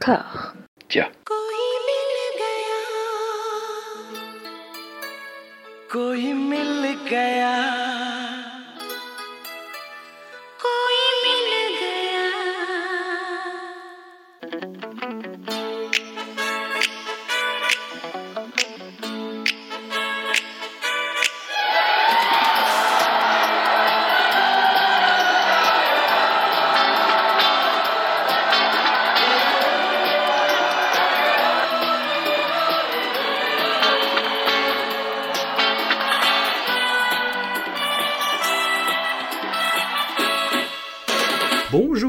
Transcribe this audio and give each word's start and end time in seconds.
cœur. 0.00 0.54
Tiens. 0.88 1.10
कोई 5.92 6.32
मिल 6.32 6.84
गया 7.10 7.89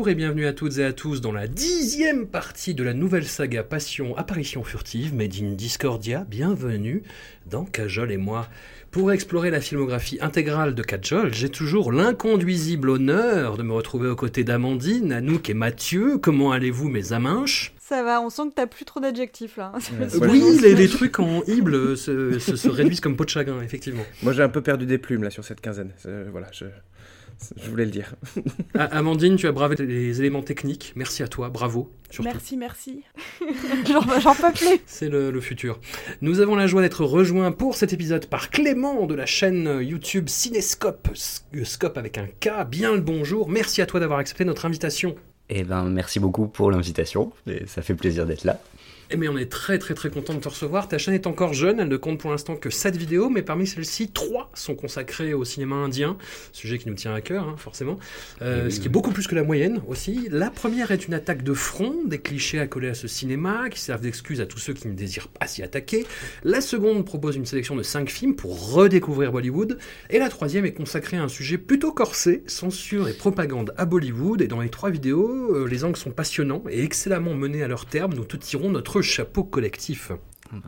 Bonjour 0.01 0.13
et 0.13 0.15
bienvenue 0.15 0.47
à 0.47 0.53
toutes 0.53 0.79
et 0.79 0.83
à 0.83 0.93
tous 0.93 1.21
dans 1.21 1.31
la 1.31 1.47
dixième 1.47 2.25
partie 2.25 2.73
de 2.73 2.83
la 2.83 2.95
nouvelle 2.95 3.27
saga 3.27 3.61
Passion 3.61 4.17
Apparition 4.17 4.63
Furtive 4.63 5.13
Made 5.13 5.35
in 5.39 5.51
Discordia. 5.51 6.25
Bienvenue 6.27 7.03
dans 7.45 7.65
Cajol 7.65 8.11
et 8.11 8.17
moi. 8.17 8.47
Pour 8.89 9.11
explorer 9.11 9.51
la 9.51 9.61
filmographie 9.61 10.17
intégrale 10.19 10.73
de 10.73 10.81
Cajol, 10.81 11.31
j'ai 11.35 11.49
toujours 11.49 11.91
l'inconduisible 11.91 12.89
honneur 12.89 13.57
de 13.57 13.61
me 13.63 13.73
retrouver 13.73 14.07
aux 14.09 14.15
côtés 14.15 14.43
d'Amandine, 14.43 15.11
Anouk 15.13 15.51
et 15.51 15.53
Mathieu. 15.53 16.17
Comment 16.17 16.51
allez-vous 16.51 16.89
mes 16.89 17.13
aminches? 17.13 17.71
Ça 17.79 18.01
va, 18.01 18.21
on 18.21 18.31
sent 18.31 18.43
que 18.49 18.55
t'as 18.55 18.65
plus 18.67 18.85
trop 18.85 19.01
d'adjectifs 19.01 19.57
là. 19.57 19.71
Ouais. 19.99 20.07
Oui, 20.31 20.57
les, 20.63 20.73
les 20.73 20.87
trucs 20.87 21.19
en 21.19 21.43
hible 21.43 21.95
se, 21.95 22.39
se- 22.39 22.55
se 22.55 22.69
réduisent 22.69 23.01
comme 23.01 23.15
peau 23.15 23.25
de 23.25 23.29
chagrin, 23.29 23.61
effectivement. 23.61 24.03
Moi 24.23 24.33
j'ai 24.33 24.41
un 24.41 24.49
peu 24.49 24.61
perdu 24.61 24.87
des 24.87 24.97
plumes 24.97 25.21
là 25.23 25.29
sur 25.29 25.43
cette 25.43 25.61
quinzaine. 25.61 25.91
C'est- 25.97 26.23
Voilà, 26.31 26.47
je, 26.53 26.65
je 27.55 27.69
voulais 27.69 27.85
le 27.85 27.91
dire. 27.91 28.15
Amandine, 28.75 29.35
tu 29.35 29.47
as 29.47 29.51
bravé 29.51 29.75
les 29.77 30.19
éléments 30.19 30.41
techniques. 30.41 30.93
Merci 30.95 31.23
à 31.23 31.27
toi, 31.27 31.49
bravo. 31.49 31.91
Surtout. 32.09 32.29
Merci, 32.29 32.57
merci. 32.57 33.03
J'en 33.87 34.35
peux 34.35 34.51
plus. 34.53 34.79
C'est 34.85 35.09
le, 35.09 35.31
le 35.31 35.41
futur. 35.41 35.79
Nous 36.21 36.39
avons 36.41 36.55
la 36.55 36.67
joie 36.67 36.81
d'être 36.81 37.05
rejoints 37.05 37.51
pour 37.51 37.75
cet 37.75 37.93
épisode 37.93 38.25
par 38.27 38.49
Clément 38.49 39.05
de 39.05 39.15
la 39.15 39.25
chaîne 39.25 39.79
YouTube 39.81 40.27
Cinescope, 40.27 41.09
S- 41.13 41.45
Scope 41.63 41.97
avec 41.97 42.17
un 42.17 42.27
K. 42.27 42.67
Bien 42.69 42.93
le 42.93 43.01
bonjour. 43.01 43.49
Merci 43.49 43.81
à 43.81 43.85
toi 43.85 43.99
d'avoir 43.99 44.19
accepté 44.19 44.43
notre 44.45 44.65
invitation. 44.65 45.15
Eh 45.49 45.63
ben, 45.63 45.83
merci 45.89 46.19
beaucoup 46.19 46.47
pour 46.47 46.71
l'invitation. 46.71 47.31
Ça 47.67 47.81
fait 47.81 47.95
plaisir 47.95 48.25
d'être 48.25 48.45
là. 48.45 48.59
Eh 49.13 49.17
mais 49.17 49.27
on 49.27 49.37
est 49.37 49.51
très 49.51 49.77
très 49.77 49.93
très 49.93 50.09
content 50.09 50.33
de 50.33 50.39
te 50.39 50.47
recevoir. 50.47 50.87
Ta 50.87 50.97
chaîne 50.97 51.13
est 51.13 51.27
encore 51.27 51.53
jeune, 51.53 51.81
elle 51.81 51.89
ne 51.89 51.97
compte 51.97 52.17
pour 52.17 52.31
l'instant 52.31 52.55
que 52.55 52.69
7 52.69 52.95
vidéos, 52.95 53.29
mais 53.29 53.41
parmi 53.41 53.67
celles-ci, 53.67 54.09
3 54.09 54.49
sont 54.53 54.73
consacrées 54.73 55.33
au 55.33 55.43
cinéma 55.43 55.75
indien, 55.75 56.17
sujet 56.53 56.77
qui 56.77 56.87
nous 56.87 56.95
tient 56.95 57.13
à 57.13 57.19
cœur, 57.19 57.45
hein, 57.45 57.55
forcément, 57.57 57.99
Euh, 58.41 58.65
Oui, 58.65 58.71
ce 58.71 58.79
qui 58.79 58.85
est 58.87 58.89
beaucoup 58.89 59.11
plus 59.11 59.27
que 59.27 59.35
la 59.35 59.43
moyenne 59.43 59.81
aussi. 59.87 60.29
La 60.31 60.49
première 60.49 60.91
est 60.91 61.07
une 61.07 61.13
attaque 61.13 61.43
de 61.43 61.53
front, 61.53 61.93
des 62.05 62.19
clichés 62.19 62.59
accolés 62.59 62.87
à 62.87 62.93
ce 62.93 63.07
cinéma, 63.09 63.69
qui 63.69 63.81
servent 63.81 64.01
d'excuse 64.01 64.39
à 64.39 64.45
tous 64.45 64.59
ceux 64.59 64.73
qui 64.73 64.87
ne 64.87 64.93
désirent 64.93 65.27
pas 65.27 65.45
s'y 65.45 65.61
attaquer. 65.61 66.05
La 66.43 66.61
seconde 66.61 67.05
propose 67.05 67.35
une 67.35 67.45
sélection 67.45 67.75
de 67.75 67.83
5 67.83 68.09
films 68.09 68.35
pour 68.35 68.71
redécouvrir 68.73 69.33
Bollywood. 69.33 69.77
Et 70.09 70.19
la 70.19 70.29
troisième 70.29 70.65
est 70.65 70.73
consacrée 70.73 71.17
à 71.17 71.23
un 71.23 71.27
sujet 71.27 71.57
plutôt 71.57 71.91
corsé, 71.91 72.43
censure 72.47 73.09
et 73.09 73.13
propagande 73.13 73.73
à 73.77 73.85
Bollywood. 73.85 74.41
Et 74.41 74.47
dans 74.47 74.61
les 74.61 74.69
trois 74.69 74.89
vidéos, 74.89 75.53
euh, 75.53 75.67
les 75.67 75.83
angles 75.83 75.97
sont 75.97 76.11
passionnants 76.11 76.63
et 76.69 76.81
excellemment 76.83 77.33
menés 77.33 77.63
à 77.63 77.67
leur 77.67 77.85
terme. 77.85 78.13
Nous 78.13 78.23
te 78.23 78.37
tirons 78.37 78.69
notre 78.69 79.00
chapeau 79.01 79.43
collectif. 79.43 80.11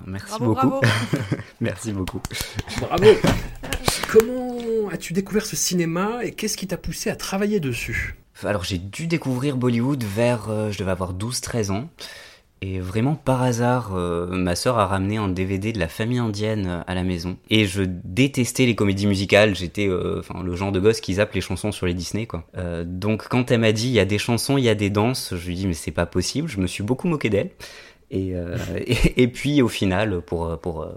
Merci 0.05 0.29
Bravo, 0.29 0.45
beaucoup. 0.45 0.67
bravo. 0.67 0.81
Merci 1.61 1.91
beaucoup. 1.91 2.21
Bravo 2.79 3.05
Comment 4.09 4.89
as-tu 4.89 5.13
découvert 5.13 5.45
ce 5.45 5.55
cinéma 5.55 6.23
et 6.23 6.31
qu'est-ce 6.31 6.55
qui 6.55 6.67
t'a 6.67 6.77
poussé 6.77 7.09
à 7.09 7.15
travailler 7.15 7.59
dessus? 7.59 8.15
Alors, 8.43 8.63
j'ai 8.63 8.77
dû 8.77 9.07
découvrir 9.07 9.57
Bollywood 9.57 10.03
vers, 10.03 10.49
euh, 10.49 10.71
je 10.71 10.77
devais 10.77 10.91
avoir 10.91 11.13
12-13 11.13 11.71
ans. 11.71 11.89
Et 12.65 12.79
vraiment 12.79 13.15
par 13.15 13.41
hasard, 13.41 13.91
euh, 13.93 14.25
ma 14.27 14.55
sœur 14.55 14.79
a 14.79 14.87
ramené 14.87 15.17
un 15.17 15.27
DVD 15.27 15.73
de 15.73 15.79
la 15.79 15.89
famille 15.89 16.19
indienne 16.19 16.65
euh, 16.67 16.81
à 16.87 16.95
la 16.95 17.03
maison. 17.03 17.35
Et 17.49 17.65
je 17.65 17.83
détestais 17.83 18.65
les 18.65 18.73
comédies 18.73 19.05
musicales. 19.05 19.53
J'étais 19.53 19.89
euh, 19.89 20.19
enfin 20.19 20.41
le 20.41 20.55
genre 20.55 20.71
de 20.71 20.79
gosse 20.79 21.01
qui 21.01 21.15
zappe 21.15 21.33
les 21.33 21.41
chansons 21.41 21.73
sur 21.73 21.87
les 21.87 21.93
Disney, 21.93 22.25
quoi. 22.25 22.45
Euh, 22.57 22.85
donc 22.87 23.27
quand 23.27 23.51
elle 23.51 23.59
m'a 23.59 23.73
dit 23.73 23.87
il 23.87 23.93
y 23.93 23.99
a 23.99 24.05
des 24.05 24.17
chansons, 24.17 24.57
il 24.57 24.63
y 24.63 24.69
a 24.69 24.75
des 24.75 24.89
danses, 24.89 25.33
je 25.35 25.45
lui 25.45 25.55
ai 25.55 25.57
dit 25.57 25.67
mais 25.67 25.73
c'est 25.73 25.91
pas 25.91 26.05
possible. 26.05 26.47
Je 26.47 26.61
me 26.61 26.67
suis 26.67 26.83
beaucoup 26.83 27.09
moqué 27.09 27.29
d'elle. 27.29 27.49
Et, 28.13 28.35
euh, 28.35 28.57
et, 29.17 29.27
puis 29.27 29.61
au 29.61 29.67
final, 29.67 30.21
pour 30.21 30.45
euh, 30.45 30.55
pour 30.55 30.83
euh, 30.83 30.93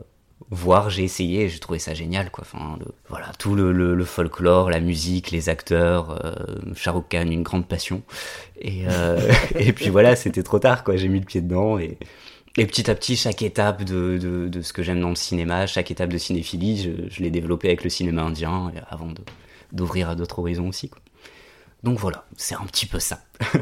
voir, 0.51 0.91
j'ai 0.91 1.03
essayé, 1.03 1.45
et 1.45 1.49
j'ai 1.49 1.59
trouvé 1.59 1.79
ça 1.79 1.95
génial, 1.95 2.31
quoi. 2.31 2.45
Enfin, 2.47 2.79
voilà, 3.09 3.33
tout 3.39 3.55
le, 3.57 3.73
le, 3.73 4.05
folklore, 4.05 4.71
la 4.71 4.81
musique, 4.81 5.31
les 5.33 5.49
acteurs, 5.49 6.25
euh, 6.25 7.23
une 7.23 7.43
grande 7.43 7.67
passion. 7.67 8.03
Et, 8.61 8.83
et 9.59 9.73
puis 9.73 9.89
voilà, 9.89 10.15
c'était 10.15 10.45
trop 10.45 10.61
tard, 10.61 10.85
quoi. 10.85 10.97
J'ai 10.97 11.09
mis 11.09 11.19
le 11.19 11.27
pied 11.27 11.41
dedans 11.41 11.79
et, 11.79 11.99
et 12.59 12.67
petit 12.67 12.91
à 12.91 12.95
petit, 12.95 13.17
chaque 13.17 13.43
étape 13.43 13.83
de, 13.83 14.51
ce 14.63 14.73
que 14.73 14.83
j'aime 14.83 15.01
dans 15.01 15.09
le 15.09 15.17
cinéma, 15.17 15.67
chaque 15.67 15.91
étape 15.91 16.11
de 16.11 16.19
cinéphilie, 16.19 17.09
je, 17.11 17.23
l'ai 17.23 17.31
développé 17.31 17.69
avec 17.69 17.83
le 17.83 17.91
cinéma 17.91 18.23
indien 18.23 18.73
avant 18.89 19.09
d'ouvrir 19.73 20.11
à 20.11 20.15
d'autres 20.15 20.39
horizons 20.39 20.69
aussi. 20.69 20.91
Donc 21.87 22.01
voilà, 22.01 22.27
c'est 22.37 22.57
un 22.57 22.65
petit 22.67 22.85
peu 22.87 22.99
ça. 22.99 23.21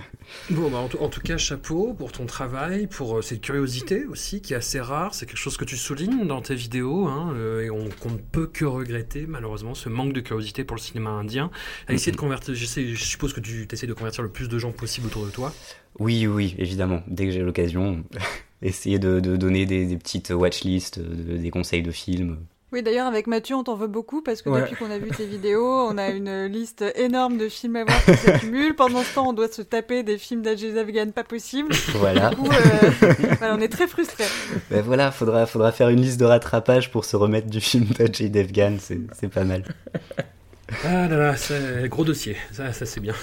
Bon, 0.51 0.71
bah, 0.71 0.79
en, 0.79 0.89
tout, 0.89 0.97
en 1.01 1.09
tout 1.09 1.21
cas, 1.21 1.37
chapeau 1.37 1.93
pour 1.93 2.11
ton 2.11 2.25
travail, 2.25 2.87
pour 2.87 3.19
euh, 3.19 3.23
cette 3.23 3.43
curiosité 3.43 4.05
aussi 4.07 4.41
qui 4.41 4.55
est 4.55 4.57
assez 4.57 4.81
rare. 4.81 5.15
C'est 5.15 5.27
quelque 5.27 5.37
chose 5.37 5.59
que 5.59 5.65
tu 5.67 5.77
soulignes 5.77 6.27
dans 6.27 6.41
tes 6.41 6.55
vidéos, 6.55 7.07
hein, 7.07 7.33
euh, 7.37 7.63
et 7.63 7.71
on, 7.71 7.89
qu'on 8.01 8.11
ne 8.13 8.17
peut 8.17 8.47
que 8.47 8.65
regretter 8.65 9.27
malheureusement 9.29 9.75
ce 9.75 9.91
manque 9.91 10.13
de 10.15 10.21
curiosité 10.21 10.65
pour 10.65 10.77
le 10.77 10.81
cinéma 10.81 11.11
indien. 11.11 11.51
À 11.87 11.93
essayer 11.93 12.11
de 12.11 12.17
convertir, 12.17 12.55
je, 12.55 12.65
sais, 12.65 12.95
je 12.95 13.05
suppose 13.05 13.33
que 13.35 13.41
tu 13.41 13.69
essaies 13.71 13.87
de 13.87 13.93
convertir 13.93 14.23
le 14.25 14.31
plus 14.31 14.49
de 14.49 14.59
gens 14.59 14.73
possible 14.73 15.07
autour 15.09 15.27
de 15.27 15.31
toi. 15.31 15.53
Oui, 15.99 16.27
oui, 16.27 16.55
évidemment. 16.59 17.03
Dès 17.07 17.27
que 17.27 17.31
j'ai 17.31 17.43
l'occasion, 17.43 18.03
essayer 18.63 18.99
de, 18.99 19.21
de 19.21 19.37
donner 19.37 19.67
des, 19.67 19.85
des 19.85 19.97
petites 19.99 20.31
watchlists, 20.31 20.99
de- 20.99 21.37
des 21.37 21.51
conseils 21.51 21.83
de 21.83 21.91
films. 21.93 22.39
Oui, 22.75 22.83
d'ailleurs, 22.83 23.07
avec 23.07 23.29
Mathieu, 23.29 23.55
on 23.55 23.63
t'en 23.63 23.77
veut 23.77 23.87
beaucoup 23.87 24.21
parce 24.21 24.43
que 24.43 24.49
Ouais. 24.51 24.63
depuis 24.63 24.75
qu'on 24.75 24.91
a 24.91 24.99
vu 24.99 25.09
tes 25.11 25.27
vidéos, 25.27 25.65
on 25.89 25.97
a 25.97 26.09
une 26.11 26.47
liste 26.47 26.85
énorme 26.97 27.39
de 27.39 27.49
films 27.49 27.77
à 27.77 27.85
voir 27.85 28.05
qui 28.05 28.17
s'accumulent. 28.17 28.75
Pendant 28.75 29.03
ce 29.05 29.15
temps, 29.15 29.29
on 29.29 29.33
doit 29.33 29.47
se 29.47 29.63
taper 29.63 30.03
des 30.03 30.19
films 30.19 30.43
d'Ajay 30.43 30.77
Afghan 30.77 31.11
pas 31.15 31.23
possible. 31.23 31.73
Voilà. 31.95 32.31
Du 32.31 32.37
coup, 32.37 32.49
euh, 32.51 33.13
voilà, 33.39 33.55
on 33.55 33.61
est 33.61 33.69
très 33.69 33.87
frustrés. 33.87 34.25
Ben 34.73 34.83
voilà, 34.83 35.13
faudra, 35.13 35.47
faudra 35.47 35.71
faire 35.71 35.89
une 35.89 36.01
liste 36.01 36.19
de 36.19 36.25
rattrapage 36.25 36.91
pour 36.91 37.05
se 37.05 37.15
remettre 37.17 37.49
du 37.49 37.61
film 37.61 37.85
d'Ajay 37.97 38.29
Devgan, 38.29 38.77
c'est 38.81 39.29
pas 39.29 39.45
mal. 39.45 39.63
Ah 40.85 41.09
là 41.09 41.17
là, 41.17 41.37
c'est 41.37 41.89
gros 41.89 42.05
dossier, 42.05 42.37
ça, 42.51 42.73
ça 42.73 42.87
c'est 42.87 43.01
bien. 43.01 43.15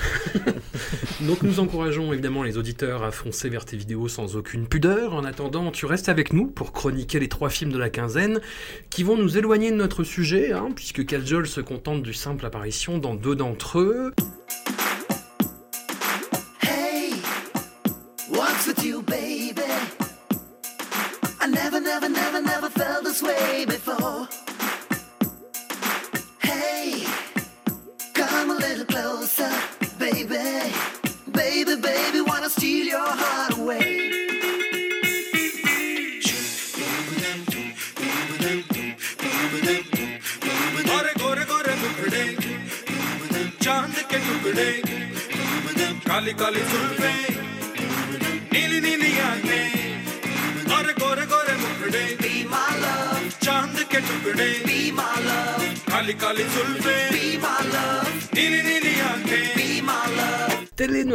Donc 1.21 1.41
nous 1.41 1.59
encourageons 1.59 2.13
évidemment 2.13 2.43
les 2.43 2.57
auditeurs 2.57 3.03
à 3.03 3.11
foncer 3.11 3.49
vers 3.49 3.65
tes 3.65 3.77
vidéos 3.77 4.07
sans 4.07 4.35
aucune 4.35 4.67
pudeur. 4.67 5.13
En 5.13 5.23
attendant, 5.23 5.71
tu 5.71 5.85
restes 5.85 6.09
avec 6.09 6.33
nous 6.33 6.47
pour 6.47 6.71
chroniquer 6.71 7.19
les 7.19 7.29
trois 7.29 7.49
films 7.49 7.71
de 7.71 7.77
la 7.77 7.89
quinzaine 7.89 8.41
qui 8.89 9.03
vont 9.03 9.17
nous 9.17 9.37
éloigner 9.37 9.71
de 9.71 9.75
notre 9.75 10.03
sujet, 10.03 10.51
hein, 10.51 10.69
puisque 10.75 11.05
Kajol 11.05 11.47
se 11.47 11.61
contente 11.61 12.03
du 12.03 12.13
simple 12.13 12.45
apparition 12.45 12.99
dans 12.99 13.15
deux 13.15 13.35
d'entre 13.35 13.79
eux. 13.79 14.13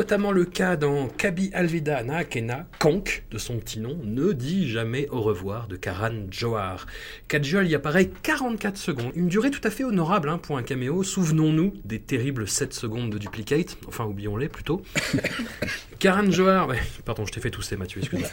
Notamment 0.07 0.31
le 0.31 0.45
cas 0.45 0.77
dans 0.77 1.09
Kabi 1.09 1.51
Alvida 1.53 2.01
Naakena, 2.05 2.69
Kank, 2.79 3.25
de 3.33 3.39
son 3.39 3.59
petit 3.59 3.81
nom, 3.81 3.99
ne 4.05 4.31
dit 4.31 4.71
jamais 4.71 5.09
au 5.09 5.21
revoir 5.21 5.67
de 5.67 5.75
Karan 5.75 6.27
Johar. 6.31 6.87
Kajol 7.29 7.67
y 7.67 7.75
apparaît 7.75 8.09
44 8.23 8.77
secondes, 8.77 9.11
une 9.17 9.27
durée 9.27 9.51
tout 9.51 9.61
à 9.65 9.71
fait 9.71 9.83
honorable 9.83 10.29
hein, 10.29 10.39
pour 10.39 10.59
un 10.59 10.63
caméo. 10.63 11.03
Souvenons-nous 11.03 11.75
des 11.85 11.99
terribles 11.99 12.47
7 12.47 12.73
secondes 12.73 13.11
de 13.11 13.19
Duplicate, 13.19 13.77
enfin 13.89 14.05
oublions-les 14.05 14.49
plutôt. 14.49 14.83
Karan 15.99 16.31
Johar, 16.31 16.69
pardon, 17.05 17.25
je 17.25 17.33
t'ai 17.33 17.41
fait 17.41 17.51
tousser, 17.51 17.77
Mathieu, 17.77 18.01
excuse-moi. 18.01 18.29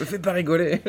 Me 0.00 0.04
fais 0.04 0.20
pas 0.20 0.32
rigoler. 0.32 0.80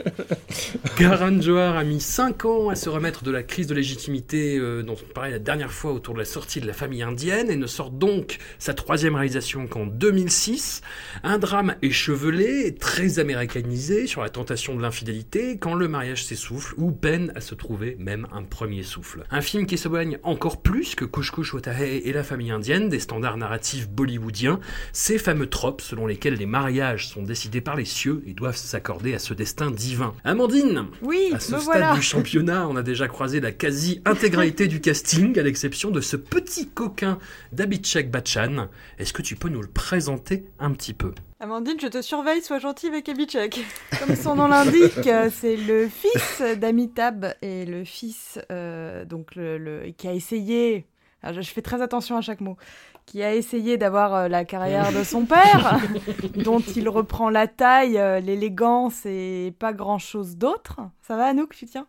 Karan 0.95 1.41
Johar 1.41 1.75
a 1.75 1.83
mis 1.83 1.99
5 1.99 2.45
ans 2.45 2.69
à 2.69 2.75
se 2.75 2.87
remettre 2.87 3.23
de 3.23 3.31
la 3.31 3.43
crise 3.43 3.67
de 3.67 3.73
légitimité 3.73 4.57
euh, 4.57 4.83
dont 4.83 4.95
on 4.95 5.13
parlait 5.13 5.31
la 5.31 5.39
dernière 5.39 5.71
fois 5.71 5.91
autour 5.91 6.13
de 6.13 6.19
la 6.19 6.25
sortie 6.25 6.61
de 6.61 6.67
la 6.67 6.73
famille 6.73 7.01
indienne 7.01 7.49
et 7.49 7.55
ne 7.55 7.67
sort 7.67 7.89
donc 7.89 8.37
sa 8.59 8.73
troisième 8.73 9.15
réalisation 9.15 9.67
qu'en 9.67 9.85
2006. 9.85 10.81
Un 11.23 11.39
drame 11.39 11.75
échevelé, 11.81 12.75
très 12.75 13.19
américanisé 13.19 14.05
sur 14.07 14.21
la 14.21 14.29
tentation 14.29 14.75
de 14.75 14.81
l'infidélité 14.81 15.57
quand 15.57 15.73
le 15.73 15.87
mariage 15.87 16.23
s'essouffle 16.23 16.75
ou 16.77 16.91
peine 17.17 17.31
à 17.35 17.41
se 17.41 17.55
trouver 17.55 17.95
même 17.99 18.27
un 18.31 18.43
premier 18.43 18.83
souffle. 18.83 19.23
Un 19.31 19.41
film 19.41 19.65
qui 19.65 19.77
s'éloigne 19.77 20.19
encore 20.21 20.61
plus 20.61 20.93
que 20.93 21.03
Kush 21.03 21.31
Kush 21.31 21.55
Otahe 21.55 21.81
et 21.81 22.11
la 22.13 22.21
famille 22.23 22.51
indienne 22.51 22.89
des 22.89 22.99
standards 22.99 23.37
narratifs 23.37 23.89
bollywoodiens, 23.89 24.59
ces 24.93 25.17
fameux 25.17 25.47
tropes 25.47 25.81
selon 25.81 26.05
lesquels 26.05 26.35
les 26.35 26.45
mariages 26.45 27.07
sont 27.07 27.23
décidés 27.23 27.61
par 27.61 27.75
les 27.75 27.85
cieux 27.85 28.21
et 28.27 28.33
doivent 28.33 28.55
s'accorder 28.55 29.15
à 29.15 29.19
ce 29.19 29.33
destin 29.33 29.71
divin. 29.71 30.13
Amandine, 30.23 30.85
Oui, 31.01 31.31
à 31.33 31.39
ce 31.39 31.53
me 31.53 31.59
stade 31.59 31.65
voilà. 31.65 31.95
du 31.95 32.01
championnat, 32.03 32.67
on 32.67 32.75
a 32.75 32.83
déjà 32.83 33.07
croisé 33.07 33.39
la 33.39 33.51
quasi-intégralité 33.51 34.67
du 34.67 34.79
casting, 34.79 35.39
à 35.39 35.41
l'exception 35.43 35.89
de 35.89 36.01
ce 36.01 36.17
petit 36.17 36.67
coquin 36.69 37.17
d'Abhishek 37.51 38.11
Bachchan. 38.11 38.67
Est-ce 38.99 39.13
que 39.13 39.23
tu 39.23 39.35
peux 39.35 39.49
nous 39.49 39.61
le 39.61 39.67
présenter 39.67 40.45
un 40.59 40.71
petit 40.71 40.93
peu? 40.93 41.13
Amandine, 41.39 41.79
je 41.79 41.87
te 41.87 42.01
surveille, 42.01 42.41
sois 42.41 42.57
gentille 42.59 42.89
avec 42.89 43.07
Abhishek. 43.09 43.59
Comme 43.99 44.15
son 44.15 44.35
nom 44.35 44.47
l'indique, 44.47 45.07
c'est 45.31 45.55
le 45.55 45.87
fils 45.87 46.41
d'Amitabh 46.57 47.25
et 47.43 47.65
le 47.65 47.83
fils 47.83 48.39
euh, 48.51 49.05
donc 49.05 49.35
le, 49.35 49.57
le- 49.59 49.91
qui 49.91 50.07
a 50.07 50.13
essayé. 50.13 50.87
alors, 51.21 51.39
je 51.41 51.49
fais 51.51 51.61
très 51.61 51.81
attention 51.81 52.17
à 52.17 52.21
chaque 52.21 52.41
mot. 52.41 52.57
Qui 53.05 53.23
a 53.23 53.33
essayé 53.35 53.77
d'avoir 53.77 54.13
euh, 54.15 54.27
la 54.27 54.43
carrière 54.45 54.91
de 54.91 55.03
son 55.03 55.25
père, 55.25 55.79
dont 56.43 56.59
il 56.59 56.89
reprend 56.89 57.29
la 57.29 57.47
taille, 57.47 57.97
euh, 57.97 58.19
l'élégance 58.19 59.05
et 59.05 59.53
pas 59.59 59.71
grand 59.73 59.99
chose 59.99 60.35
d'autre. 60.37 60.79
Ça 61.07 61.15
va, 61.15 61.27
Anouk, 61.27 61.55
tu 61.55 61.65
tiens? 61.67 61.87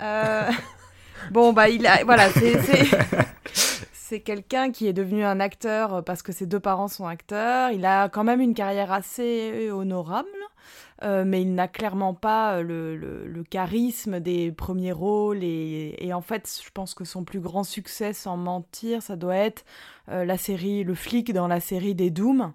Euh, 0.00 0.48
Bon, 1.32 1.52
bah, 1.52 1.68
il 1.68 1.84
a. 1.86 2.04
Voilà, 2.04 2.30
c'est. 2.30 2.56
C'est- 4.08 4.20
quelqu'un 4.20 4.70
qui 4.72 4.86
est 4.86 4.92
devenu 4.92 5.24
un 5.24 5.40
acteur 5.40 6.04
parce 6.04 6.22
que 6.22 6.32
ses 6.32 6.46
deux 6.46 6.60
parents 6.60 6.88
sont 6.88 7.06
acteurs. 7.06 7.70
Il 7.70 7.84
a 7.84 8.08
quand 8.08 8.24
même 8.24 8.40
une 8.40 8.54
carrière 8.54 8.92
assez 8.92 9.70
honorable. 9.70 10.28
Euh, 11.04 11.24
mais 11.24 11.42
il 11.42 11.54
n'a 11.54 11.68
clairement 11.68 12.12
pas 12.12 12.56
euh, 12.58 12.62
le, 12.64 13.44
charisme 13.44 14.18
des 14.18 14.50
premiers 14.50 14.90
rôles 14.90 15.44
et, 15.44 16.10
en 16.12 16.20
fait 16.20 16.60
je 16.64 16.70
pense 16.72 16.94
que 16.94 17.04
son 17.04 17.22
plus 17.22 17.38
grand 17.38 17.62
succès 17.62 18.12
sans 18.12 18.36
mentir 18.36 19.00
ça 19.00 19.14
doit 19.14 19.36
être 19.36 19.64
euh, 20.08 20.24
la 20.24 20.36
série 20.36 20.82
le 20.82 20.94
flic 20.94 21.32
dans 21.32 21.46
la 21.46 21.60
série 21.60 21.94
des 21.94 22.10
Doom 22.10 22.40
euh, 22.40 22.46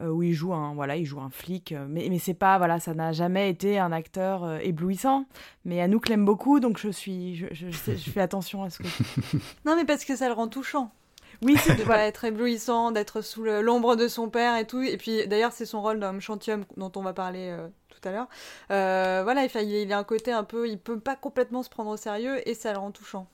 où 0.00 0.22
il 0.22 0.32
joue 0.32 0.54
un 0.54 0.74
voilà 0.74 0.96
il 0.96 1.04
joue 1.04 1.20
un 1.20 1.28
flic 1.28 1.72
euh, 1.72 1.84
mais 1.88 2.06
mais 2.08 2.18
c'est 2.18 2.32
pas 2.34 2.56
voilà 2.56 2.80
ça 2.80 2.94
n'a 2.94 3.12
jamais 3.12 3.50
été 3.50 3.78
un 3.78 3.92
acteur 3.92 4.42
euh, 4.44 4.58
éblouissant 4.62 5.26
mais 5.66 5.80
Anouk 5.82 6.08
l'aime 6.08 6.24
beaucoup 6.24 6.60
donc 6.60 6.78
je 6.78 6.88
suis 6.88 7.36
je, 7.36 7.46
je, 7.52 7.70
sais- 7.70 7.96
je 7.98 8.10
fais 8.10 8.20
attention 8.22 8.62
à 8.62 8.70
ce 8.70 8.78
que 8.78 8.84
Non, 9.66 9.76
mais 9.76 9.84
parce 9.84 10.04
que 10.04 10.16
ça 10.16 10.28
le 10.28 10.34
rend 10.34 10.48
touchant. 10.48 10.90
oui 11.42 11.56
c'est 11.62 11.76
De 11.76 11.84
pas 11.84 11.98
être 12.04 12.24
éblouissant, 12.24 12.90
d'être 12.90 13.20
sous 13.20 13.44
l'ombre 13.44 13.96
de 13.96 14.08
son 14.08 14.28
père 14.28 14.56
et 14.56 14.66
tout. 14.66 14.80
Et 14.82 14.96
puis, 14.96 15.26
d'ailleurs, 15.26 15.52
c'est 15.52 15.66
son 15.66 15.82
rôle 15.82 15.98
dans 16.00 16.18
Chantium 16.20 16.64
dont 16.76 16.92
on 16.96 17.02
va 17.02 17.12
parler 17.12 17.48
euh, 17.50 17.68
tout 17.88 18.06
à 18.08 18.12
l'heure. 18.12 18.28
Euh, 18.70 19.20
voilà, 19.24 19.44
il, 19.44 19.92
a 19.92 19.98
un 19.98 20.04
côté 20.04 20.32
un 20.32 20.44
peu. 20.44 20.68
Il 20.68 20.78
peut 20.78 20.98
pas 21.00 21.16
complètement 21.16 21.62
se 21.62 21.68
prendre 21.70 21.90
au 21.90 21.96
sérieux 21.96 22.46
et 22.48 22.54
ça 22.54 22.72
le 22.72 22.78
rend 22.78 22.90
touchant. 22.92 23.26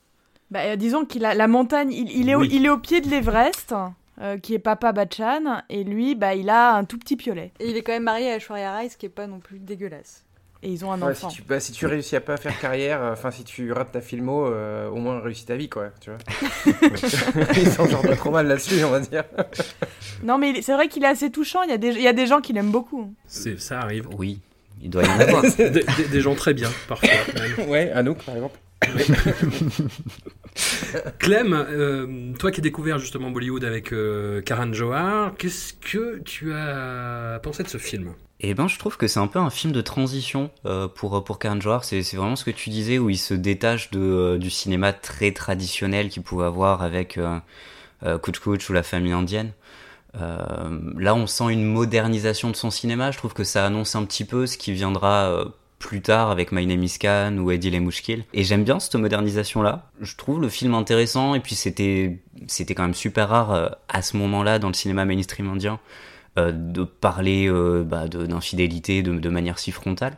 Bah, 0.51 0.61
euh, 0.61 0.75
disons 0.75 1.05
qu'il 1.05 1.25
a 1.25 1.33
la 1.35 1.47
montagne, 1.47 1.91
il, 1.91 2.09
il 2.11 2.29
est, 2.29 2.35
au, 2.35 2.43
il 2.43 2.65
est 2.65 2.69
au 2.69 2.77
pied 2.79 3.01
de 3.01 3.09
l'Everest, 3.09 3.73
euh, 4.21 4.37
qui 4.37 4.53
est 4.53 4.59
Papa 4.59 4.91
Bachan, 4.91 5.61
et 5.69 5.83
lui, 5.83 6.15
bah, 6.15 6.35
il 6.35 6.49
a 6.49 6.73
un 6.75 6.83
tout 6.85 6.97
petit 6.97 7.15
piolet. 7.15 7.51
Et 7.59 7.69
il 7.69 7.77
est 7.77 7.81
quand 7.83 7.93
même 7.93 8.03
marié 8.03 8.31
à 8.31 8.35
Aishwarya 8.35 8.73
Rai, 8.75 8.89
ce 8.89 8.97
qui 8.97 9.05
est 9.05 9.09
pas 9.09 9.27
non 9.27 9.39
plus 9.39 9.59
dégueulasse. 9.59 10.25
Et 10.61 10.69
ils 10.69 10.83
ont 10.83 10.91
un 10.91 11.01
Ouais, 11.01 11.15
si, 11.15 11.23
enfant. 11.25 11.33
tu, 11.33 11.41
bah, 11.43 11.61
si 11.61 11.71
tu 11.71 11.85
réussis 11.85 12.17
à 12.17 12.19
pas 12.21 12.35
faire 12.35 12.59
carrière, 12.59 13.01
euh, 13.01 13.13
enfin 13.13 13.31
si 13.31 13.45
tu 13.45 13.71
rates 13.71 13.93
ta 13.93 14.01
filmo, 14.01 14.45
euh, 14.45 14.89
au 14.89 14.95
moins 14.97 15.21
réussis 15.21 15.45
ta 15.45 15.55
vie, 15.55 15.69
quoi. 15.69 15.87
Tu 16.01 16.09
vois. 16.09 16.19
Ils 17.55 17.67
s'en 17.71 17.87
sortent 17.87 18.07
pas 18.07 18.15
trop 18.17 18.31
mal 18.31 18.45
là-dessus, 18.47 18.83
on 18.83 18.89
va 18.89 18.99
dire. 18.99 19.23
Non, 20.21 20.37
mais 20.37 20.61
c'est 20.61 20.73
vrai 20.73 20.89
qu'il 20.89 21.03
est 21.05 21.07
assez 21.07 21.29
touchant. 21.31 21.63
Il 21.63 21.69
y 21.69 21.73
a 21.73 21.77
des, 21.77 21.89
il 21.91 22.01
y 22.01 22.07
a 22.09 22.13
des 22.13 22.27
gens 22.27 22.41
qui 22.41 22.51
l'aiment 22.51 22.71
beaucoup. 22.71 23.13
C'est, 23.25 23.57
Ça 23.57 23.79
arrive. 23.79 24.07
Oui, 24.17 24.41
il 24.81 24.89
doit 24.89 25.03
y 25.03 25.07
en 25.07 25.19
avoir. 25.21 25.43
Des, 25.57 25.69
des- 25.69 25.83
des 26.11 26.19
gens 26.21 26.35
très 26.35 26.53
bien, 26.53 26.69
parfois. 26.89 27.07
même. 27.57 27.69
Ouais, 27.69 27.89
Anouk 27.91 28.21
par 28.25 28.35
exemple. 28.35 28.59
Clem, 31.19 31.53
euh, 31.53 32.33
toi 32.37 32.51
qui 32.51 32.59
as 32.59 32.63
découvert 32.63 32.99
justement 32.99 33.31
Bollywood 33.31 33.63
avec 33.63 33.93
euh, 33.93 34.41
Karan 34.41 34.73
Johar, 34.73 35.33
qu'est-ce 35.37 35.71
que 35.73 36.19
tu 36.19 36.53
as 36.53 37.39
pensé 37.43 37.63
de 37.63 37.67
ce 37.67 37.77
film? 37.77 38.13
Eh 38.39 38.53
ben, 38.53 38.69
je 38.69 38.79
trouve 38.79 38.95
que 38.97 39.07
c'est 39.07 39.19
un 39.19 39.27
peu 39.27 39.39
un 39.39 39.49
film 39.49 39.73
de 39.73 39.81
transition 39.81 40.49
euh, 40.65 40.87
pour 40.87 41.21
pour 41.23 41.39
Karan 41.39 41.59
Johar. 41.59 41.83
C'est 41.83 42.01
vraiment 42.15 42.37
ce 42.37 42.45
que 42.45 42.51
tu 42.51 42.69
disais 42.69 42.97
où 42.97 43.09
il 43.09 43.17
se 43.17 43.33
détache 43.33 43.91
de 43.91 44.37
du 44.37 44.49
cinéma 44.49 44.93
très 44.93 45.33
traditionnel 45.33 46.07
qu'il 46.09 46.23
pouvait 46.23 46.45
avoir 46.45 46.81
avec 46.81 47.19
Kuch 48.23 48.39
Kuch 48.39 48.69
ou 48.69 48.73
la 48.73 48.83
famille 48.83 49.11
indienne. 49.11 49.51
Là, 50.13 51.15
on 51.15 51.27
sent 51.27 51.51
une 51.51 51.65
modernisation 51.65 52.49
de 52.49 52.55
son 52.55 52.71
cinéma. 52.71 53.11
Je 53.11 53.17
trouve 53.17 53.33
que 53.33 53.43
ça 53.43 53.65
annonce 53.65 53.95
un 53.95 54.05
petit 54.05 54.23
peu 54.23 54.47
ce 54.47 54.57
qui 54.57 54.71
viendra 54.71 55.51
plus 55.79 56.01
tard 56.01 56.29
avec 56.29 56.51
My 56.51 56.67
Name 56.67 56.83
is 56.83 56.97
Khan 56.99 57.37
ou 57.37 57.51
Eddie 57.51 57.71
les 57.71 57.79
Mouchkil. 57.79 58.25
Et 58.33 58.43
j'aime 58.43 58.63
bien 58.63 58.79
cette 58.79 58.95
modernisation-là. 58.95 59.89
Je 60.01 60.15
trouve 60.15 60.41
le 60.41 60.49
film 60.49 60.73
intéressant 60.75 61.33
et 61.33 61.39
puis 61.39 61.55
c'était 61.55 62.19
c'était 62.47 62.75
quand 62.75 62.83
même 62.83 62.93
super 62.93 63.29
rare 63.29 63.51
euh, 63.51 63.69
à 63.87 64.01
ce 64.01 64.17
moment-là 64.17 64.59
dans 64.59 64.67
le 64.67 64.73
cinéma 64.73 65.05
mainstream 65.05 65.49
indien 65.49 65.79
euh, 66.37 66.51
de 66.51 66.83
parler 66.83 67.47
euh, 67.47 67.83
bah, 67.83 68.07
d'infidélité 68.07 69.01
de, 69.01 69.29
manière 69.29 69.57
si 69.57 69.71
frontale. 69.71 70.17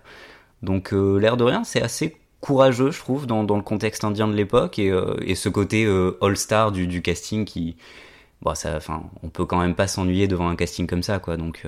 Donc 0.62 0.94
euh, 0.94 1.18
l'air 1.18 1.38
de 1.38 1.44
rien, 1.46 1.64
c'est 1.64 1.82
assez 1.82 2.18
courageux, 2.42 2.92
je 2.92 3.00
trouve, 3.00 3.28
dans, 3.28 3.44
le 3.44 3.62
contexte 3.62 4.04
indien 4.04 4.28
de 4.28 4.34
l'époque 4.34 4.78
et, 4.78 4.92
et 5.22 5.36
ce 5.36 5.48
côté 5.48 5.86
all-star 6.22 6.72
du, 6.72 6.88
du 6.88 7.02
casting 7.04 7.46
qui, 7.46 7.76
bon, 8.42 8.56
ça, 8.56 8.76
enfin, 8.76 9.04
on 9.22 9.30
peut 9.30 9.46
quand 9.46 9.60
même 9.60 9.76
pas 9.76 9.88
s'ennuyer 9.88 10.28
devant 10.28 10.50
un 10.50 10.56
casting 10.56 10.88
comme 10.88 11.04
ça, 11.04 11.20
quoi. 11.20 11.38
Donc, 11.38 11.64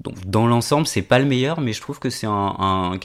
donc 0.00 0.24
dans 0.26 0.46
l'ensemble, 0.46 0.86
c'est 0.86 1.02
pas 1.02 1.18
le 1.18 1.24
meilleur, 1.24 1.60
mais 1.60 1.72
je 1.72 1.80
trouve 1.80 1.98
que 1.98 2.10
c'est 2.10 2.26
un, 2.26 2.32
un 2.58 2.98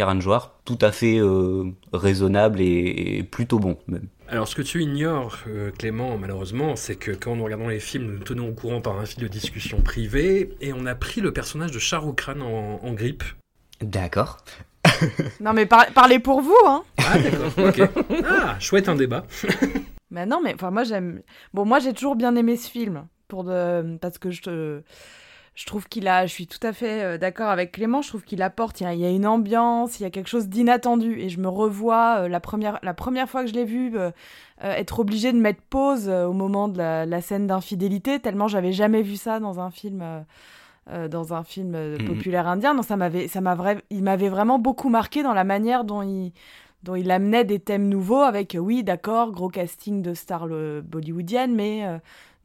tout 0.65 0.77
à 0.81 0.91
fait 0.91 1.19
euh, 1.19 1.65
raisonnable 1.93 2.61
et, 2.61 3.17
et 3.17 3.23
plutôt 3.23 3.59
bon, 3.59 3.77
même. 3.87 4.07
Alors, 4.27 4.47
ce 4.47 4.55
que 4.55 4.61
tu 4.61 4.81
ignores, 4.83 5.39
euh, 5.47 5.71
Clément, 5.71 6.17
malheureusement, 6.17 6.75
c'est 6.75 6.95
que 6.95 7.11
quand 7.11 7.35
nous 7.35 7.43
regardons 7.43 7.67
les 7.67 7.79
films, 7.79 8.05
nous 8.05 8.13
nous 8.19 8.23
tenons 8.23 8.49
au 8.49 8.53
courant 8.53 8.81
par 8.81 8.99
un 8.99 9.05
fil 9.05 9.23
de 9.23 9.27
discussion 9.27 9.81
privée, 9.81 10.55
et 10.61 10.71
on 10.73 10.85
a 10.85 10.93
pris 10.95 11.21
le 11.21 11.33
personnage 11.33 11.71
de 11.71 11.79
Shah 11.79 11.97
Rukh 11.99 12.23
Khan 12.25 12.39
en, 12.41 12.79
en 12.83 12.93
grippe. 12.93 13.23
D'accord. 13.81 14.37
Non, 15.39 15.53
mais 15.53 15.65
par- 15.65 15.87
parlez 15.93 16.19
pour 16.19 16.41
vous, 16.41 16.55
hein. 16.65 16.83
Ah, 16.97 17.17
d'accord, 17.17 17.65
ok. 17.67 17.81
Ah, 18.25 18.57
chouette 18.59 18.89
un 18.89 18.95
débat. 18.95 19.23
Mais 20.11 20.25
non, 20.25 20.41
mais 20.43 20.55
enfin, 20.55 20.71
moi, 20.71 20.83
j'aime. 20.83 21.21
Bon, 21.53 21.65
moi, 21.65 21.77
j'ai 21.79 21.93
toujours 21.93 22.15
bien 22.15 22.35
aimé 22.35 22.57
ce 22.57 22.67
film. 22.69 23.05
Pour 23.27 23.43
de... 23.43 23.97
Parce 24.01 24.17
que 24.17 24.31
je 24.31 24.41
te. 24.41 24.81
Je 25.59 25.65
trouve 25.65 25.89
qu'il 25.89 26.07
a, 26.07 26.25
je 26.25 26.31
suis 26.31 26.47
tout 26.47 26.65
à 26.65 26.71
fait 26.71 27.03
euh, 27.03 27.17
d'accord 27.17 27.49
avec 27.49 27.73
Clément, 27.73 28.01
je 28.01 28.07
trouve 28.07 28.23
qu'il 28.23 28.41
apporte, 28.41 28.79
il 28.79 28.85
y, 28.85 28.87
a, 28.87 28.93
il 28.93 29.01
y 29.01 29.05
a 29.05 29.09
une 29.09 29.27
ambiance, 29.27 29.99
il 29.99 30.03
y 30.03 30.05
a 30.05 30.09
quelque 30.09 30.29
chose 30.29 30.47
d'inattendu. 30.47 31.19
Et 31.19 31.27
je 31.27 31.37
me 31.41 31.49
revois, 31.49 32.19
euh, 32.21 32.27
la, 32.29 32.39
première, 32.39 32.79
la 32.81 32.93
première 32.93 33.29
fois 33.29 33.43
que 33.43 33.49
je 33.49 33.53
l'ai 33.53 33.65
vu, 33.65 33.97
euh, 33.97 34.09
être 34.61 35.01
obligé 35.01 35.33
de 35.33 35.37
mettre 35.37 35.61
pause 35.69 36.07
au 36.07 36.31
moment 36.31 36.69
de 36.69 36.77
la, 36.77 37.05
la 37.05 37.19
scène 37.19 37.45
d'infidélité, 37.45 38.21
tellement 38.21 38.47
j'avais 38.47 38.71
jamais 38.71 39.01
vu 39.01 39.17
ça 39.17 39.41
dans 39.41 39.59
un 39.59 39.69
film, 39.69 40.01
euh, 40.91 41.07
dans 41.09 41.33
un 41.33 41.43
film 41.43 41.73
euh, 41.75 41.97
Mhm. 41.99 42.05
populaire 42.07 42.47
indien. 42.47 42.73
Donc 42.73 42.85
ça 42.85 42.95
m'avait, 42.95 43.27
ça 43.27 43.41
m'a 43.41 43.53
vrai, 43.55 43.83
il 43.89 44.01
m'avait 44.01 44.29
vraiment 44.29 44.59
beaucoup 44.59 44.87
marqué 44.87 45.23
dans 45.23 45.33
la 45.33 45.43
manière 45.43 45.83
dont 45.83 46.01
il, 46.03 46.31
dont 46.83 46.95
il 46.95 47.11
amenait 47.11 47.43
des 47.43 47.59
thèmes 47.59 47.89
nouveaux 47.89 48.21
avec, 48.21 48.55
euh, 48.55 48.59
oui, 48.59 48.81
d'accord, 48.81 49.31
gros 49.33 49.49
casting 49.49 50.01
de 50.01 50.13
stars 50.13 50.47
bollywoodiennes, 50.83 51.53
mais 51.53 51.85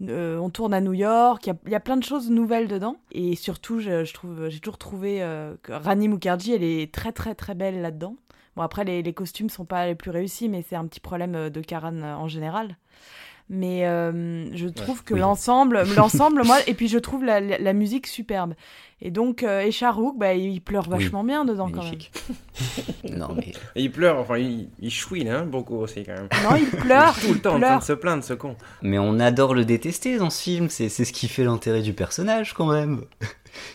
euh, 0.03 0.39
on 0.39 0.51
tourne 0.51 0.75
à 0.75 0.81
New 0.81 0.93
York, 0.93 1.47
il 1.47 1.71
y 1.71 1.75
a, 1.75 1.81
plein 1.81 1.97
de 1.97 2.03
choses 2.03 2.31
nouvelles 2.31 2.69
dedans. 2.69 2.97
Et 3.13 3.37
surtout, 3.37 3.81
je, 3.81 4.05
j'ai 4.05 4.61
toujours 4.61 4.79
trouvé 4.79 5.23
euh, 5.23 5.55
que 5.63 5.73
Rani 5.73 6.09
Mukherjee, 6.09 6.53
elle 6.53 6.65
est 6.65 6.93
très 6.93 7.13
très 7.13 7.35
très 7.35 7.55
belle 7.55 7.81
là-dedans. 7.81 8.17
Bon, 8.57 8.63
après, 8.63 8.85
les, 8.85 9.03
les 9.03 9.13
costumes 9.13 9.51
sont 9.51 9.65
pas 9.65 9.87
les 9.87 9.95
plus 9.95 10.11
réussis, 10.11 10.49
mais 10.49 10.63
c'est 10.63 10.77
un 10.77 10.87
petit 10.87 11.01
problème 11.01 11.35
euh, 11.35 11.51
de 11.51 11.61
Karan 11.61 12.03
en 12.03 12.29
général. 12.29 12.77
Mais 13.51 13.87
euh, 13.87 14.47
je 14.57 14.69
trouve 14.69 15.05
que 15.05 15.13
oui. 15.15 15.21
l'ensemble, 15.21 15.83
l'ensemble, 15.97 16.43
moi, 16.45 16.57
et 16.67 16.73
puis 16.75 16.89
je 16.89 16.99
trouve 16.99 17.25
la, 17.25 17.41
la- 17.41 17.59
la 17.59 17.73
musique 17.75 18.07
superbe. 18.07 18.55
Et 19.03 19.11
donc, 19.11 19.43
euh, 19.43 19.61
et 19.61 19.71
Charouk, 19.71 20.17
bah, 20.19 20.33
il 20.33 20.63
pleure 20.63 20.89
Oui, 20.91 20.99
vachement 20.99 21.23
bien 21.25 21.45
dedans 21.45 21.69
quand 21.71 21.83
même. 21.85 21.99
Non, 23.19 23.29
mais 23.37 23.53
il 23.77 23.93
pleure, 23.93 24.19
enfin 24.19 24.39
il, 24.39 24.69
il 24.81 24.91
chouine 24.91 25.29
hein, 25.29 25.45
beaucoup 25.45 25.77
aussi 25.77 26.05
quand 26.05 26.15
même. 26.15 26.29
Non, 26.43 26.57
il 26.57 26.67
pleure, 26.81 27.15
Tout 27.21 27.35
le 27.35 27.39
temps 27.41 27.51
en 27.51 27.59
train 27.59 27.69
pleure. 27.69 27.79
de 27.81 27.85
se 27.85 27.93
plaindre, 27.93 28.25
ce 28.25 28.33
con. 28.35 28.57
Mais 28.83 28.99
on 28.99 29.21
adore 29.21 29.55
le 29.55 29.65
détester 29.65 30.17
dans 30.17 30.31
ce 30.31 30.43
film, 30.43 30.69
c'est 30.71 30.89
c'est 30.89 31.05
ce 31.05 31.13
qui 31.13 31.29
fait 31.29 31.45
l'intérêt 31.45 31.83
du 31.83 31.93
personnage 31.93 32.55
quand 32.55 32.67
même. 32.73 33.03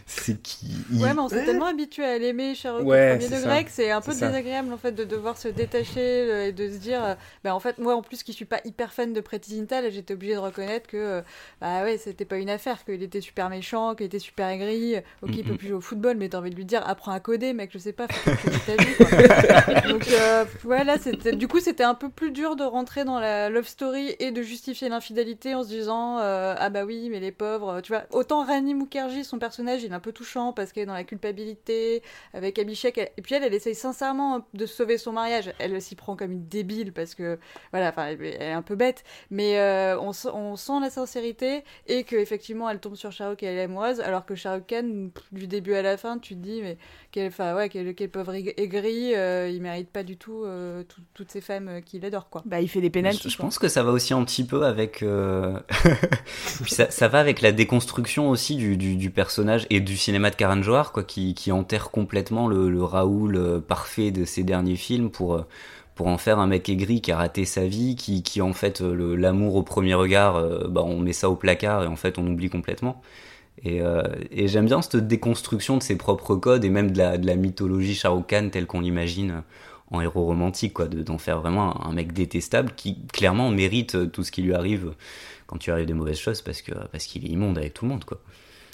C'est 0.05 0.41
qui 0.41 0.67
Ouais, 0.93 1.13
mais 1.13 1.19
on 1.19 1.29
s'est 1.29 1.45
tellement 1.45 1.65
habitué 1.67 2.03
à 2.05 2.17
l'aimer, 2.17 2.55
Sherlock 2.55 2.85
Ouais, 2.85 3.17
premier 3.17 3.29
c'est 3.29 3.41
degré, 3.43 3.63
que 3.65 3.71
c'est 3.71 3.91
un 3.91 4.01
peu 4.01 4.11
ça. 4.13 4.27
désagréable 4.27 4.71
en 4.73 4.77
fait 4.77 4.91
de 4.91 5.03
devoir 5.03 5.37
se 5.37 5.47
détacher 5.47 5.99
euh, 5.99 6.47
et 6.47 6.51
de 6.51 6.69
se 6.69 6.77
dire, 6.77 7.03
euh, 7.03 7.15
bah 7.43 7.53
en 7.55 7.59
fait 7.59 7.77
moi 7.77 7.95
en 7.95 8.01
plus 8.01 8.23
qui 8.23 8.33
suis 8.33 8.45
pas 8.45 8.59
hyper 8.65 8.93
fan 8.93 9.13
de 9.13 9.21
Pretty 9.21 9.55
Zinta, 9.55 9.81
là, 9.81 9.89
j'étais 9.89 10.13
obligée 10.13 10.33
de 10.33 10.39
reconnaître 10.39 10.87
que 10.87 10.97
euh, 10.97 11.21
bah 11.61 11.83
ouais 11.83 11.97
c'était 11.97 12.25
pas 12.25 12.37
une 12.37 12.49
affaire, 12.49 12.83
qu'il 12.85 13.01
était 13.03 13.21
super 13.21 13.49
méchant, 13.49 13.95
qu'il 13.95 14.05
était 14.07 14.19
super 14.19 14.47
aigri, 14.49 14.95
ok 15.21 15.29
il 15.33 15.43
peut 15.43 15.55
plus 15.55 15.67
jouer 15.67 15.77
au 15.77 15.81
football, 15.81 16.17
mais 16.17 16.29
t'as 16.29 16.39
envie 16.39 16.49
de 16.49 16.55
lui 16.55 16.65
dire 16.65 16.81
apprends 16.87 17.11
à 17.11 17.19
coder 17.19 17.53
mec, 17.53 17.69
je 17.73 17.77
sais 17.77 17.93
pas, 17.93 18.07
faut 18.09 18.31
que 18.31 18.37
tu 18.37 18.47
aies 18.71 18.75
ta 18.75 18.83
vie, 18.83 18.95
quoi. 18.95 19.81
Donc 19.89 20.07
euh, 20.09 20.45
ouais 20.65 20.83
là 20.83 20.97
c'était, 20.97 21.35
du 21.35 21.47
coup 21.47 21.59
c'était 21.59 21.83
un 21.83 21.95
peu 21.95 22.09
plus 22.09 22.31
dur 22.31 22.55
de 22.55 22.63
rentrer 22.63 23.05
dans 23.05 23.19
la 23.19 23.49
love 23.49 23.67
story 23.67 24.15
et 24.19 24.31
de 24.31 24.41
justifier 24.41 24.89
l'infidélité 24.89 25.55
en 25.55 25.63
se 25.63 25.69
disant 25.69 26.17
ah 26.19 26.69
bah 26.69 26.85
oui 26.85 27.09
mais 27.11 27.19
les 27.19 27.31
pauvres, 27.31 27.81
tu 27.81 27.91
vois 27.93 28.03
autant 28.11 28.43
Rani 28.43 28.73
Mukherjee 28.73 29.23
son 29.23 29.39
personnage 29.39 29.68
il 29.77 29.91
est 29.91 29.95
un 29.95 29.99
peu 29.99 30.11
touchant 30.11 30.53
parce 30.53 30.71
qu'elle 30.71 30.83
est 30.83 30.85
dans 30.87 30.93
la 30.93 31.03
culpabilité 31.03 32.01
avec 32.33 32.57
Abhishek 32.59 32.97
elle- 32.97 33.09
et 33.17 33.21
puis 33.21 33.35
elle 33.35 33.43
elle 33.43 33.53
essaye 33.53 33.75
sincèrement 33.75 34.45
de 34.53 34.65
sauver 34.65 34.97
son 34.97 35.11
mariage 35.11 35.53
elle 35.59 35.81
s'y 35.81 35.95
prend 35.95 36.15
comme 36.15 36.31
une 36.31 36.47
débile 36.47 36.91
parce 36.93 37.15
que 37.15 37.39
voilà 37.71 37.89
enfin 37.89 38.07
elle 38.07 38.23
est 38.25 38.51
un 38.51 38.61
peu 38.61 38.75
bête 38.75 39.03
mais 39.31 39.59
euh, 39.59 39.99
on, 39.99 40.11
sent- 40.13 40.29
on 40.33 40.55
sent 40.55 40.79
la 40.81 40.89
sincérité 40.89 41.63
et 41.87 42.03
que 42.03 42.15
effectivement 42.15 42.69
elle 42.69 42.79
tombe 42.79 42.95
sur 42.95 43.11
Shahrukh 43.11 43.43
et 43.43 43.45
elle 43.47 43.57
est 43.57 43.63
amoureuse 43.63 43.99
alors 44.01 44.25
que 44.25 44.35
Shahrukh 44.35 44.67
Khan 44.67 45.09
du 45.31 45.47
début 45.47 45.73
à 45.73 45.81
la 45.81 45.97
fin 45.97 46.17
tu 46.19 46.35
te 46.35 46.39
dis 46.39 46.61
mais 46.61 46.77
quel 47.11 47.27
enfin 47.27 47.55
ouais 47.55 47.69
quel, 47.69 47.95
quel 47.95 48.09
pauvre 48.09 48.33
aig- 48.33 48.53
aigri 48.57 49.13
euh, 49.15 49.49
il 49.49 49.61
mérite 49.61 49.89
pas 49.89 50.03
du 50.03 50.17
tout 50.17 50.43
euh, 50.45 50.83
tout- 50.83 51.01
toutes 51.13 51.31
ces 51.31 51.41
femmes 51.41 51.67
euh, 51.67 51.81
qu'il 51.81 52.03
adore 52.05 52.29
quoi 52.29 52.43
Bah, 52.45 52.61
il 52.61 52.67
fait 52.69 52.81
des 52.81 52.87
Je, 52.87 52.91
pénaltys. 52.91 53.29
je 53.29 53.35
quoi. 53.37 53.45
pense 53.45 53.59
que 53.59 53.67
ça 53.67 53.83
va 53.83 53.91
aussi 53.91 54.13
un 54.13 54.23
petit 54.23 54.43
peu 54.45 54.65
avec. 54.65 55.03
euh, 55.03 55.59
ça, 56.67 56.89
ça 56.91 57.07
va 57.07 57.19
avec 57.19 57.41
la 57.41 57.51
déconstruction 57.51 58.29
aussi 58.29 58.55
du, 58.55 58.77
du, 58.77 58.95
du 58.95 59.09
personnage 59.09 59.58
et 59.69 59.79
du 59.79 59.97
cinéma 59.97 60.29
de 60.29 60.35
Karan 60.35 60.61
Johar, 60.61 60.91
quoi, 60.91 61.03
qui, 61.03 61.51
enterre 61.51 61.91
complètement 61.91 62.47
le, 62.47 62.83
Raoul 62.83 63.35
euh, 63.35 63.59
parfait 63.59 64.11
de 64.11 64.25
ses 64.25 64.43
derniers 64.43 64.75
films 64.75 65.09
pour, 65.09 65.35
euh, 65.35 65.45
pour 65.95 66.07
en 66.07 66.17
faire 66.17 66.39
un 66.39 66.47
mec 66.47 66.69
aigri 66.69 67.01
qui 67.01 67.11
a 67.11 67.17
raté 67.17 67.45
sa 67.45 67.65
vie, 67.65 67.95
qui, 67.95 68.23
qui 68.23 68.41
en 68.41 68.53
fait, 68.53 68.81
euh, 68.81 69.15
l'amour 69.15 69.55
au 69.55 69.63
premier 69.63 69.93
regard, 69.93 70.41
bah, 70.69 70.81
on 70.83 70.99
met 70.99 71.13
ça 71.13 71.29
au 71.29 71.35
placard 71.35 71.83
et 71.83 71.87
en 71.87 71.95
fait, 71.95 72.17
on 72.17 72.27
oublie 72.27 72.49
complètement. 72.49 73.01
Et, 73.65 73.81
j'aime 74.47 74.65
bien 74.65 74.81
cette 74.81 75.07
déconstruction 75.07 75.77
de 75.77 75.83
ses 75.83 75.97
propres 75.97 76.35
codes 76.35 76.63
et 76.63 76.69
même 76.69 76.91
de 76.91 76.97
la, 76.97 77.17
de 77.17 77.31
mythologie 77.33 77.93
Shah 77.95 78.11
Khan 78.27 78.49
telle 78.51 78.67
qu'on 78.67 78.79
l'imagine 78.79 79.43
en 79.91 80.01
héros 80.01 80.23
romantique, 80.25 80.73
quoi, 80.73 80.87
de- 80.87 81.03
d'en 81.03 81.17
faire 81.17 81.41
vraiment 81.41 81.85
un, 81.85 81.89
un 81.89 81.93
mec 81.93 82.13
détestable 82.13 82.71
qui 82.75 82.97
clairement 83.11 83.49
mérite 83.51 84.11
tout 84.11 84.23
ce 84.23 84.31
qui 84.31 84.41
lui 84.43 84.53
arrive 84.53 84.93
quand 85.47 85.57
tu 85.57 85.71
arrives 85.71 85.87
des 85.87 85.93
mauvaises 85.93 86.19
choses 86.19 86.41
parce 86.41 86.61
que 86.61 86.71
parce 86.91 87.05
qu'il 87.05 87.25
est 87.25 87.29
immonde 87.29 87.57
avec 87.57 87.73
tout 87.73 87.85
le 87.85 87.91
monde, 87.91 88.05
quoi. 88.05 88.19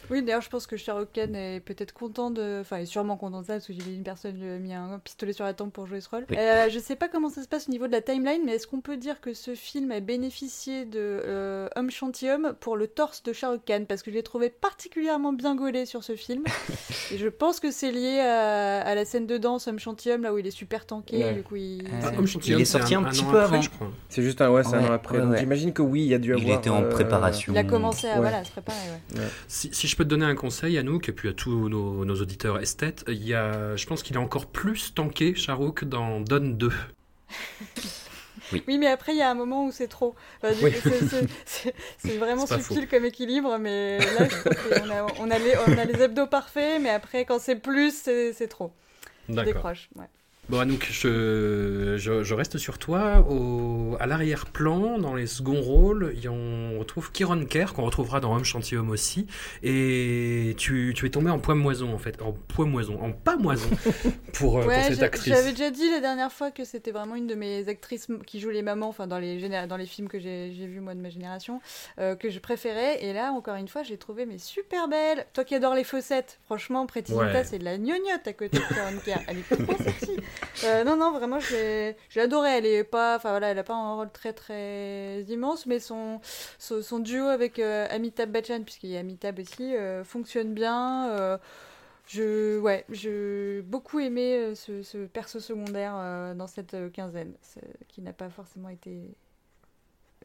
Oui, 0.10 0.22
d'ailleurs, 0.24 0.42
je 0.42 0.50
pense 0.50 0.68
que 0.68 0.78
Shahrukh 0.78 1.10
Khan 1.14 1.34
est 1.34 1.60
peut-être 1.60 1.94
content 1.94 2.30
de. 2.32 2.60
Enfin, 2.62 2.78
il 2.80 2.84
est 2.84 2.86
sûrement 2.86 3.18
content 3.18 3.42
de 3.42 3.46
ça 3.48 3.54
parce 3.54 3.68
que 3.68 3.74
j'ai 3.74 3.82
vu 3.82 3.94
une 3.94 4.04
personne 4.04 4.36
lui 4.40 4.50
a 4.50 4.58
mis 4.58 4.74
un 4.74 5.00
pistolet 5.04 5.34
sur 5.34 5.46
la 5.46 5.54
tempe 5.54 5.74
pour 5.74 5.88
jouer 5.88 6.02
ce 6.02 6.10
rôle. 6.10 6.26
Oui. 6.30 6.38
Euh, 6.38 6.70
je 6.70 6.80
sais 6.80 6.96
pas 6.96 7.08
comment 7.08 7.30
ça 7.30 7.42
se 7.44 7.48
passe 7.48 7.68
au 7.68 7.72
niveau 7.72 7.88
de 7.88 7.92
la 7.92 8.02
timeline, 8.02 8.42
mais 8.46 8.54
est-ce 8.56 8.68
qu'on 8.68 8.82
peut 8.82 8.98
dire 8.98 9.22
que 9.22 9.34
ce 9.34 9.56
film 9.56 9.92
a 9.92 10.00
bénéficié 10.00 10.86
de 10.86 11.00
euh, 11.00 11.68
Homme 11.76 11.92
Chantium 11.92 12.54
pour 12.60 12.78
le 12.78 12.88
torse 12.88 13.24
de 13.24 13.34
Shahrukh 13.34 13.64
Khan 13.66 13.84
Parce 13.88 14.02
que 14.04 14.12
je 14.12 14.16
l'ai 14.16 14.24
trouvé 14.24 14.50
particulièrement 14.50 15.34
bien 15.34 15.56
gaulé 15.56 15.86
sur 15.86 16.04
ce 16.04 16.16
film. 16.16 16.44
et 17.12 17.18
je 17.18 17.28
pense 17.28 17.60
que 17.60 17.72
c'est 17.72 17.92
lié 17.92 18.20
à, 18.20 18.82
à 18.82 18.96
la 18.96 19.06
scène 19.06 19.28
de 19.28 19.38
danse 19.38 19.68
Homme 19.68 19.80
Chantium, 19.80 20.22
là 20.24 20.34
où 20.34 20.38
il 20.38 20.46
est 20.48 20.52
super 20.52 20.86
tanké. 20.86 21.18
Ouais. 21.18 21.34
Du 21.34 21.44
coup, 21.44 21.56
il. 21.56 21.82
Euh, 21.86 21.90
Ah, 22.04 22.12
il 22.20 22.28
Chantium, 22.28 22.60
est 22.62 22.66
sorti 22.66 22.96
un 22.96 23.04
petit 23.04 23.24
peu 23.24 23.40
après, 23.42 23.56
avant. 23.56 23.62
je 23.62 23.70
crois. 23.70 23.88
C'est 24.10 24.22
juste 24.24 24.42
un, 24.42 24.50
ouais, 24.52 24.64
c'est 24.64 24.76
un 24.76 24.86
an 24.88 24.92
après. 24.94 25.18
ouais, 25.18 25.24
Donc 25.24 25.32
ouais. 25.34 25.40
j'imagine 25.40 25.74
que 25.74 25.82
oui, 25.82 26.02
il 26.04 26.08
y 26.08 26.14
a 26.14 26.18
dû 26.18 26.34
avoir. 26.34 26.46
Il 26.48 26.52
était 26.54 26.70
en 26.70 26.84
euh, 26.84 26.90
préparation. 26.90 27.54
Il 27.54 27.58
a 27.58 27.64
commencé 27.64 28.08
à, 28.08 28.16
Ouais. 28.16 28.22
voilà, 28.22 28.38
à 28.38 28.44
se 28.44 28.52
préparer. 28.52 28.78
Ouais. 29.16 29.22
Si, 29.48 29.70
si 29.74 29.88
je 29.88 29.95
peux 29.96 30.04
te 30.04 30.10
donner 30.10 30.26
un 30.26 30.36
conseil, 30.36 30.78
Anouk, 30.78 31.10
et 31.10 31.12
puis 31.12 31.30
à 31.30 31.34
tous 31.34 31.70
nos, 31.70 32.06
nos 32.06 32.16
auditeurs 32.22 32.60
esthètes, 32.60 33.04
il 33.08 33.24
y 33.24 33.34
a, 33.34 33.76
je 33.76 33.86
pense 33.86 34.04
qu'il 34.04 34.16
est 34.16 34.20
encore 34.20 34.48
plus 34.48 34.94
tanké, 34.94 35.36
Shahrukh, 35.36 35.84
dans 35.86 36.22
Donne 36.22 36.58
2. 36.58 36.72
Oui, 38.68 38.78
mais 38.78 38.88
après, 38.88 39.14
il 39.14 39.18
y 39.18 39.24
a 39.24 39.30
un 39.32 39.34
moment 39.34 39.66
où 39.66 39.72
c'est 39.72 39.88
trop. 39.88 40.14
Enfin, 40.42 40.54
Oui. 40.62 40.72
c'est- 41.98 42.18
vraiment 42.18 42.46
subtil 42.46 42.88
comme 42.88 43.04
équilibre, 43.04 43.58
mais 43.58 43.98
là, 43.98 44.28
je 44.30 44.36
trouve 44.38 44.70
qu'on 44.84 44.90
a, 44.92 45.08
on 45.20 45.32
a, 45.32 45.40
les, 45.40 45.56
on 45.68 45.78
a 45.78 45.84
les 45.86 46.02
abdos 46.04 46.28
parfaits, 46.28 46.80
mais 46.80 46.92
après, 46.92 47.26
quand 47.26 47.40
c'est 47.40 47.56
plus, 47.56 47.92
c'est 48.04 48.48
trop. 48.48 48.72
Je 49.30 49.34
D'accord. 49.34 49.54
décroche. 49.54 49.90
Ouais. 49.96 50.06
Bon, 50.48 50.60
Anouk, 50.60 50.88
je, 50.92 51.96
je, 51.98 52.22
je 52.24 52.34
reste 52.36 52.60
sur 52.60 52.78
toi. 52.78 53.26
Au, 53.28 53.98
à 54.00 54.06
l'arrière-plan, 54.06 55.00
dans 55.00 55.16
les 55.16 55.26
seconds 55.26 55.60
rôles, 55.60 56.14
on 56.30 56.78
retrouve 56.78 57.12
Kiron 57.12 57.44
Kerr, 57.46 57.74
qu'on 57.74 57.84
retrouvera 57.84 58.20
dans 58.20 58.36
Homme 58.36 58.46
Chantier 58.46 58.78
Homme 58.78 58.92
aussi. 58.92 59.26
Et 59.64 60.54
tu, 60.60 60.94
tu 60.96 61.08
es 61.08 61.10
tombé 61.10 61.32
en 61.32 61.40
poimoison, 61.40 61.92
en 61.92 61.98
fait. 61.98 62.22
En 62.22 62.32
poimoison, 62.32 63.02
en 63.02 63.12
pas 63.12 63.38
moison, 63.38 63.68
pour, 64.34 64.60
euh, 64.60 64.62
pour 64.62 64.68
Ouais, 64.68 64.84
cette 64.84 65.00
j'a- 65.00 65.06
actrice. 65.06 65.34
j'avais 65.34 65.50
déjà 65.50 65.72
dit 65.72 65.90
la 65.90 66.00
dernière 66.00 66.32
fois 66.32 66.52
que 66.52 66.64
c'était 66.64 66.92
vraiment 66.92 67.16
une 67.16 67.26
de 67.26 67.34
mes 67.34 67.68
actrices 67.68 68.08
qui 68.28 68.40
joue 68.40 68.52
les 68.52 68.62
mamans, 68.62 68.90
enfin 68.90 69.08
dans 69.08 69.18
les, 69.18 69.40
géné- 69.40 69.66
dans 69.66 69.78
les 69.78 69.88
films 69.88 70.08
que 70.08 70.20
j'ai 70.20 70.50
vus 70.52 70.80
moi 70.80 70.94
de 70.94 71.00
ma 71.02 71.10
génération, 71.10 71.60
euh, 71.98 72.16
que 72.16 72.30
je 72.30 72.38
préférais. 72.38 73.04
Et 73.04 73.14
là, 73.14 73.32
encore 73.32 73.56
une 73.56 73.68
fois, 73.68 73.82
j'ai 73.82 73.98
trouvé 73.98 74.28
mais 74.28 74.38
super 74.38 74.88
belle. 74.90 75.26
Toi 75.34 75.44
qui 75.44 75.56
adores 75.56 75.74
les 75.74 75.84
fossettes, 75.84 76.38
franchement, 76.46 76.86
Pretty 76.86 77.14
Zinta, 77.14 77.26
Ouais. 77.26 77.44
c'est 77.46 77.58
de 77.58 77.64
la 77.66 77.80
gnognotte 77.80 78.28
à 78.28 78.34
côté 78.34 78.60
de 78.60 78.76
Karen 78.76 79.00
Kerr. 79.04 79.22
Elle 79.28 79.40
est 79.40 79.56
trop 79.66 79.76
sexy. 79.84 80.12
Euh, 80.64 80.84
non, 80.84 80.96
non, 80.96 81.12
vraiment, 81.12 81.40
j'ai 81.40 81.96
adoré. 82.16 82.50
Elle 82.58 82.66
est 82.66 82.84
pas, 82.84 83.18
enfin 83.18 83.30
voilà, 83.32 83.50
elle 83.50 83.60
a 83.60 83.64
pas 83.64 83.74
un 83.74 83.96
rôle 83.96 84.12
très 84.12 84.34
très 84.34 85.24
immense, 85.24 85.66
mais 85.66 85.80
son 85.80 86.22
son, 86.60 87.00
duo 87.00 87.26
avec 87.26 87.60
euh, 87.60 87.88
Amitabh 87.90 88.30
Bachchan, 88.32 88.64
puisqu'il 88.64 88.90
y 88.92 88.98
a 88.98 89.00
Amitabh 89.00 89.40
aussi, 89.40 89.76
euh, 89.76 90.04
fonctionne 90.04 90.54
bien. 90.54 91.10
euh, 91.12 91.38
je, 92.08 92.60
ouais, 92.60 92.86
j'ai 92.90 93.62
beaucoup 93.64 94.00
aimé 94.00 94.54
ce, 94.56 95.06
perso 95.08 95.40
secondaire 95.40 96.36
dans 96.36 96.48
cette 96.48 96.76
quinzaine, 96.94 97.34
qui 97.88 98.02
n'a 98.02 98.14
pas 98.14 98.30
forcément 98.30 98.70
été 98.70 99.16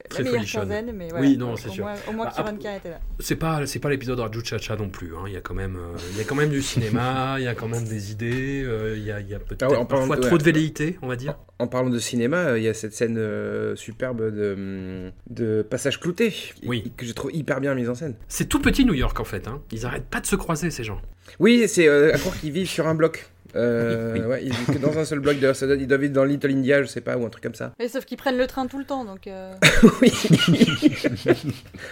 Très 0.08 0.22
la 0.24 0.30
folichonne. 0.30 0.62
quinzaine, 0.62 0.92
mais 0.96 1.08
voilà. 1.08 1.20
Oui, 1.26 1.36
non, 1.36 1.52
au 1.52 1.56
c'est 1.56 1.66
moins- 1.66 1.74
sûr. 1.74 1.86
Au 2.08 2.12
moins 2.12 2.26
Bah, 2.36 2.52
Kerr 2.60 2.76
était 2.76 2.90
là. 2.90 3.00
C'est 3.20 3.36
pas, 3.36 3.66
c'est 3.66 3.78
pas 3.78 3.90
l'épisode 3.90 4.18
Raju 4.18 4.44
Chacha 4.44 4.74
non 4.76 4.88
plus. 4.88 5.14
hein. 5.14 5.24
Il 5.26 5.32
y 5.32 5.36
a 5.36 5.40
quand 5.40 5.54
même, 5.54 5.76
euh, 5.76 5.96
il 6.12 6.18
y 6.18 6.20
a 6.20 6.24
quand 6.24 6.34
même 6.34 6.48
du 6.50 6.62
cinéma, 6.62 7.36
il 7.38 7.44
y 7.44 7.48
a 7.48 7.54
quand 7.54 7.68
même 7.68 7.84
des 7.84 8.10
idées, 8.10 8.62
euh, 8.64 8.94
il 8.96 9.04
y 9.04 9.12
a, 9.12 9.20
il 9.20 9.28
y 9.28 9.34
a 9.34 9.38
peut-être 9.38 9.62
Ah 9.62 9.70
ouais, 9.80 9.84
parfois 9.86 10.16
de- 10.16 10.22
trop 10.22 10.38
de 10.38 10.42
velléité, 10.42 10.98
on 11.02 11.06
va 11.08 11.16
dire. 11.16 11.36
En 11.58 11.66
parlant 11.68 11.90
de 11.90 11.98
cinéma, 11.98 12.36
euh, 12.38 12.58
il 12.58 12.64
y 12.64 12.68
a 12.68 12.74
cette 12.74 12.94
scène 12.94 13.16
euh, 13.18 13.76
superbe 13.76 14.34
de, 14.34 14.54
hum, 14.54 15.12
de 15.28 15.62
passage 15.62 16.00
clouté, 16.00 16.34
Oui. 16.66 16.92
que 16.96 17.04
je 17.06 17.12
trouve 17.12 17.32
hyper 17.34 17.60
bien 17.60 17.74
mise 17.74 17.88
en 17.90 17.94
scène. 17.94 18.14
C'est 18.28 18.48
tout 18.48 18.60
petit 18.60 18.84
New 18.84 18.94
York 18.94 19.18
en 19.20 19.24
fait. 19.24 19.46
Hein. 19.46 19.60
Ils 19.70 19.84
arrêtent 19.86 20.08
pas 20.08 20.20
de 20.20 20.26
se 20.26 20.36
croiser 20.36 20.70
ces 20.70 20.82
gens. 20.84 21.00
Oui, 21.38 21.64
c'est 21.68 21.86
euh, 21.88 22.12
à 22.14 22.18
croire 22.18 22.36
qu'ils 22.40 22.50
vivent 22.52 22.68
sur 22.68 22.88
un 22.88 22.94
bloc. 22.94 23.26
Euh, 23.56 24.14
Oui. 24.14 24.20
ouais, 24.26 24.40
ils 24.44 24.52
vivent 24.52 24.74
que 24.74 24.78
dans 24.78 24.98
un 24.98 25.04
seul 25.04 25.20
bloc. 25.20 25.38
D'ailleurs, 25.38 25.56
ça 25.56 25.66
doit- 25.66 25.76
ils 25.76 25.86
doivent 25.86 26.00
vivre 26.00 26.12
dans 26.12 26.24
Little 26.24 26.50
India, 26.50 26.82
je 26.82 26.86
sais 26.88 27.00
pas, 27.00 27.16
ou 27.16 27.24
un 27.26 27.28
truc 27.30 27.42
comme 27.42 27.54
ça. 27.54 27.72
Mais 27.78 27.88
sauf 27.88 28.04
qu'ils 28.04 28.16
prennent 28.16 28.36
le 28.38 28.46
train 28.46 28.66
tout 28.66 28.78
le 28.78 28.84
temps, 28.84 29.04
donc. 29.04 29.26
euh, 29.26 29.52
oui. 30.02 30.12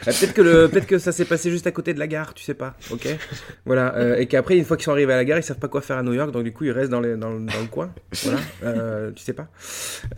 Ah, 0.07 0.11
peut-être 0.13 0.35
que 0.35 0.43
le, 0.43 0.69
peut-être 0.69 0.87
que 0.87 0.99
ça 0.99 1.13
s'est 1.13 1.25
passé 1.25 1.51
juste 1.51 1.67
à 1.67 1.71
côté 1.73 1.95
de 1.95 1.99
la 1.99 2.07
gare, 2.07 2.35
tu 2.35 2.45
sais 2.45 2.55
pas. 2.55 2.75
Ok. 2.91 3.07
Voilà. 3.67 3.95
euh, 3.97 4.17
et 4.17 4.27
qu'après, 4.27 4.57
une 4.57 4.65
fois 4.65 4.77
qu'ils 4.77 4.85
sont 4.85 4.93
arrivés 4.93 5.13
à 5.13 5.17
la 5.17 5.25
gare, 5.25 5.39
ils 5.39 5.43
savent 5.43 5.59
pas 5.59 5.69
quoi 5.69 5.81
faire 5.81 5.99
à 5.99 6.03
New 6.03 6.13
York, 6.13 6.31
donc 6.31 6.45
du 6.45 6.53
coup, 6.53 6.65
ils 6.65 6.71
restent 6.73 6.91
dans, 6.91 7.01
les, 7.01 7.17
dans, 7.17 7.31
le- 7.31 7.41
dans 7.47 7.61
le 7.61 7.67
coin. 7.71 7.91
Voilà. 8.25 8.39
Euh, 8.65 9.11
tu 9.15 9.23
sais 9.23 9.33
pas. 9.33 9.49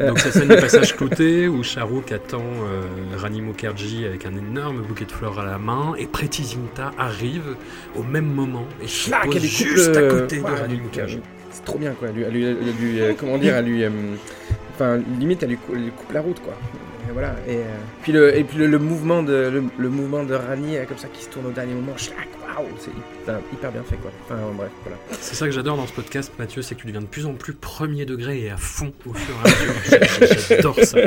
Euh, 0.01 0.09
Donc 0.09 0.19
cette 0.19 0.33
scène 0.33 0.49
de 0.49 0.57
passage 0.57 0.97
clouté 0.97 1.49
où 1.49 1.63
Shahrukh 1.63 2.13
attend 2.13 2.43
euh, 2.43 3.17
Rani 3.17 3.41
Mukherjee 3.41 4.07
avec 4.07 4.27
un 4.27 4.37
énorme 4.37 4.83
bouquet 4.83 5.05
de 5.05 5.13
fleurs 5.13 5.39
à 5.39 5.45
la 5.45 5.59
main 5.59 5.95
et 5.99 6.07
Pretty 6.07 6.45
Zinta 6.45 6.91
arrive 6.99 7.57
au 7.97 8.03
même 8.03 8.27
moment 8.27 8.67
et 8.83 8.87
se 8.87 9.07
Schlack, 9.09 9.25
pose 9.27 9.37
elle 9.37 9.43
lui 9.43 9.49
coupe 9.49 9.67
juste 9.67 9.97
le- 9.97 10.07
à 10.07 10.11
côté 10.11 10.39
de 10.39 10.43
Rani 10.45 10.81
Mukherjee. 10.81 11.21
C'est 11.51 11.65
trop 11.65 11.79
bien, 11.79 11.93
quoi. 11.93 12.09
Elle 12.09 12.15
lui, 12.15 12.23
elle 12.25 12.33
lui- 12.33 12.45
elle 12.45 12.77
lui- 12.81 13.01
euh, 13.01 13.13
comment 13.19 13.39
dire, 13.39 13.57
elle 13.57 13.65
lui, 13.67 13.85
euh, 13.85 13.91
enfin, 14.75 14.99
limite, 15.19 15.43
elle 15.43 15.51
lui, 15.51 15.57
cou- 15.57 15.73
elle 15.75 15.83
lui 15.85 15.91
coupe 15.91 16.13
la 16.13 16.21
route, 16.21 16.41
quoi. 16.41 16.55
Et 17.09 17.13
voilà. 17.13 17.35
Et 17.49 17.57
euh, 17.57 17.63
puis 18.03 18.13
le, 18.13 18.37
et 18.37 18.45
puis 18.45 18.59
le, 18.59 18.67
le 18.67 18.79
mouvement 18.79 19.23
de, 19.23 19.33
le, 19.53 19.65
le 19.79 19.89
mouvement 19.89 20.23
de 20.23 20.35
Rani, 20.35 20.77
comme 20.87 20.99
ça, 20.99 21.09
qui 21.13 21.25
se 21.25 21.29
tourne 21.31 21.47
au 21.47 21.51
dernier 21.51 21.75
moment, 21.75 21.97
schlack, 21.97 22.29
waouh, 22.41 22.69
c'est 22.79 22.91
hyper, 22.91 23.41
hyper 23.53 23.73
bien 23.73 23.83
fait, 23.83 23.97
quoi. 23.97 24.13
Enfin, 24.25 24.37
bref, 24.57 24.71
voilà. 24.85 24.97
C'est 25.21 25.35
ça 25.35 25.47
que 25.47 25.51
j'adore 25.53 25.77
dans 25.77 25.87
ce 25.89 25.93
podcast, 25.93 26.33
Mathieu, 26.39 26.63
c'est 26.63 26.77
que 26.77 26.81
tu 26.83 26.87
deviens 26.87 27.01
de 27.01 27.07
plus 27.07 27.27
en 27.27 27.33
plus 27.33 27.53
premier 27.55 28.05
degré 28.05 28.43
et 28.43 28.51
à 28.51 28.57
fond 28.57 28.93
au 29.07 29.13
fur 29.15 29.35
et 29.45 29.49
à 29.49 30.01
mesure. 30.05 30.39
J'adore 30.49 30.77
ça. 30.85 30.99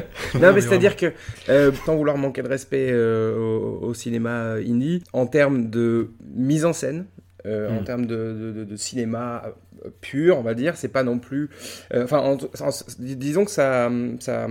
Non, 0.42 0.52
mais 0.54 0.60
c'est-à-dire 0.62 0.98
que, 0.98 1.14
euh, 1.48 1.72
sans 1.86 1.96
vouloir 1.96 2.18
manquer 2.18 2.42
de 2.42 2.50
respect 2.50 2.90
euh, 2.92 3.38
au, 3.38 3.80
au 3.88 3.94
cinéma 3.94 4.56
indie, 4.56 5.04
en 5.14 5.26
termes 5.26 5.70
de 5.70 6.10
mise 6.36 6.66
en 6.66 6.74
scène, 6.74 7.06
euh, 7.46 7.70
en 7.70 7.82
Mm. 7.82 7.84
termes 7.84 8.06
de, 8.06 8.16
de- 8.16 8.52
de- 8.52 8.64
de 8.64 8.76
cinéma 8.76 9.44
euh, 9.86 9.90
pur, 10.02 10.38
on 10.38 10.42
va 10.44 10.54
dire, 10.54 10.78
c'est 10.78 10.88
pas 10.88 11.04
non 11.04 11.20
plus. 11.20 11.50
euh, 11.94 12.04
Enfin, 12.04 12.20
en- 12.20 12.34
en- 12.38 12.70
dis- 13.00 13.16
disons 13.18 13.46
que 13.46 13.52
ça, 13.52 13.92
ça, 14.20 14.48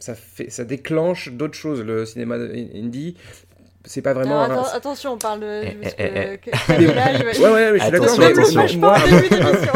ça, 0.00 0.14
fait, 0.14 0.50
ça 0.50 0.64
déclenche 0.64 1.32
d'autres 1.32 1.54
choses, 1.54 1.82
le 1.84 2.04
cinéma 2.06 2.36
indie. 2.74 3.16
C'est 3.86 4.02
pas 4.02 4.12
vraiment. 4.12 4.42
Attention, 4.74 5.12
on 5.14 5.16
parle 5.18 5.40
de. 5.40 5.62
Eh, 5.64 5.76
eh, 5.98 6.38
eh, 6.46 6.70
Ouais, 6.70 7.50
ouais, 7.50 7.72
mais 7.72 7.78
je 7.78 7.82
suis 7.82 7.90
d'accord. 7.90 8.06
Attention, 8.06 8.18
mais- 8.18 8.26
attention. 8.26 8.52
flash 8.60 8.76
moi- 8.76 8.94
forward 8.98 9.22
début 9.22 9.42
d'émission. 9.42 9.72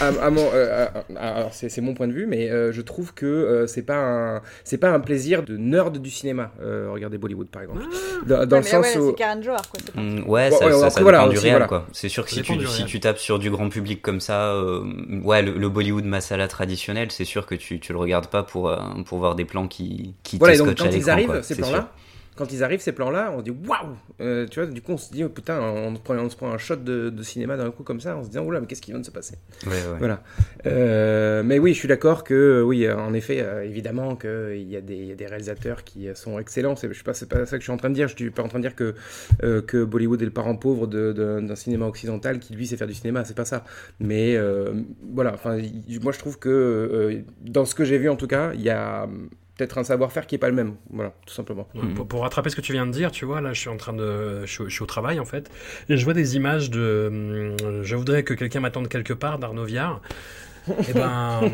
à, 0.00 0.06
à 0.26 0.30
mon, 0.30 0.48
euh, 0.54 0.86
à- 0.86 1.18
à- 1.20 1.36
alors 1.38 1.50
c'est 1.52 1.80
mon 1.80 1.94
point 1.94 2.06
de 2.06 2.12
vue, 2.12 2.26
mais 2.26 2.48
euh, 2.50 2.70
je 2.72 2.80
trouve 2.80 3.12
que 3.12 3.26
euh, 3.26 3.66
c'est 3.66 3.82
pas 3.82 3.96
un 3.96 4.42
c'est 4.62 4.78
pas 4.78 4.90
un 4.90 5.00
plaisir 5.00 5.42
de 5.42 5.56
nerd 5.56 5.98
du 5.98 6.10
cinéma. 6.10 6.52
euh, 6.62 6.88
regarder 6.92 7.18
Bollywood 7.18 7.48
par 7.48 7.62
exemple. 7.62 7.82
Dans, 8.24 8.36
dans 8.36 8.38
Ouais, 8.38 8.46
le 8.46 8.56
mais 8.56 8.62
sens 8.62 8.86
ouais, 8.86 8.96
où 8.98 9.08
c'est 9.10 9.14
Karen 9.16 9.42
Johar, 9.42 9.62
quoi. 9.68 9.80
pas- 9.94 10.00
Mm, 10.00 10.28
ouais, 10.28 10.50
ça, 10.52 10.66
ouais, 10.66 10.70
ça, 10.72 10.76
après, 10.78 10.90
ça 10.90 11.02
voilà, 11.02 11.18
dépend 11.20 11.30
du 11.32 11.38
réel, 11.38 11.52
voilà. 11.54 11.66
quoi. 11.66 11.86
C'est 11.92 12.08
sûr 12.08 12.24
que 12.24 12.30
si 12.30 12.42
tu, 12.42 12.66
si 12.88 13.00
tapes 13.00 13.18
sur 13.18 13.38
du 13.40 13.50
grand 13.50 13.68
public 13.68 14.00
comme 14.00 14.20
ça, 14.20 14.52
euh, 14.52 14.84
ouais, 15.24 15.42
le, 15.42 15.52
le 15.52 15.68
Bollywood 15.68 16.04
masala 16.04 16.46
traditionnel, 16.48 17.08
c'est 17.10 17.24
sûr 17.24 17.46
que 17.46 17.54
tu, 17.56 17.80
tu 17.80 17.92
le 17.92 17.98
regardes 17.98 18.28
pas 18.28 18.42
pour, 18.44 18.68
euh, 18.68 18.76
pour 19.06 19.18
voir 19.18 19.34
des 19.34 19.44
plans 19.44 19.66
qui, 19.66 20.14
qui 20.22 20.38
Voilà, 20.38 20.54
te 20.54 20.56
et 20.56 20.64
donc 20.64 20.68
scotchent 20.68 20.80
à 20.82 20.84
quand 20.84 20.90
ils 20.92 20.98
l'écran, 20.98 21.12
arrivent, 21.12 21.42
ces 21.42 21.54
c'est 21.54 21.62
sûr. 21.62 21.64
plans-là, 21.70 21.88
quand 22.36 22.52
ils 22.52 22.64
arrivent, 22.64 22.80
ces 22.80 22.92
plans-là, 22.92 23.32
on 23.34 23.38
se 23.38 23.44
dit 23.44 23.50
waouh 23.50 23.96
Euh, 24.20 24.46
Tu 24.48 24.60
vois, 24.60 24.68
du 24.68 24.80
coup, 24.82 24.92
on 24.92 24.96
se 24.96 25.12
dit, 25.12 25.22
oh, 25.24 25.28
putain, 25.28 25.60
on 25.60 25.94
se 25.94 26.00
prend, 26.00 26.14
on 26.16 26.28
se 26.30 26.36
prend 26.36 26.50
un 26.52 26.58
shot 26.58 26.76
de, 26.76 27.10
de 27.10 27.22
cinéma 27.22 27.56
d'un 27.56 27.70
coup 27.70 27.82
comme 27.84 28.00
ça, 28.00 28.16
en 28.16 28.22
se 28.24 28.28
disant, 28.28 28.44
oula, 28.44 28.60
mais 28.60 28.66
qu'est-ce 28.66 28.82
qui 28.82 28.90
vient 28.90 29.00
de 29.00 29.04
se 29.06 29.10
passer? 29.10 29.36
Ouais, 29.66 29.72
ouais. 29.72 29.98
Voilà. 29.98 30.22
Euh, 30.66 31.42
mais 31.44 31.58
oui, 31.58 31.72
je 31.74 31.78
suis 31.78 31.88
d'accord 31.88 32.24
que, 32.24 32.62
oui, 32.62 32.84
euh, 32.86 32.96
en 32.96 33.14
effet, 33.14 33.44
évidemment 33.64 34.16
qu'il 34.16 34.68
y, 34.68 34.76
a 34.76 34.80
des- 34.80 34.96
y 35.06 35.12
a 35.12 35.14
des 35.14 35.26
réalisateurs 35.26 35.84
qui 35.84 36.08
sont 36.14 36.38
excellents. 36.38 36.76
C'est, 36.76 36.88
je 36.92 36.96
sais 36.98 37.04
pas, 37.04 37.14
c'est 37.14 37.28
pas 37.28 37.46
ça 37.46 37.56
que 37.56 37.60
je 37.62 37.66
suis 37.66 37.72
en 37.72 37.76
train 37.76 37.90
de 37.90 37.94
dire. 37.94 38.08
Je 38.08 38.16
suis 38.16 38.30
pas 38.30 38.42
en 38.42 38.48
train 38.48 38.58
de 38.58 38.64
dire 38.64 38.74
que, 38.76 38.94
euh, 39.42 39.62
que 39.62 39.84
Bollywood 39.84 40.20
est 40.22 40.26
le 40.26 40.30
parent 40.30 40.56
pauvre 40.56 40.86
d'un 40.86 41.56
cinéma 41.56 41.86
occidental 41.86 42.38
qui, 42.38 42.54
lui, 42.54 42.66
sait 42.66 42.76
faire 42.76 42.86
du 42.88 42.94
cinéma. 42.94 43.24
C'est 43.24 43.36
pas 43.36 43.44
ça. 43.44 43.64
Mais 44.00 44.36
euh, 44.36 44.72
voilà, 45.12 45.32
enfin, 45.34 45.58
moi, 46.02 46.12
je 46.12 46.18
trouve 46.18 46.38
que, 46.38 47.22
dans 47.42 47.64
ce 47.64 47.74
que 47.74 47.84
j'ai 47.84 47.98
vu, 47.98 48.08
en 48.08 48.16
tout 48.16 48.26
cas, 48.26 48.52
il 48.54 48.62
y 48.62 48.70
a 48.70 49.08
peut-être 49.56 49.78
un 49.78 49.84
savoir-faire 49.84 50.26
qui 50.26 50.34
est 50.34 50.38
pas 50.38 50.48
le 50.48 50.54
même. 50.54 50.74
Voilà, 50.90 51.12
tout 51.26 51.34
simplement. 51.34 51.68
Pour, 52.08 52.22
rattraper 52.22 52.50
ce 52.50 52.56
que 52.56 52.60
tu 52.60 52.72
viens 52.72 52.86
de 52.86 52.92
dire, 52.92 53.10
tu 53.10 53.24
vois, 53.24 53.40
là, 53.40 53.52
je 53.52 53.60
suis 53.60 53.68
en 53.68 53.76
train 53.76 53.92
de, 53.92 54.44
je, 54.46 54.82
au 54.82 54.86
travail 54.86 55.20
en 55.20 55.24
fait, 55.24 55.50
et 55.88 55.96
je 55.96 56.04
vois 56.04 56.14
des 56.14 56.36
images 56.36 56.70
de, 56.70 57.54
hum, 57.62 57.82
je 57.82 57.96
voudrais 57.96 58.22
que 58.22 58.34
quelqu'un 58.34 58.60
m'attende 58.60 58.88
quelque 58.88 59.12
part 59.12 59.38
d'Arnaud. 59.38 59.66
Et 59.66 60.92
ben, 60.94 61.40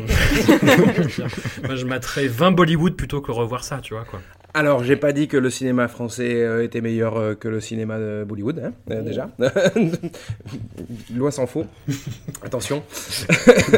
moi, 1.63 1.75
je 1.75 1.85
mettrais 1.85 2.27
20 2.27 2.51
Bollywood 2.51 2.95
plutôt 2.95 3.21
que 3.21 3.31
revoir 3.31 3.63
ça, 3.63 3.79
tu 3.81 3.93
vois 3.93 4.05
quoi. 4.05 4.21
Alors, 4.53 4.83
j'ai 4.83 4.97
pas 4.97 5.13
dit 5.13 5.27
que 5.29 5.37
le 5.37 5.49
cinéma 5.49 5.87
français 5.87 6.43
euh, 6.43 6.63
était 6.63 6.81
meilleur 6.81 7.15
euh, 7.17 7.35
que 7.35 7.47
le 7.47 7.61
cinéma 7.61 7.97
de 7.99 8.25
Bollywood, 8.27 8.59
hein, 8.59 8.73
euh, 8.89 9.01
déjà. 9.01 9.29
Loin 11.15 11.31
s'en 11.31 11.47
faut. 11.47 11.65
Attention. 12.43 12.83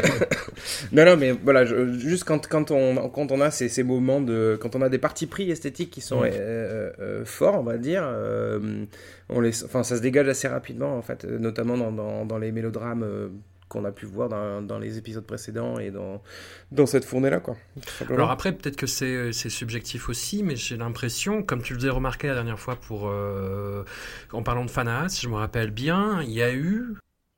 non, 0.92 1.06
non, 1.06 1.16
mais 1.18 1.32
voilà, 1.32 1.66
je- 1.66 1.94
juste 2.00 2.24
quand, 2.24 2.48
quand, 2.48 2.72
on, 2.72 3.10
quand 3.10 3.32
on 3.32 3.40
a 3.42 3.52
ces, 3.52 3.70
ces 3.70 3.84
moments 3.84 4.20
de. 4.22 4.58
Quand 4.60 4.76
on 4.76 4.82
a 4.82 4.90
des 4.90 4.98
partis 4.98 5.28
pris 5.28 5.52
esthétiques 5.52 5.92
qui 5.92 6.02
sont 6.02 6.22
Mm. 6.22 6.30
euh, 6.34 6.90
euh, 7.00 7.26
forts, 7.26 7.60
on 7.60 7.64
va 7.64 7.78
dire, 7.78 8.08
on 9.30 9.42
les, 9.42 9.64
enfin, 9.64 9.84
ça 9.84 9.96
se 9.98 10.02
dégage 10.02 10.28
assez 10.28 10.48
rapidement, 10.48 10.98
en 10.98 11.02
fait, 11.02 11.24
notamment 11.26 11.78
dans, 11.78 11.92
dans, 11.92 12.26
dans 12.26 12.38
les 12.38 12.52
mélodrames. 12.52 13.06
Euh, 13.76 13.80
qu'on 13.80 13.86
a 13.86 13.92
pu 13.92 14.06
voir 14.06 14.30
dans, 14.30 14.80
les 14.80 14.98
épisodes 14.98 15.26
précédents 15.26 15.80
et 15.80 15.92
dans, 15.92 16.86
cette 16.86 17.06
fournée-là, 17.06 17.40
quoi. 17.40 17.56
Alors 18.10 18.32
après, 18.32 18.52
peut-être 18.52 18.76
que 18.76 18.88
c'est 18.88 19.32
c'est 19.34 19.50
subjectif 19.50 20.10
aussi, 20.10 20.44
mais 20.44 20.56
j'ai 20.56 20.78
l'impression, 20.78 21.44
comme 21.44 21.62
tu 21.62 21.74
le 21.74 21.80
faisais 21.80 21.92
remarquer 21.92 22.28
la 22.28 22.36
dernière 22.36 22.60
fois 22.60 22.76
pour 22.76 23.08
euh, 23.08 23.84
en 24.32 24.44
parlant 24.44 24.66
de 24.66 24.72
Fanaas, 24.72 25.10
si 25.10 25.22
je 25.22 25.30
me 25.30 25.36
rappelle 25.36 25.72
bien, 25.72 26.22
il 26.22 26.32
y 26.32 26.42
a 26.42 26.54
eu, 26.54 26.96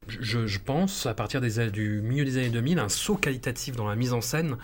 je, 0.07 0.45
je 0.47 0.59
pense, 0.59 1.05
à 1.05 1.13
partir 1.13 1.41
des, 1.41 1.69
du 1.71 2.01
milieu 2.01 2.25
des 2.25 2.37
années 2.37 2.49
2000, 2.49 2.79
un 2.79 2.89
saut 2.89 3.15
qualitatif 3.17 3.75
dans 3.75 3.87
la 3.87 3.95
mise 3.95 4.13
en 4.13 4.21
scène 4.21 4.57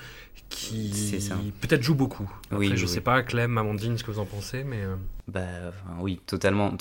qui 0.50 1.52
peut-être 1.62 1.84
joue 1.84 1.96
beaucoup. 1.96 2.30
Après, 2.52 2.58
Oui, 2.58 2.78
je 2.78 2.86
oui, 2.86 2.88
sais 2.88 3.02
pas, 3.02 3.24
Clem, 3.24 3.58
Amandine, 3.58 3.98
ce 3.98 4.04
que 4.04 4.12
vous 4.12 4.20
en 4.20 4.26
pensez, 4.26 4.64
mais 4.64 4.82
euh, 4.84 4.96
Bah 5.28 5.72
oui, 6.00 6.20
totalement. 6.26 6.74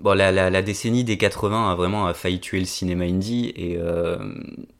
Bon, 0.00 0.12
la, 0.14 0.32
la, 0.32 0.50
la 0.50 0.62
décennie 0.62 1.04
des 1.04 1.16
80 1.16 1.70
a 1.70 1.74
vraiment 1.74 2.12
failli 2.12 2.40
tuer 2.40 2.58
le 2.58 2.66
cinéma 2.66 3.04
indie 3.04 3.52
et 3.56 3.76
euh, 3.78 4.18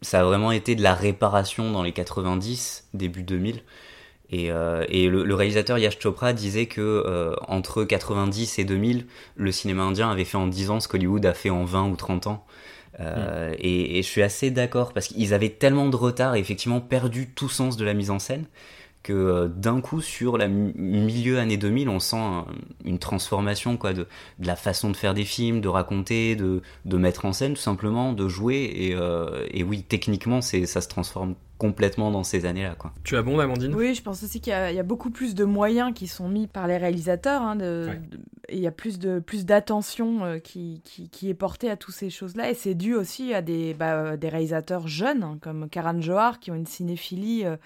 ça 0.03 0.21
a 0.21 0.25
vraiment 0.25 0.53
été 0.53 0.75
de 0.75 0.83
la 0.83 0.95
réparation 0.95 1.71
dans 1.71 1.83
les 1.83 1.93
90, 1.93 2.89
début 2.93 3.23
2000. 3.23 3.63
Et, 4.31 4.51
euh, 4.51 4.85
et 4.89 5.09
le, 5.09 5.25
le 5.25 5.35
réalisateur 5.35 5.79
Yash 5.79 5.99
Chopra 5.99 6.33
disait 6.33 6.67
que 6.67 6.81
euh, 6.81 7.35
entre 7.49 7.85
90 7.85 8.59
et 8.59 8.65
2000, 8.65 9.07
le 9.37 9.53
cinéma 9.53 9.85
indien 9.85 10.11
avait 10.11 10.25
fait 10.25 10.39
en 10.39 10.47
10 10.47 10.71
ans 10.71 10.81
ce 10.81 10.89
qu'Hollywood 10.89 11.25
a 11.27 11.35
fait 11.35 11.51
en 11.51 11.65
20 11.65 11.89
ou 11.91 11.97
30 11.97 12.27
ans. 12.29 12.45
Euh, 13.01 13.55
et, 13.59 13.99
et 13.99 14.03
je 14.03 14.07
suis 14.09 14.23
assez 14.23 14.51
d'accord 14.51 14.93
parce 14.93 15.09
qu'ils 15.09 15.33
avaient 15.35 15.49
tellement 15.49 15.89
de 15.89 15.97
retard 15.97 16.35
et 16.37 16.41
effectivement 16.41 16.81
perdu 16.81 17.29
tout 17.35 17.49
sens 17.49 17.77
de 17.77 17.85
la 17.85 17.95
mise 17.95 18.11
en 18.11 18.19
scène 18.19 18.45
que 19.03 19.13
euh, 19.13 19.49
d'un 19.49 19.81
coup 19.81 20.01
sur 20.01 20.37
la 20.39 20.47
mi- 20.47 20.73
milieu 20.77 21.39
année 21.39 21.57
2000 21.57 21.89
on 21.89 21.99
sent 21.99 22.17
un- 22.19 22.45
une 22.85 22.99
transformation 22.99 23.77
quoi 23.79 23.95
de, 23.95 24.07
de 24.39 24.47
la 24.47 24.55
façon 24.57 24.91
de 24.91 24.97
faire 24.97 25.15
des 25.15 25.25
films 25.25 25.61
de 25.61 25.69
raconter 25.69 26.37
de, 26.37 26.61
de 26.85 26.97
mettre 26.99 27.25
en 27.25 27.33
scène 27.33 27.55
tout 27.55 27.61
simplement 27.61 28.13
de 28.13 28.29
jouer. 28.29 28.71
Et, 28.75 28.95
euh, 28.95 29.47
et 29.51 29.65
oui 29.65 29.83
techniquement 29.83 30.41
c'est 30.43 30.67
ça 30.67 30.81
se 30.83 30.89
transforme 30.89 31.35
complètement 31.59 32.11
dans 32.11 32.25
ces 32.25 32.45
années 32.45 32.65
là 32.65 32.75
quoi. 32.77 32.93
Tu 33.05 33.17
as 33.17 33.23
bon, 33.23 33.39
Amandine? 33.39 33.75
Oui, 33.75 33.95
je 33.95 34.03
pense 34.03 34.23
aussi 34.23 34.41
qu'il 34.41 34.51
y, 34.53 34.55
a 34.55 34.71
il 34.71 34.77
y 34.77 34.81
a 34.81 34.85
beaucoup 34.85 35.11
plus 35.11 35.35
de 35.35 35.45
moyens 35.45 35.93
qui 35.95 36.09
sont 36.09 36.29
mis 36.29 36.47
par 36.49 36.67
les 36.67 36.77
réalisateurs, 36.77 37.41
hein, 37.43 37.55
de- 37.57 37.87
Ouais. 37.89 38.01
de- 38.11 38.19
il 38.53 38.61
y 38.61 38.67
a 38.67 38.73
plus 38.73 38.99
de 38.99 39.19
plus 39.19 39.45
d'attention 39.45 40.25
euh, 40.25 40.39
qui, 40.39 40.83
qui, 40.85 41.29
est 41.29 41.35
portée 41.35 41.71
à 41.71 41.77
toutes 41.77 41.95
ces 41.95 42.11
choses-là, 42.11 42.51
et 42.51 42.55
c'est 42.55 42.75
dû 42.75 42.95
aussi 42.95 43.35
à 43.35 43.43
des, 43.43 43.75
bah, 43.75 44.17
des 44.17 44.29
réalisateurs 44.29 44.89
jeunes 44.89 45.23
hein, 45.23 45.39
comme 45.41 45.69
Karan 45.69 46.01
Johar 46.01 46.41
qui 46.41 46.51
ont 46.51 46.55
une 46.55 46.67
cinéphilie 46.67 47.45
euh, 47.45 47.57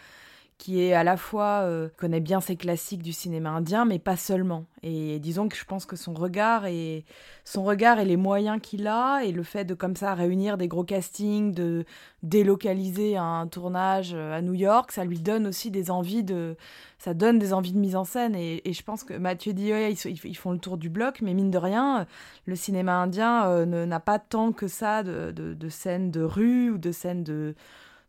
qui 0.59 0.83
est 0.83 0.95
à 0.95 1.05
la 1.05 1.17
fois 1.19 1.61
euh, 1.65 1.89
connaît 1.99 2.21
bien 2.21 2.41
ses 2.41 2.57
classiques 2.57 3.03
du 3.03 3.13
cinéma 3.13 3.51
indien, 3.51 3.85
mais 3.85 3.99
pas 3.99 4.17
seulement. 4.17 4.65
Et 4.83 5.19
disons 5.19 5.49
que 5.49 5.57
je 5.57 5.65
pense 5.65 5.85
que 5.85 5.97
son 5.97 6.15
regard 6.15 6.65
et 6.65 7.05
son 7.45 7.63
regard 7.63 7.99
et 7.99 8.07
les 8.07 8.17
moyens 8.17 8.59
qu'il 8.63 8.87
a 8.87 9.21
et 9.23 9.33
le 9.33 9.43
fait 9.43 9.65
de 9.65 9.75
comme 9.75 9.97
ça 9.97 10.15
réunir 10.15 10.57
des 10.57 10.67
gros 10.67 10.85
castings, 10.85 11.53
de 11.53 11.85
délocaliser 12.23 13.19
un 13.19 13.47
tournage 13.49 14.13
euh, 14.15 14.37
à 14.37 14.41
New 14.41 14.55
York, 14.55 14.93
ça 14.93 15.05
lui 15.05 15.19
donne 15.19 15.47
aussi 15.47 15.71
des 15.71 15.91
envies 15.91 16.25
de, 16.25 16.57
ça 16.99 17.13
donne 17.13 17.39
des 17.39 17.53
envies 17.53 17.73
de 17.73 17.79
mise 17.79 17.97
en 17.97 18.05
scène. 18.05 18.35
Et, 18.35 18.63
je 18.73 18.83
pense 18.83 19.05
que 19.05 19.15
Mathieu 19.15 19.53
dit, 19.53 19.73
ouais, 19.73 19.93
ils, 19.93 20.37
font 20.37 20.53
le 20.53 20.59
tour 20.59 20.79
du 20.79 20.89
bloc, 20.89 21.21
mais 21.21 21.35
mine 21.35 21.51
de 21.51 21.59
rien, 21.59 22.07
le 22.47 22.57
cinéma 22.57 22.97
indien 22.97 23.47
euh, 23.47 23.87
n'a 23.87 24.01
pas 24.01 24.19
tant 24.19 24.53
que 24.53 24.69
ça 24.69 25.03
de, 25.03 25.33
de 25.33 25.69
scènes 25.69 26.11
de 26.11 26.23
rue 26.23 26.71
ou 26.71 26.79
de 26.79 26.93
scènes 26.93 27.25
de 27.25 27.55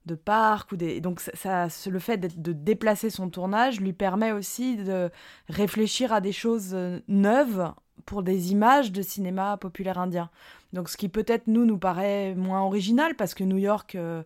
de 0.08 0.16
parc 0.16 0.72
ou 0.72 0.78
des 0.78 1.02
donc 1.02 1.20
ça, 1.20 1.68
le 1.90 2.00
fait 2.00 2.18
de 2.18 2.54
déplacer 2.54 3.10
son 3.10 3.30
tournage 3.30 3.80
lui 3.80 3.94
permet 3.94 4.32
aussi 4.32 4.78
de 4.78 5.12
réfléchir 5.50 6.12
à 6.12 6.22
des 6.22 6.32
choses 6.32 6.72
euh, 6.74 7.00
neuves 7.08 7.72
pour 8.06 8.24
des 8.24 8.52
images 8.52 8.92
de 8.92 9.02
cinéma 9.02 9.58
populaire 9.58 10.00
indien. 10.00 10.30
Donc 10.74 10.90
ce 10.90 10.98
qui 10.98 11.10
peut-être 11.10 11.48
nous 11.48 11.66
nous 11.66 11.78
paraît 11.78 12.34
moins 12.36 12.62
original 12.62 13.16
parce 13.16 13.34
que 13.34 13.44
New 13.44 13.58
York 13.58 13.96
euh, 13.96 14.24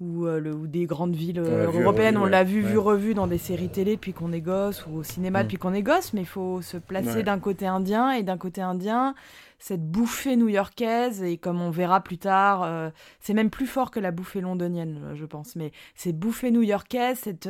ou, 0.00 0.26
euh, 0.26 0.40
le- 0.40 0.54
ou 0.54 0.66
des 0.66 0.86
grandes 0.86 1.14
villes 1.14 1.38
euh, 1.38 1.70
européennes, 1.70 2.16
on 2.18 2.24
ouais. 2.24 2.30
l'a 2.30 2.42
vu, 2.44 2.62
Ouais. 2.64 2.70
vu, 2.72 2.78
revu 2.78 3.14
dans 3.14 3.26
des 3.28 3.38
séries 3.38 3.68
télé 3.68 3.94
depuis 3.96 4.12
qu'on 4.12 4.32
est 4.32 4.40
gosse 4.40 4.84
ou 4.86 4.96
au 4.98 5.02
cinéma 5.04 5.40
Mm. 5.40 5.42
depuis 5.44 5.56
qu'on 5.56 5.72
est 5.72 5.82
gosse, 5.82 6.12
mais 6.12 6.22
il 6.22 6.26
faut 6.26 6.60
se 6.62 6.76
placer 6.76 7.16
Ouais. 7.18 7.22
d'un 7.22 7.38
côté 7.38 7.66
indien 7.66 8.10
et 8.10 8.22
d'un 8.24 8.36
côté 8.36 8.60
indien, 8.60 9.14
cette 9.60 9.88
bouffée 9.88 10.36
new-yorkaise 10.36 11.22
et 11.22 11.38
comme 11.38 11.60
on 11.62 11.70
verra 11.70 12.00
plus 12.02 12.18
tard, 12.18 12.64
euh, 12.64 12.90
c'est 13.20 13.34
même 13.34 13.50
plus 13.50 13.66
fort 13.68 13.90
que 13.92 14.00
la 14.00 14.10
bouffée 14.10 14.40
londonienne, 14.40 15.00
euh, 15.04 15.14
je 15.14 15.24
pense, 15.24 15.54
mais 15.56 15.70
cette 15.94 16.18
bouffée 16.18 16.50
new-yorkaise, 16.50 17.18
cette, 17.20 17.48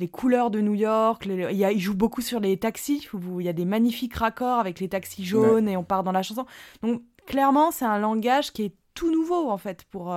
les 0.00 0.08
couleurs 0.08 0.50
de 0.50 0.60
New 0.60 0.74
York, 0.74 1.24
les- 1.24 1.46
il, 1.52 1.56
y 1.56 1.64
a, 1.64 1.70
il 1.72 1.80
joue 1.80 1.94
beaucoup 1.94 2.20
sur 2.20 2.40
les 2.40 2.56
taxis, 2.58 3.08
où 3.14 3.40
il 3.40 3.46
y 3.46 3.48
a 3.48 3.52
des 3.54 3.64
magnifiques 3.64 4.14
raccords 4.16 4.58
avec 4.58 4.80
les 4.80 4.88
taxis 4.88 5.24
jaunes 5.24 5.68
et 5.68 5.76
on 5.76 5.84
part 5.84 6.02
dans 6.02 6.12
la 6.12 6.22
chanson. 6.24 6.46
Donc 6.82 7.02
clairement, 7.26 7.70
c'est 7.70 7.84
un 7.86 7.98
langage 8.00 8.52
qui 8.52 8.64
est 8.64 8.72
tout 8.94 9.10
nouveau 9.12 9.50
en 9.50 9.56
fait 9.58 9.84
pour, 9.90 10.14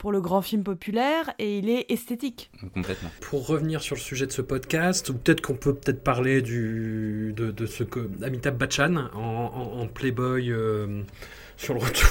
pour 0.00 0.12
le 0.12 0.20
grand 0.22 0.40
film 0.40 0.62
populaire 0.64 1.30
et 1.38 1.58
il 1.58 1.68
est 1.68 1.84
esthétique. 1.90 2.50
complètement 2.72 3.10
Pour 3.20 3.46
revenir 3.46 3.82
sur 3.82 3.94
le 3.96 4.00
sujet 4.00 4.26
de 4.26 4.32
ce 4.32 4.40
podcast, 4.40 5.10
ou 5.10 5.14
peut-être 5.14 5.42
qu'on 5.42 5.54
peut 5.54 5.74
peut-être 5.74 6.02
parler 6.02 6.40
du, 6.40 7.34
de, 7.36 7.50
de 7.50 7.66
ce 7.66 7.84
que 7.84 8.08
Amitabh 8.24 8.56
Bachchan 8.56 8.96
en, 9.14 9.18
en- 9.20 9.80
en 9.82 9.86
Playboy 9.86 10.50
euh, 10.50 11.02
sur 11.60 11.74
le 11.74 11.80
retour. 11.80 12.08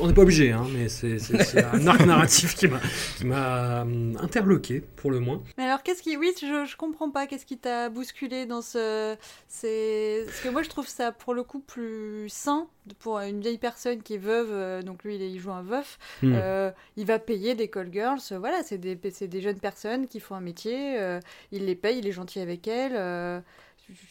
On 0.00 0.06
n'est 0.06 0.14
pas 0.14 0.22
obligé, 0.22 0.52
hein, 0.52 0.66
mais 0.72 0.88
c'est 0.88 1.18
un 1.64 1.86
arc 1.86 2.06
narratif 2.06 2.54
qui 2.54 2.68
m'a 2.68 2.80
qui 3.16 3.24
m'a, 3.26 3.82
hum, 3.82 4.16
interloqué, 4.20 4.80
pour 4.80 5.10
le 5.10 5.18
moins. 5.20 5.42
Mais 5.58 5.64
alors, 5.64 5.82
qu'est-ce 5.82 6.02
qui. 6.02 6.16
Oui, 6.16 6.32
je, 6.40 6.64
je 6.64 6.76
comprends 6.76 7.10
pas. 7.10 7.26
Qu'est-ce 7.26 7.44
qui 7.44 7.58
t'a 7.58 7.88
bousculé 7.88 8.46
dans 8.46 8.62
ce. 8.62 9.16
C'est. 9.48 10.22
Parce 10.26 10.40
que 10.40 10.48
moi, 10.48 10.62
je 10.62 10.68
trouve 10.68 10.86
ça 10.86 11.10
pour 11.12 11.34
le 11.34 11.42
coup 11.42 11.58
plus 11.58 12.28
sain 12.28 12.68
pour 13.00 13.18
une 13.18 13.40
vieille 13.40 13.58
personne 13.58 14.02
qui 14.02 14.14
est 14.14 14.18
veuve. 14.18 14.50
euh, 14.52 14.82
donc, 14.82 15.02
lui, 15.04 15.16
il, 15.16 15.38
joue 15.40 15.50
un 15.52 15.62
veuf. 15.62 15.98
Hmm. 16.22 16.32
Euh, 16.36 16.70
il 16.96 17.06
va 17.06 17.18
payer 17.18 17.54
des 17.54 17.68
call 17.68 17.90
girls. 17.92 18.18
euh, 18.32 18.38
Voilà, 18.38 18.62
c'est 18.62 18.78
des, 18.78 18.96
c'est 19.10 19.26
des 19.28 19.40
jeunes 19.40 19.58
personnes 19.58 20.06
qui 20.06 20.20
font 20.20 20.34
un 20.36 20.40
métier. 20.40 20.98
euh, 21.00 21.18
il 21.50 21.64
les 21.66 21.74
paye, 21.74 21.98
il 21.98 22.06
est 22.06 22.12
gentil 22.12 22.38
avec 22.40 22.68
elles. 22.68 22.92
euh, 22.94 23.40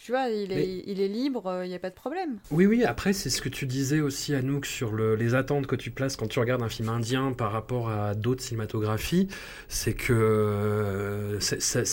tu- 0.04 0.12
vois, 0.12 0.28
il 0.30 0.52
est, 0.52 0.56
Mais- 0.56 0.84
il 0.88 1.02
est 1.02 1.08
libre, 1.08 1.62
il 1.64 1.70
n'y 1.70 1.76
a 1.76 1.80
pas 1.80 1.90
de 1.90 1.96
problème. 1.96 2.38
Oui, 2.52 2.66
oui, 2.66 2.84
après, 2.84 3.14
c'est 3.14 3.30
ce 3.30 3.42
que 3.42 3.50
tu 3.50 3.66
disais 3.66 4.00
aussi, 4.02 4.34
Anouk, 4.36 4.66
sur 4.66 4.92
le- 4.92 5.16
les 5.16 5.36
attentes 5.36 5.68
que 5.68 5.76
tu 5.76 5.92
places 5.92 6.16
quand 6.16 6.28
tu 6.28 6.40
regardes 6.40 6.62
un 6.64 6.70
film 6.70 6.90
indien 6.90 7.32
par 7.34 7.52
rapport 7.52 7.90
à 7.90 8.16
d'autres 8.16 8.42
cinématographies. 8.44 9.28
C'est 9.68 9.94
que 9.94 10.14
euh, 10.14 11.40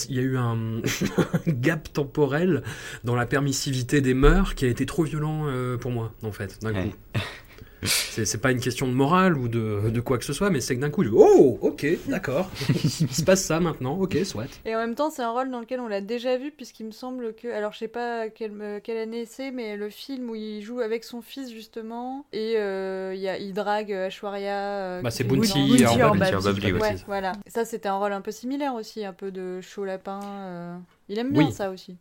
il 0.09 0.15
y 0.15 0.19
a 0.19 0.21
eu 0.23 0.37
un, 0.37 0.81
gap 1.47 1.91
temporel 1.93 2.63
dans 3.03 3.15
la 3.15 3.25
permissivité 3.25 4.01
des 4.01 4.13
mœurs 4.13 4.55
qui 4.55 4.65
a 4.65 4.67
été 4.67 4.85
trop 4.85 5.03
violent 5.03 5.43
euh, 5.47 5.77
pour 5.77 5.91
moi, 5.91 6.13
en 6.23 6.31
fait, 6.31 6.59
d'un 6.61 6.73
Ouais. 6.73 6.89
coup. 6.89 7.19
C'est 7.83 8.39
pas 8.41 8.51
une 8.51 8.59
question 8.59 8.87
de 8.87 8.93
morale 8.93 9.37
ou 9.37 9.47
de, 9.47 9.89
de 9.89 10.01
quoi 10.01 10.17
que 10.17 10.25
ce 10.25 10.33
soit, 10.33 10.49
mais 10.49 10.61
c'est 10.61 10.75
que 10.75 10.81
d'un 10.81 10.89
coup, 10.91 11.03
oh, 11.13 11.57
ok, 11.61 11.85
d'accord. 12.07 12.49
Il 12.69 12.89
se 13.11 13.23
passe 13.23 13.43
ça 13.43 13.59
maintenant, 13.59 13.97
ok, 13.97 14.17
soit. 14.23 14.45
Et 14.65 14.75
en 14.75 14.79
même 14.79 14.95
temps, 14.95 15.09
c'est 15.09 15.23
un 15.23 15.31
rôle 15.31 15.49
dans 15.49 15.59
lequel 15.59 15.79
on 15.79 15.87
l'a 15.87 16.01
déjà 16.01 16.37
vu, 16.37 16.51
puisqu'il 16.51 16.85
me 16.85 16.91
semble 16.91 17.33
que. 17.33 17.47
Alors, 17.47 17.73
je 17.73 17.79
sais 17.79 17.87
pas 17.87 18.29
quelle, 18.29 18.51
euh, 18.61 18.79
quelle 18.83 18.97
année 18.97 19.25
c'est, 19.25 19.51
mais 19.51 19.77
le 19.77 19.89
film 19.89 20.29
où 20.29 20.35
il 20.35 20.61
joue 20.61 20.79
avec 20.79 21.03
son 21.03 21.21
fils, 21.21 21.51
justement, 21.51 22.25
et 22.33 22.53
euh, 22.57 23.13
il 23.15 23.21
y 23.21 23.27
a, 23.29 23.37
il 23.37 23.53
drague 23.53 23.91
Ashwarya. 23.91 24.53
euh, 24.55 25.01
Bah, 25.01 25.09
c'est 25.11 25.23
Bounty 25.23 25.83
voilà. 27.07 27.33
Ça, 27.47 27.65
c'était 27.65 27.89
un 27.89 27.97
rôle 27.97 28.13
un 28.13 28.21
peu 28.21 28.31
similaire 28.31 28.75
aussi, 28.75 29.03
un 29.05 29.13
peu 29.13 29.31
de 29.31 29.59
chaud 29.61 29.85
lapin. 29.85 30.19
euh. 30.23 30.75
Il 31.09 31.17
aime 31.17 31.31
bien 31.33 31.47
Oui. 31.47 31.51
ça 31.51 31.71
aussi. 31.71 31.97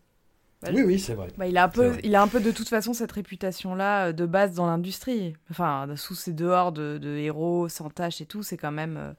Oui, 0.68 0.82
oui, 0.82 0.98
c'est 0.98 1.14
vrai. 1.14 1.28
Bah, 1.38 1.46
il, 1.46 1.56
a 1.56 1.64
un 1.64 1.68
peu, 1.68 1.98
il 2.04 2.14
a 2.14 2.20
un 2.22 2.28
peu 2.28 2.38
de 2.40 2.50
toute 2.50 2.68
façon 2.68 2.92
cette 2.92 3.12
réputation-là 3.12 4.08
euh, 4.08 4.12
de 4.12 4.26
base 4.26 4.54
dans 4.54 4.66
l'industrie. 4.66 5.34
Enfin, 5.50 5.86
sous 5.96 6.14
ses 6.14 6.32
dehors 6.34 6.72
de, 6.72 6.98
de 6.98 7.16
héros 7.16 7.68
sans 7.68 7.88
tâche 7.88 8.20
et 8.20 8.26
tout, 8.26 8.42
c'est 8.42 8.58
quand 8.58 8.72
même. 8.72 8.96
euh, 8.98 9.12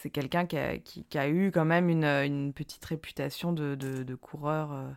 c'est 0.00 0.10
quelqu'un 0.10 0.46
qui 0.46 0.56
a, 0.56 0.78
qui, 0.78 1.04
qui 1.04 1.18
a 1.18 1.28
eu 1.28 1.50
quand 1.52 1.64
même 1.64 1.88
une, 1.88 2.04
une 2.04 2.52
petite 2.52 2.84
réputation 2.84 3.52
de, 3.52 3.74
de, 3.74 4.02
de 4.04 4.14
coureur. 4.14 4.72
euh. 4.72 4.88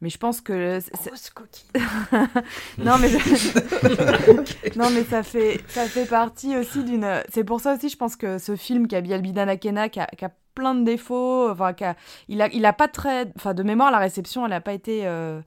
Mais 0.00 0.10
je 0.10 0.18
pense 0.18 0.40
que. 0.40 0.78
Grosse 1.06 1.30
coquille. 1.30 1.70
non, 2.78 2.98
mais, 3.00 3.08
je- 3.08 4.78
non, 4.78 4.90
mais 4.90 5.04
ça, 5.04 5.22
fait, 5.22 5.60
ça 5.68 5.86
fait 5.86 6.06
partie 6.06 6.56
aussi 6.56 6.84
d'une. 6.84 7.22
C'est 7.30 7.44
pour 7.44 7.60
ça 7.60 7.74
aussi, 7.74 7.88
je 7.88 7.96
pense 7.96 8.16
que 8.16 8.38
ce 8.38 8.56
film 8.56 8.86
qui 8.86 8.96
a 8.96 9.00
Bialbina 9.00 9.44
Nakena, 9.46 9.88
qui 9.88 10.00
a, 10.00 10.06
qui 10.06 10.24
a 10.24 10.30
plein 10.54 10.74
de 10.74 10.84
défauts, 10.84 11.50
enfin, 11.50 11.74
a- 11.80 11.96
il, 12.28 12.40
a, 12.42 12.48
il 12.52 12.64
a 12.66 12.72
pas 12.72 12.88
très. 12.88 13.32
Enfin, 13.36 13.54
de 13.54 13.62
mémoire, 13.62 13.90
la 13.90 13.98
réception, 13.98 14.44
elle 14.44 14.50
n'a 14.50 14.60
pas 14.60 14.72
été. 14.74 15.06
euh, 15.06 15.40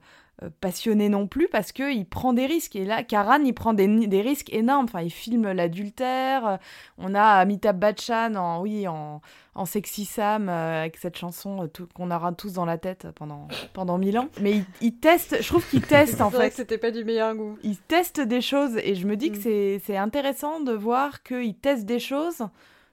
passionné 0.60 1.08
non 1.08 1.26
plus 1.26 1.48
parce 1.48 1.72
que 1.72 1.92
il 1.92 2.06
prend 2.06 2.32
des 2.32 2.46
risques. 2.46 2.76
Et 2.76 2.84
là 2.84 3.02
Karan 3.02 3.40
il 3.44 3.52
prend 3.54 3.74
des, 3.74 4.06
des 4.06 4.20
risques 4.22 4.52
énormes. 4.52 4.84
Enfin 4.84 5.02
il 5.02 5.10
filme 5.10 5.50
l'adultère. 5.52 6.46
Euh, 6.46 6.56
on 6.98 7.14
a 7.14 7.22
Amitabh 7.22 7.78
Bachchan 7.78 8.34
en 8.36 8.60
oui 8.62 8.86
en, 8.86 9.20
en 9.54 9.64
sexy 9.64 10.04
Sam 10.04 10.48
euh, 10.48 10.80
avec 10.82 10.96
cette 10.96 11.16
chanson 11.18 11.64
euh, 11.64 11.84
qu'on 11.94 12.10
aura 12.10 12.32
tous 12.32 12.52
dans 12.52 12.64
la 12.64 12.78
tête 12.78 13.08
pendant 13.16 13.48
pendant 13.72 13.98
mille 13.98 14.18
ans. 14.18 14.28
Mais 14.40 14.52
il, 14.58 14.64
il 14.80 14.94
teste 14.94 15.42
je 15.42 15.48
trouve 15.48 15.68
qu'il 15.68 15.82
teste 15.82 16.20
en 16.20 16.30
C'est 16.30 16.36
vrai 16.36 16.44
fait. 16.46 16.50
que 16.50 16.56
c'était 16.56 16.78
pas 16.78 16.90
du 16.90 17.04
meilleur 17.04 17.34
goût. 17.34 17.58
il 17.62 17.76
teste 17.76 18.20
des 18.20 18.40
choses 18.40 18.76
et 18.82 18.94
je 18.94 19.06
me 19.06 19.16
dis 19.16 19.30
que 19.32 19.38
Mm. 19.38 19.42
c'est- 19.42 19.82
c'est 19.84 19.96
intéressant 19.96 20.60
de 20.60 20.72
voir 20.72 21.22
qu'il 21.22 21.54
teste 21.54 21.84
des 21.84 21.98
choses 21.98 22.42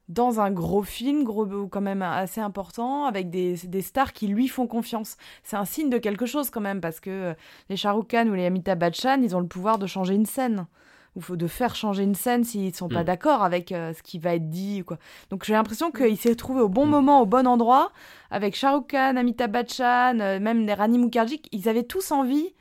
dans 0.07 0.39
un 0.39 0.51
gros 0.51 0.83
film, 0.83 1.23
gros, 1.23 1.67
quand 1.67 1.81
même 1.81 2.01
assez 2.01 2.41
important, 2.41 3.05
avec 3.05 3.29
des, 3.29 3.55
des 3.65 3.81
stars 3.81 4.13
qui 4.13 4.27
lui 4.27 4.47
font 4.47 4.67
confiance. 4.67 5.17
C'est 5.43 5.57
un 5.57 5.65
signe 5.65 5.89
de 5.89 5.97
quelque 5.97 6.25
chose 6.25 6.49
quand 6.49 6.61
même, 6.61 6.81
parce 6.81 6.99
que 6.99 7.09
euh, 7.09 7.33
les 7.69 7.77
Shah 7.77 7.91
Rukh 7.91 8.09
Khan 8.09 8.27
ou 8.27 8.33
les 8.33 8.45
Amitabh 8.45 8.77
Bachchan, 8.79 9.21
ils 9.23 9.35
ont 9.35 9.39
le 9.39 9.47
pouvoir 9.47 9.79
de 9.79 9.87
changer 9.87 10.13
une 10.13 10.25
scène. 10.25 10.67
Ou 11.15 11.21
faut 11.21 11.37
de 11.37 11.47
faire 11.47 11.75
changer 11.75 12.03
une 12.03 12.13
scène 12.13 12.43
s'ils 12.43 12.75
sont 12.75 12.89
pas 12.89 13.01
Mm. 13.01 13.05
d'accord 13.05 13.41
avec 13.41 13.71
euh, 13.71 13.93
ce 13.93 14.03
qui 14.03 14.19
va 14.19 14.35
être 14.35 14.49
dit. 14.49 14.83
Quoi. 14.85 14.97
Donc 15.29 15.45
j'ai 15.45 15.53
l'impression 15.53 15.89
qu'il 15.89 16.17
s'est 16.17 16.35
trouvé 16.35 16.59
au 16.59 16.67
bon 16.67 16.85
moment, 16.85 17.21
au 17.21 17.25
bon 17.25 17.47
endroit, 17.47 17.91
avec 18.31 18.53
Shah 18.55 18.73
Rukh 18.75 18.87
Khan, 18.87 19.15
Amitabh 19.15 19.49
Bachchan, 19.51 20.19
euh, 20.19 20.39
même 20.41 20.65
les 20.65 20.73
Rani 20.73 20.99
Mukherjee, 20.99 21.41
ils 21.53 21.69
avaient 21.69 21.83
tous 21.83 22.11
envie 22.11 22.53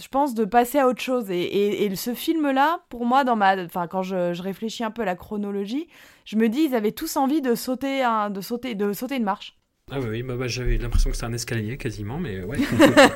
je 0.00 0.08
pense, 0.08 0.34
de 0.34 0.44
passer 0.44 0.78
à 0.78 0.86
autre 0.86 1.00
chose. 1.00 1.30
Et, 1.30 1.84
et, 1.84 1.96
ce 1.96 2.14
film-là, 2.14 2.80
pour 2.88 3.06
moi, 3.06 3.24
dans 3.24 3.36
ma, 3.36 3.56
enfin, 3.64 3.86
quand 3.86 4.02
je, 4.02 4.40
réfléchis 4.40 4.84
un 4.84 4.90
peu 4.90 5.02
à 5.02 5.06
la 5.06 5.16
chronologie, 5.16 5.88
je 6.24 6.36
me 6.36 6.48
dis, 6.48 6.62
ils 6.62 6.74
avaient 6.74 6.92
tous 6.92 7.16
envie 7.16 7.40
de 7.40 7.54
sauter, 7.54 8.04
de 8.30 8.40
sauter, 8.40 8.74
de 8.74 8.92
sauter 8.92 9.16
une 9.16 9.24
marche. 9.24 9.57
Ah 9.90 10.00
oui, 10.00 10.22
bah, 10.22 10.34
bah, 10.36 10.48
j'avais 10.48 10.76
l'impression 10.76 11.10
que 11.10 11.16
c'était 11.16 11.26
un 11.26 11.32
escalier 11.32 11.78
quasiment, 11.78 12.18
mais 12.18 12.42
ouais. 12.42 12.58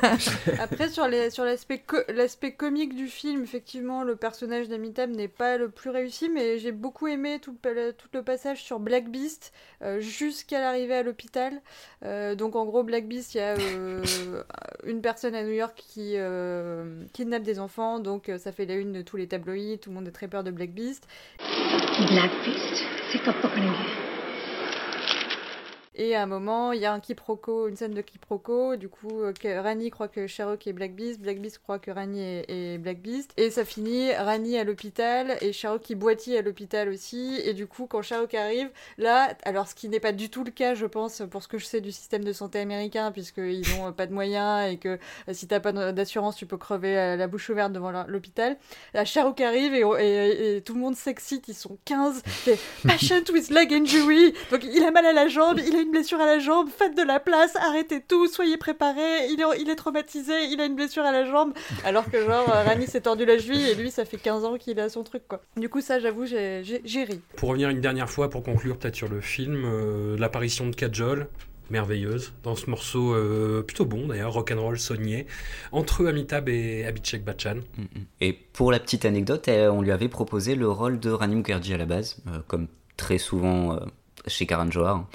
Après, 0.59 0.89
sur 0.89 1.07
l'aspect 1.07 2.51
comique 2.53 2.95
du 2.95 3.07
film, 3.07 3.43
effectivement, 3.43 4.03
le 4.03 4.15
personnage 4.15 4.69
d'Amitab 4.69 5.11
n'est 5.11 5.27
pas 5.27 5.57
le 5.57 5.69
plus 5.69 5.91
réussi, 5.91 6.29
mais 6.29 6.57
j'ai 6.57 6.71
beaucoup 6.71 7.07
aimé 7.07 7.39
tout 7.41 7.55
le, 7.63 8.21
passage 8.21 8.63
sur 8.63 8.79
Black 8.79 9.09
Beast 9.09 9.53
euh, 9.81 9.99
jusqu'à 9.99 10.61
l'arrivée 10.61 10.95
à 10.95 11.03
l'hôpital. 11.03 11.61
Euh, 12.05 12.35
donc 12.35 12.55
en 12.55 12.65
gros, 12.65 12.83
Black 12.83 13.07
Beast, 13.07 13.35
il 13.35 13.37
y 13.37 13.41
a 13.41 13.55
euh, 13.55 14.03
une 14.85 15.01
personne 15.01 15.35
à 15.35 15.43
New 15.43 15.53
York 15.53 15.75
qui 15.75 16.15
kidnappe 17.13 17.43
des 17.43 17.59
enfants, 17.59 17.99
donc 17.99 18.31
ça 18.37 18.51
fait 18.51 18.65
la 18.65 18.75
une 18.75 18.93
de 18.93 19.01
tous 19.01 19.17
les 19.17 19.27
tabloïds, 19.27 19.77
tout 19.79 19.89
le 19.89 19.95
monde 19.95 20.07
est 20.07 20.11
très 20.11 20.27
peur 20.27 20.43
de 20.43 20.51
Black 20.51 20.71
Beast. 20.71 21.07
Black 21.39 22.31
Beast, 22.43 22.83
c'est 23.11 23.21
et 25.95 26.15
à 26.15 26.23
un 26.23 26.25
moment, 26.25 26.71
il 26.71 26.81
y 26.81 26.85
a 26.85 26.93
un 26.93 26.99
quiproquo, 26.99 27.67
une 27.67 27.75
scène 27.75 27.93
de 27.93 28.01
quiproquo. 28.01 28.75
Du 28.77 28.89
coup, 28.89 29.21
euh, 29.21 29.33
Rani 29.61 29.91
croit 29.91 30.07
que 30.07 30.25
Sherlock 30.25 30.65
est 30.65 30.73
Black 30.73 30.95
Beast, 30.95 31.21
Black 31.21 31.39
Beast 31.39 31.59
croit 31.59 31.77
que 31.77 31.91
Rani 31.91 32.19
est, 32.21 32.45
est 32.49 32.77
Black 32.79 32.99
Beast. 32.99 33.31
Et 33.37 33.51
ça 33.51 33.63
finit 33.63 34.11
Rani 34.13 34.57
à 34.57 34.63
l'hôpital 34.63 35.37
et 35.41 35.53
Sherlock 35.53 35.81
qui 35.83 35.93
boitille 35.95 36.35
à 36.37 36.41
l'hôpital 36.41 36.89
aussi. 36.89 37.39
Et 37.45 37.53
du 37.53 37.67
coup, 37.67 37.85
quand 37.85 38.01
Sherlock 38.01 38.33
arrive, 38.33 38.69
là, 38.97 39.35
alors 39.43 39.67
ce 39.67 39.75
qui 39.75 39.87
n'est 39.87 39.99
pas 39.99 40.13
du 40.13 40.29
tout 40.29 40.43
le 40.43 40.49
cas, 40.51 40.73
je 40.73 40.85
pense, 40.87 41.21
pour 41.29 41.43
ce 41.43 41.47
que 41.47 41.57
je 41.59 41.65
sais 41.65 41.79
du 41.81 41.91
système 41.91 42.23
de 42.23 42.33
santé 42.33 42.59
américain, 42.59 43.11
puisqu'ils 43.11 43.61
n'ont 43.77 43.91
pas 43.93 44.07
de 44.07 44.13
moyens 44.13 44.71
et 44.73 44.77
que 44.77 44.89
euh, 44.89 45.33
si 45.33 45.47
t'as 45.47 45.59
pas 45.59 45.71
d'assurance, 45.91 46.35
tu 46.35 46.45
peux 46.47 46.57
crever 46.57 46.97
euh, 46.97 47.15
la 47.17 47.27
bouche 47.27 47.49
ouverte 47.49 47.71
devant 47.71 47.91
l'hôpital. 48.07 48.57
Là, 48.95 49.05
Sherlock 49.05 49.39
arrive 49.41 49.75
et, 49.75 50.55
et- 50.57 50.61
tout 50.63 50.73
le 50.73 50.79
monde 50.79 50.95
s'excite, 50.95 51.47
ils 51.49 51.53
sont 51.53 51.77
15. 51.85 52.23
C'est 52.45 52.57
patient 52.87 53.21
with 53.31 53.49
leg 53.49 53.71
injury. 53.73 54.33
Donc 54.49 54.63
il 54.63 54.83
a 54.83 54.89
mal 54.91 55.05
à 55.05 55.13
la 55.13 55.27
jambe, 55.27 55.59
il 55.59 55.75
une 55.83 55.91
blessure 55.91 56.19
à 56.19 56.25
la 56.25 56.39
jambe, 56.39 56.67
faites 56.69 56.97
de 56.97 57.03
la 57.03 57.19
place, 57.19 57.55
arrêtez 57.55 58.01
tout, 58.01 58.27
soyez 58.27 58.57
préparés, 58.57 59.27
il 59.29 59.39
est, 59.41 59.61
il 59.61 59.69
est 59.69 59.75
traumatisé, 59.75 60.33
il 60.51 60.59
a 60.59 60.65
une 60.65 60.75
blessure 60.75 61.03
à 61.03 61.11
la 61.11 61.25
jambe. 61.25 61.53
Alors 61.85 62.09
que 62.09 62.19
genre 62.25 62.49
euh, 62.49 62.63
Rani 62.63 62.87
s'est 62.87 63.01
tordu 63.01 63.25
la 63.25 63.37
cheville 63.37 63.67
et 63.69 63.75
lui 63.75 63.91
ça 63.91 64.05
fait 64.05 64.17
15 64.17 64.45
ans 64.45 64.57
qu'il 64.57 64.79
a 64.79 64.89
son 64.89 65.03
truc 65.03 65.23
quoi. 65.27 65.41
Du 65.57 65.69
coup 65.69 65.81
ça 65.81 65.99
j'avoue 65.99 66.25
j'ai 66.25 66.61
j'ai- 66.63 66.81
j'ai 66.83 67.03
ri. 67.03 67.21
Pour 67.35 67.49
revenir 67.49 67.69
une 67.69 67.81
dernière 67.81 68.09
fois, 68.09 68.29
pour 68.29 68.43
conclure 68.43 68.77
peut-être 68.77 68.95
sur 68.95 69.07
le 69.09 69.21
film, 69.21 69.63
euh, 69.65 70.17
l'apparition 70.17 70.67
de 70.67 70.75
Kajol, 70.75 71.27
merveilleuse, 71.69 72.33
dans 72.43 72.55
ce 72.55 72.69
morceau 72.69 73.13
euh, 73.13 73.61
plutôt 73.63 73.85
bon 73.85 74.07
d'ailleurs, 74.07 74.33
rock'n'roll 74.33 74.77
saunier, 74.77 75.25
entre 75.71 76.05
Amitabh 76.05 76.49
et 76.49 76.85
Abhishek 76.85 77.23
Bachchan. 77.23 77.57
Et 78.21 78.33
pour 78.33 78.71
la 78.71 78.79
petite 78.79 79.05
anecdote, 79.05 79.47
on 79.49 79.81
lui 79.81 79.91
avait 79.91 80.09
proposé 80.09 80.55
le 80.55 80.69
rôle 80.69 80.99
de 80.99 81.09
Rani 81.09 81.35
Mukherjee 81.35 81.73
à 81.73 81.77
la 81.77 81.85
base, 81.85 82.17
euh, 82.27 82.39
comme 82.47 82.67
très 82.97 83.17
souvent 83.17 83.73
euh, 83.75 83.79
chez 84.27 84.45
Karan 84.45 84.71
Johar. 84.71 85.05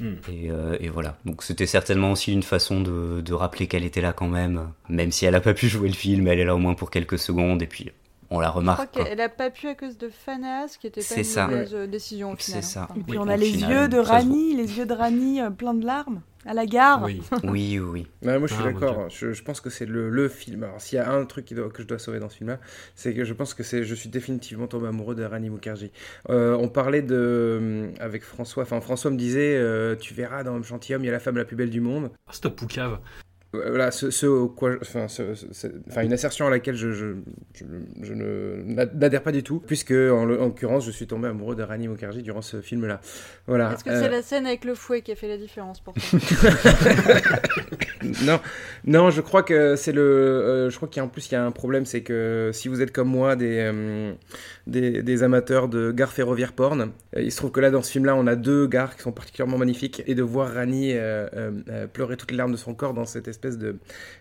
Mm. 0.00 0.12
Et, 0.28 0.50
euh, 0.50 0.76
et 0.80 0.88
voilà. 0.88 1.16
Donc 1.24 1.42
c'était 1.42 1.66
certainement 1.66 2.12
aussi 2.12 2.32
une 2.32 2.42
façon 2.42 2.80
de, 2.80 3.20
de 3.20 3.34
rappeler 3.34 3.66
qu'elle 3.66 3.84
était 3.84 4.00
là 4.00 4.12
quand 4.12 4.28
même. 4.28 4.68
Même 4.88 5.12
si 5.12 5.26
elle 5.26 5.32
n'a 5.32 5.40
pas 5.40 5.54
pu 5.54 5.68
jouer 5.68 5.88
le 5.88 5.94
film, 5.94 6.26
elle 6.28 6.40
est 6.40 6.44
là 6.44 6.54
au 6.54 6.58
moins 6.58 6.74
pour 6.74 6.90
quelques 6.90 7.18
secondes 7.18 7.62
et 7.62 7.66
puis 7.66 7.90
on 8.30 8.40
la 8.40 8.46
Je 8.46 8.50
crois 8.50 8.60
remarque. 8.60 8.92
qu'elle 8.92 9.20
a 9.20 9.28
pas 9.28 9.50
pu 9.50 9.68
à 9.68 9.74
cause 9.74 9.98
de 9.98 10.08
Fanas 10.08 10.76
qui 10.80 10.86
était 10.86 11.00
pas 11.00 11.06
C'est 11.06 11.18
une 11.18 11.24
ça. 11.24 11.46
mauvaise 11.48 11.74
euh, 11.74 11.86
décision 11.86 12.32
au 12.32 12.36
final. 12.36 12.62
C'est 12.62 12.68
ça. 12.74 12.88
hein. 12.90 12.94
Et 12.96 13.00
puis 13.02 13.12
Oui, 13.12 13.18
on 13.18 13.28
a 13.28 13.36
les 13.36 13.46
final, 13.46 13.70
yeux 13.72 13.88
de 13.88 13.96
ça 13.98 14.04
se 14.04 14.10
Rani, 14.10 14.54
les 14.56 14.78
yeux 14.78 14.86
de 14.86 14.94
Rani 14.94 15.40
euh, 15.40 15.50
pleins 15.50 15.74
de 15.74 15.84
larmes 15.84 16.22
à 16.46 16.54
la 16.54 16.64
gare. 16.64 17.02
Oui. 17.04 17.20
Oui, 17.44 17.78
oui. 17.78 18.06
Ouais, 18.22 18.38
moi 18.38 18.48
je 18.48 18.54
suis 18.54 18.62
Ah, 18.66 18.72
d'accord, 18.72 19.10
je, 19.10 19.32
je 19.32 19.42
pense 19.42 19.60
que 19.60 19.68
c'est 19.68 19.84
le, 19.84 20.08
le 20.08 20.28
film. 20.28 20.62
Alors 20.64 20.80
s'il 20.80 20.96
y 20.96 21.00
a 21.00 21.10
un 21.12 21.24
truc 21.26 21.44
qui 21.44 21.54
doit- 21.54 21.68
que 21.70 21.82
je 21.82 21.86
dois 21.88 21.98
sauver 21.98 22.18
dans 22.18 22.28
ce 22.30 22.36
film-là, 22.36 22.58
c'est 22.94 23.12
que 23.14 23.24
je 23.24 23.34
pense 23.34 23.52
que 23.52 23.62
c'est 23.62 23.84
je 23.84 23.94
suis 23.94 24.08
définitivement 24.08 24.66
tombé 24.66 24.86
amoureux 24.88 25.14
de 25.14 25.24
Rani 25.24 25.50
Mukherjee. 25.50 25.90
Euh, 26.30 26.56
on 26.58 26.68
parlait 26.68 27.02
de 27.02 27.14
euh, 27.14 27.90
avec 28.00 28.22
François, 28.22 28.62
enfin 28.62 28.80
François 28.80 29.10
me 29.10 29.16
disait 29.16 29.56
euh, 29.56 29.96
tu 29.96 30.14
verras 30.14 30.42
dans 30.44 30.62
Gentilhomme 30.62 31.02
il 31.02 31.06
y 31.06 31.10
a 31.10 31.12
la 31.12 31.20
femme 31.20 31.36
la 31.36 31.44
plus 31.44 31.56
belle 31.56 31.70
du 31.70 31.80
monde. 31.80 32.10
Ah, 32.26 32.32
Stop 32.32 32.56
Poucave. 32.56 33.00
Euh, 33.54 33.68
Voilà, 33.70 33.90
ce, 33.90 34.10
ce 34.10 34.46
quoi, 34.46 34.76
enfin, 34.80 35.08
ce- 35.08 35.34
ce- 35.34 35.46
ce- 35.52 35.66
enfin, 35.88 36.02
une 36.02 36.12
assertion 36.12 36.46
à 36.46 36.50
laquelle 36.50 36.76
je, 36.76 36.92
je, 36.92 37.06
je, 37.54 37.64
je 38.02 38.14
ne 38.14 38.62
n'adhère 38.64 39.22
pas 39.24 39.32
du 39.32 39.42
tout, 39.42 39.58
puisque 39.66 39.90
en, 39.90 40.24
l'occurrence 40.24 40.86
je 40.86 40.92
suis 40.92 41.06
tombé 41.08 41.26
amoureux 41.28 41.56
de 41.56 41.62
Rani 41.64 41.88
Mukherjee 41.88 42.22
durant 42.22 42.42
ce 42.42 42.60
film-là. 42.60 43.00
Voilà. 43.48 43.72
Est-ce 43.72 43.82
que 43.84 43.90
Euh, 43.90 44.00
c'est 44.02 44.08
la 44.08 44.22
scène 44.22 44.46
avec 44.46 44.64
le 44.64 44.74
fouet 44.76 45.02
qui 45.02 45.10
a 45.10 45.16
fait 45.16 45.26
la 45.28 45.36
différence 45.36 45.80
pour 45.80 45.94
toi 45.94 46.02
non, 48.24 48.40
non, 48.84 49.10
je 49.10 49.20
crois 49.20 49.42
que 49.42 49.76
c'est 49.76 49.92
le. 49.92 50.00
euh, 50.02 50.70
je 50.70 50.76
crois 50.76 50.88
qu'en 50.92 51.08
plus 51.08 51.28
il 51.30 51.34
y 51.34 51.36
a 51.36 51.44
un 51.44 51.50
problème, 51.50 51.84
c'est 51.86 52.02
que 52.02 52.50
si 52.52 52.68
vous 52.68 52.80
êtes 52.82 52.92
comme 52.92 53.08
moi 53.08 53.36
des 53.36 53.58
euh, 53.72 54.12
des, 54.66 55.02
des 55.02 55.22
amateurs 55.22 55.68
de 55.68 55.90
gares 55.92 56.12
ferroviaires 56.12 56.52
porn, 56.52 56.92
euh, 57.16 57.20
il 57.22 57.30
se 57.32 57.36
trouve 57.36 57.50
que 57.50 57.60
là 57.60 57.70
dans 57.70 57.82
ce 57.82 57.90
film-là, 57.92 58.14
on 58.16 58.26
a 58.26 58.36
deux 58.36 58.66
gares 58.66 58.96
qui 58.96 59.02
sont 59.02 59.12
particulièrement 59.12 59.58
magnifiques 59.58 60.02
et 60.06 60.14
de 60.14 60.22
voir 60.22 60.54
Rani 60.54 60.92
euh, 60.92 61.28
euh, 61.34 61.50
euh, 61.68 61.86
pleurer 61.86 62.16
toutes 62.16 62.30
les 62.30 62.36
larmes 62.36 62.52
de 62.52 62.56
son 62.56 62.74
corps 62.74 62.94
dans 62.94 63.04
cette 63.04 63.28
espèce 63.40 63.58
de 63.58 63.76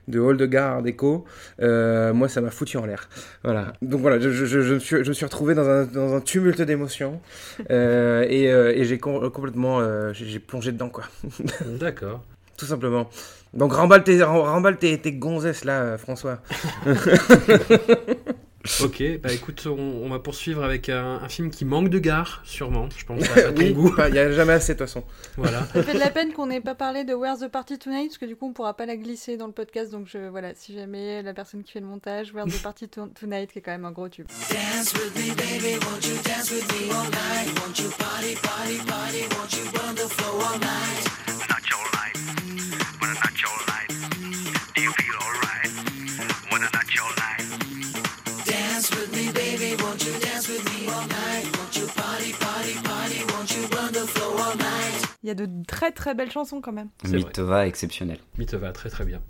de 0.08 0.20
hall 0.20 0.38
de 0.38 0.46
gare 0.46 0.76
art 0.78 0.82
déco, 0.82 1.26
euh, 1.62 2.14
moi 2.14 2.28
ça 2.30 2.42
m'a 2.42 2.50
foutu 2.52 2.78
en 2.78 2.86
l'air. 2.86 3.10
Voilà. 3.44 3.74
Donc 3.82 4.02
voilà, 4.02 4.20
je, 4.20 4.30
je, 4.32 4.46
je, 4.46 4.62
je 4.62 4.74
me 4.76 4.80
suis 4.80 5.04
je 5.04 5.10
me 5.10 5.14
suis 5.14 5.26
retrouvé 5.26 5.54
dans 5.56 5.68
un 5.68 5.86
dans 5.86 6.16
un 6.16 6.22
tumulte 6.22 6.62
d'émotions 6.62 7.20
euh, 7.70 8.26
et, 8.28 8.52
euh, 8.52 8.72
et 8.76 8.86
j'ai 8.86 8.98
com- 8.98 9.30
complètement 9.30 9.80
euh, 9.82 10.12
j'ai 10.14 10.40
plongé 10.40 10.72
dedans 10.72 10.90
quoi. 10.90 11.04
D'accord. 11.80 12.24
Tout 12.58 12.66
simplement. 12.66 13.10
Donc 13.54 13.74
remballe 13.74 14.04
tes, 14.04 14.22
rem- 14.24 14.42
remballe 14.42 14.78
tes, 14.78 14.98
tes 15.00 15.14
gonzesses 15.14 15.64
là, 15.66 15.98
François. 15.98 16.40
Ok, 18.84 19.02
bah 19.22 19.32
écoute, 19.32 19.66
on, 19.68 19.72
on 20.04 20.10
va 20.10 20.20
poursuivre 20.20 20.64
avec 20.64 20.90
un, 20.90 21.16
un 21.24 21.30
film 21.30 21.50
qui 21.50 21.64
manque 21.66 21.90
de 21.90 21.98
gare, 22.00 22.42
sûrement. 22.44 22.90
Je 22.98 23.06
pense 23.06 23.24
à, 23.30 23.48
à 23.48 23.52
ton 23.54 23.62
oui, 23.62 23.74
goût. 23.74 23.94
il 24.10 24.16
y 24.16 24.20
a 24.20 24.32
jamais 24.32 24.54
assez 24.54 24.74
de 24.74 24.80
toute 24.80 24.88
façon. 24.88 25.04
Voilà. 25.38 25.66
Ça 25.74 25.82
fait 25.84 25.94
de 25.94 26.00
la 26.00 26.10
peine 26.10 26.34
qu'on 26.34 26.48
n'ait 26.48 26.60
pas 26.62 26.76
parlé 26.76 27.04
de 27.06 27.14
Where's 27.14 27.40
the 27.40 27.48
Party 27.48 27.78
Tonight, 27.80 28.10
parce 28.10 28.18
que 28.18 28.26
du 28.26 28.36
coup 28.36 28.48
on 28.50 28.54
pourra 28.54 28.74
pas 28.76 28.86
la 28.86 28.98
glisser 28.98 29.38
dans 29.38 29.48
le 29.48 29.54
podcast. 29.54 29.92
Donc 29.92 30.08
je, 30.12 30.18
voilà, 30.30 30.54
si 30.56 30.74
jamais 30.74 31.24
la 31.24 31.34
personne 31.34 31.64
qui 31.64 31.72
fait 31.72 31.80
le 31.80 31.86
montage, 31.88 32.34
Where's 32.34 32.54
the 32.54 32.62
Party 32.62 32.90
To- 32.90 33.08
Tonight, 33.20 33.52
qui 33.52 33.60
est 33.60 33.62
quand 33.62 33.72
même 33.72 33.86
un 33.86 33.92
gros 33.92 34.10
tube. 34.10 34.28
Dance 34.28 34.94
with 34.94 35.16
me, 35.16 35.34
baby, 35.36 35.78
won't 35.86 36.06
you 36.06 36.16
dance 36.24 36.52
with 36.52 36.68
me 36.74 36.92
all 36.92 37.06
night? 37.10 37.48
Won't 37.62 37.80
you 37.80 37.90
party, 37.98 38.36
party, 38.44 38.78
party? 38.86 39.22
Won't 39.38 39.54
you 39.54 39.64
run 39.80 39.96
the 39.96 40.02
floor 40.10 40.44
all 40.44 40.60
night? 40.60 41.06
Not 41.48 41.64
your 41.70 41.86
life, 41.96 42.20
not 43.24 43.42
your 43.42 43.58
life. 43.68 43.79
Il 55.22 55.28
y 55.28 55.32
a 55.32 55.36
de 55.36 55.50
très 55.68 55.92
très 55.92 56.14
belles 56.14 56.32
chansons 56.32 56.62
quand 56.62 56.72
même. 56.72 56.90
Mitova 57.04 57.68
exceptionnel. 57.68 58.20
Mythe 58.38 58.54
va 58.54 58.72
très 58.72 58.90
très 58.90 59.04
bien. 59.04 59.22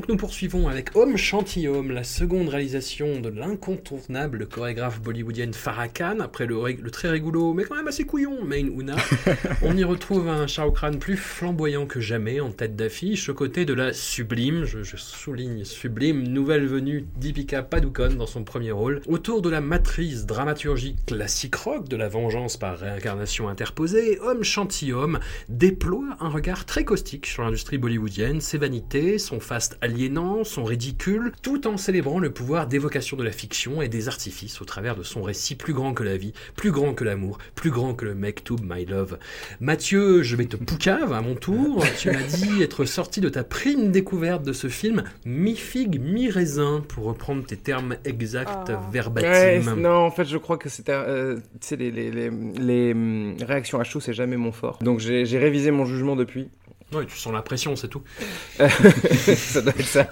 Donc 0.00 0.08
nous 0.08 0.16
poursuivons 0.16 0.66
avec 0.66 0.96
Homme 0.96 1.18
Chantilhomme, 1.18 1.90
la 1.90 2.04
seconde 2.04 2.48
réalisation 2.48 3.20
de 3.20 3.28
l'incontournable 3.28 4.46
chorégraphe 4.46 4.98
bollywoodienne 5.02 5.52
Farah 5.52 5.88
Khan, 5.88 6.20
après 6.20 6.46
le, 6.46 6.90
très 6.90 7.10
rigolo 7.10 7.52
mais 7.52 7.64
quand 7.64 7.76
même 7.76 7.86
assez 7.86 8.04
couillon 8.04 8.42
Main 8.42 8.66
Una. 8.66 8.96
On 9.62 9.76
y 9.76 9.84
retrouve 9.84 10.26
un 10.28 10.46
Rukh 10.46 10.76
Khan 10.80 10.92
plus 10.98 11.18
flamboyant 11.18 11.84
que 11.84 12.00
jamais 12.00 12.40
en 12.40 12.50
tête 12.50 12.76
d'affiche, 12.76 13.28
aux 13.28 13.34
côtés 13.34 13.66
de 13.66 13.74
la 13.74 13.92
sublime, 13.92 14.64
je, 14.64 14.82
je 14.82 14.96
souligne 14.96 15.66
sublime, 15.66 16.26
nouvelle 16.26 16.66
venue 16.66 17.06
Deepika 17.18 17.62
Padukone 17.62 18.16
dans 18.16 18.26
son 18.26 18.42
premier 18.42 18.72
rôle, 18.72 19.02
autour 19.06 19.42
de 19.42 19.50
la 19.50 19.60
matrice 19.60 20.24
dramaturgique 20.24 21.04
classique 21.04 21.56
rock 21.56 21.90
de 21.90 21.96
la 21.96 22.08
vengeance 22.08 22.56
par 22.56 22.78
réincarnation 22.78 23.50
interposée, 23.50 24.18
Homme 24.20 24.44
Chantilhomme 24.44 25.20
déploie 25.50 26.16
un 26.20 26.30
regard 26.30 26.64
très 26.64 26.86
caustique 26.86 27.26
sur 27.26 27.42
l'industrie 27.42 27.76
bollywoodienne, 27.76 28.40
ses 28.40 28.56
vanités, 28.56 29.18
son 29.18 29.40
faste 29.40 29.76
aliénant, 30.00 30.44
son 30.44 30.64
ridicule, 30.64 31.32
tout 31.42 31.66
en 31.66 31.76
célébrant 31.76 32.20
le 32.20 32.30
pouvoir 32.30 32.66
d'évocation 32.66 33.18
de 33.18 33.22
la 33.22 33.32
fiction 33.32 33.82
et 33.82 33.88
des 33.88 34.08
artifices 34.08 34.62
au 34.62 34.64
travers 34.64 34.96
de 34.96 35.02
son 35.02 35.22
récit 35.22 35.56
plus 35.56 35.74
grand 35.74 35.92
que 35.92 36.02
la 36.02 36.16
vie, 36.16 36.32
plus 36.56 36.70
grand 36.70 36.94
que 36.94 37.04
l'amour, 37.04 37.36
plus 37.54 37.70
grand 37.70 37.92
que 37.92 38.06
le 38.06 38.14
Mektoub 38.14 38.60
My 38.64 38.86
Love. 38.86 39.18
Mathieu, 39.60 40.22
je 40.22 40.36
vais 40.36 40.46
te 40.46 40.56
poucave 40.56 41.12
à 41.12 41.20
mon 41.20 41.34
tour. 41.34 41.84
Tu 41.98 42.10
m'as 42.10 42.22
dit 42.22 42.62
être 42.62 42.86
sorti 42.86 43.20
de 43.20 43.28
ta 43.28 43.44
prime 43.44 43.90
découverte 43.90 44.42
de 44.42 44.54
ce 44.54 44.68
film, 44.68 45.04
mi-figue, 45.26 46.00
mi-raisin, 46.00 46.82
pour 46.88 47.04
reprendre 47.04 47.44
tes 47.44 47.56
termes 47.58 47.96
exacts 48.04 48.50
Oh. 48.50 48.70
Ouais, 48.70 48.78
verbatim. 48.92 49.76
non, 49.76 49.90
en 50.06 50.10
fait, 50.10 50.24
je 50.24 50.36
crois 50.38 50.56
que 50.56 50.68
c'était. 50.68 50.92
euh, 50.92 51.36
les, 51.72 51.90
les, 51.90 52.10
les, 52.10 52.30
les, 52.30 52.92
hum, 52.92 53.36
réactions 53.40 53.78
à 53.78 53.84
chaud, 53.84 54.00
c'est 54.00 54.12
jamais 54.12 54.36
mon 54.36 54.50
fort. 54.52 54.78
Donc 54.82 54.98
j'ai 55.00 55.24
révisé 55.38 55.70
mon 55.70 55.84
jugement 55.84 56.16
depuis. 56.16 56.48
Ouais, 56.92 57.06
tu 57.06 57.16
sens 57.16 57.32
la 57.32 57.42
pression, 57.42 57.76
c'est 57.76 57.86
tout. 57.86 58.02
ça 58.58 59.60
doit 59.60 59.72
être 59.78 59.82
ça. 59.84 60.08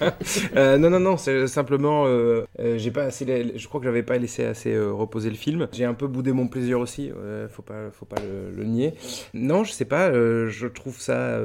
Euh, 0.55 0.77
non, 0.77 0.89
non, 0.89 1.01
non, 1.01 1.17
c'est 1.17 1.45
simplement. 1.47 2.05
euh, 2.07 2.45
euh, 2.59 2.77
j'ai 2.77 2.89
pas 2.89 3.03
assez. 3.03 3.25
Je 3.53 3.67
crois 3.67 3.81
que 3.81 3.85
j'avais 3.85 4.03
pas 4.03 4.17
laissé 4.17 4.45
assez 4.45 4.79
reposer 4.79 5.29
le 5.29 5.35
film. 5.35 5.67
J'ai 5.73 5.83
un 5.83 5.93
peu 5.93 6.07
boudé 6.07 6.31
mon 6.31 6.47
plaisir 6.47 6.79
aussi. 6.79 7.11
faut 7.49 7.61
pas, 7.61 7.91
faut 7.91 8.05
pas 8.05 8.21
le, 8.21 8.63
nier. 8.63 8.93
Non, 9.33 9.65
je 9.65 9.73
sais 9.73 9.85
pas. 9.85 10.13
je 10.13 10.67
trouve 10.67 10.99
ça. 10.99 11.37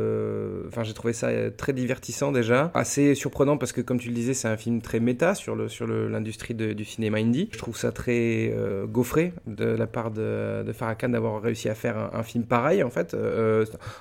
Enfin, 0.68 0.84
j'ai 0.84 0.94
trouvé 0.94 1.12
ça 1.12 1.28
très 1.50 1.72
divertissant 1.72 2.30
déjà. 2.30 2.70
Assez 2.74 3.16
surprenant 3.16 3.56
parce 3.56 3.72
que, 3.72 3.80
comme 3.80 3.98
tu 3.98 4.08
le 4.08 4.14
disais, 4.14 4.34
c'est 4.34 4.48
un 4.48 4.56
film 4.56 4.82
très 4.82 5.00
méta 5.00 5.34
sur 5.34 5.56
le 5.56 5.68
sur 5.68 5.88
l'industrie 5.88 6.54
du 6.54 6.84
cinéma 6.84 7.18
indie. 7.18 7.48
Je 7.52 7.58
trouve 7.58 7.76
ça 7.76 7.90
très 7.90 8.54
gaufré 8.86 9.32
de 9.48 9.64
la 9.64 9.88
part 9.88 10.12
de, 10.12 10.62
de 10.62 10.72
Farah 10.72 10.94
Khan 10.94 11.08
d'avoir 11.08 11.42
réussi 11.42 11.68
à 11.68 11.74
faire 11.74 12.10
un, 12.14 12.22
film 12.22 12.44
pareil 12.44 12.84
en 12.84 12.90
fait, 12.90 13.16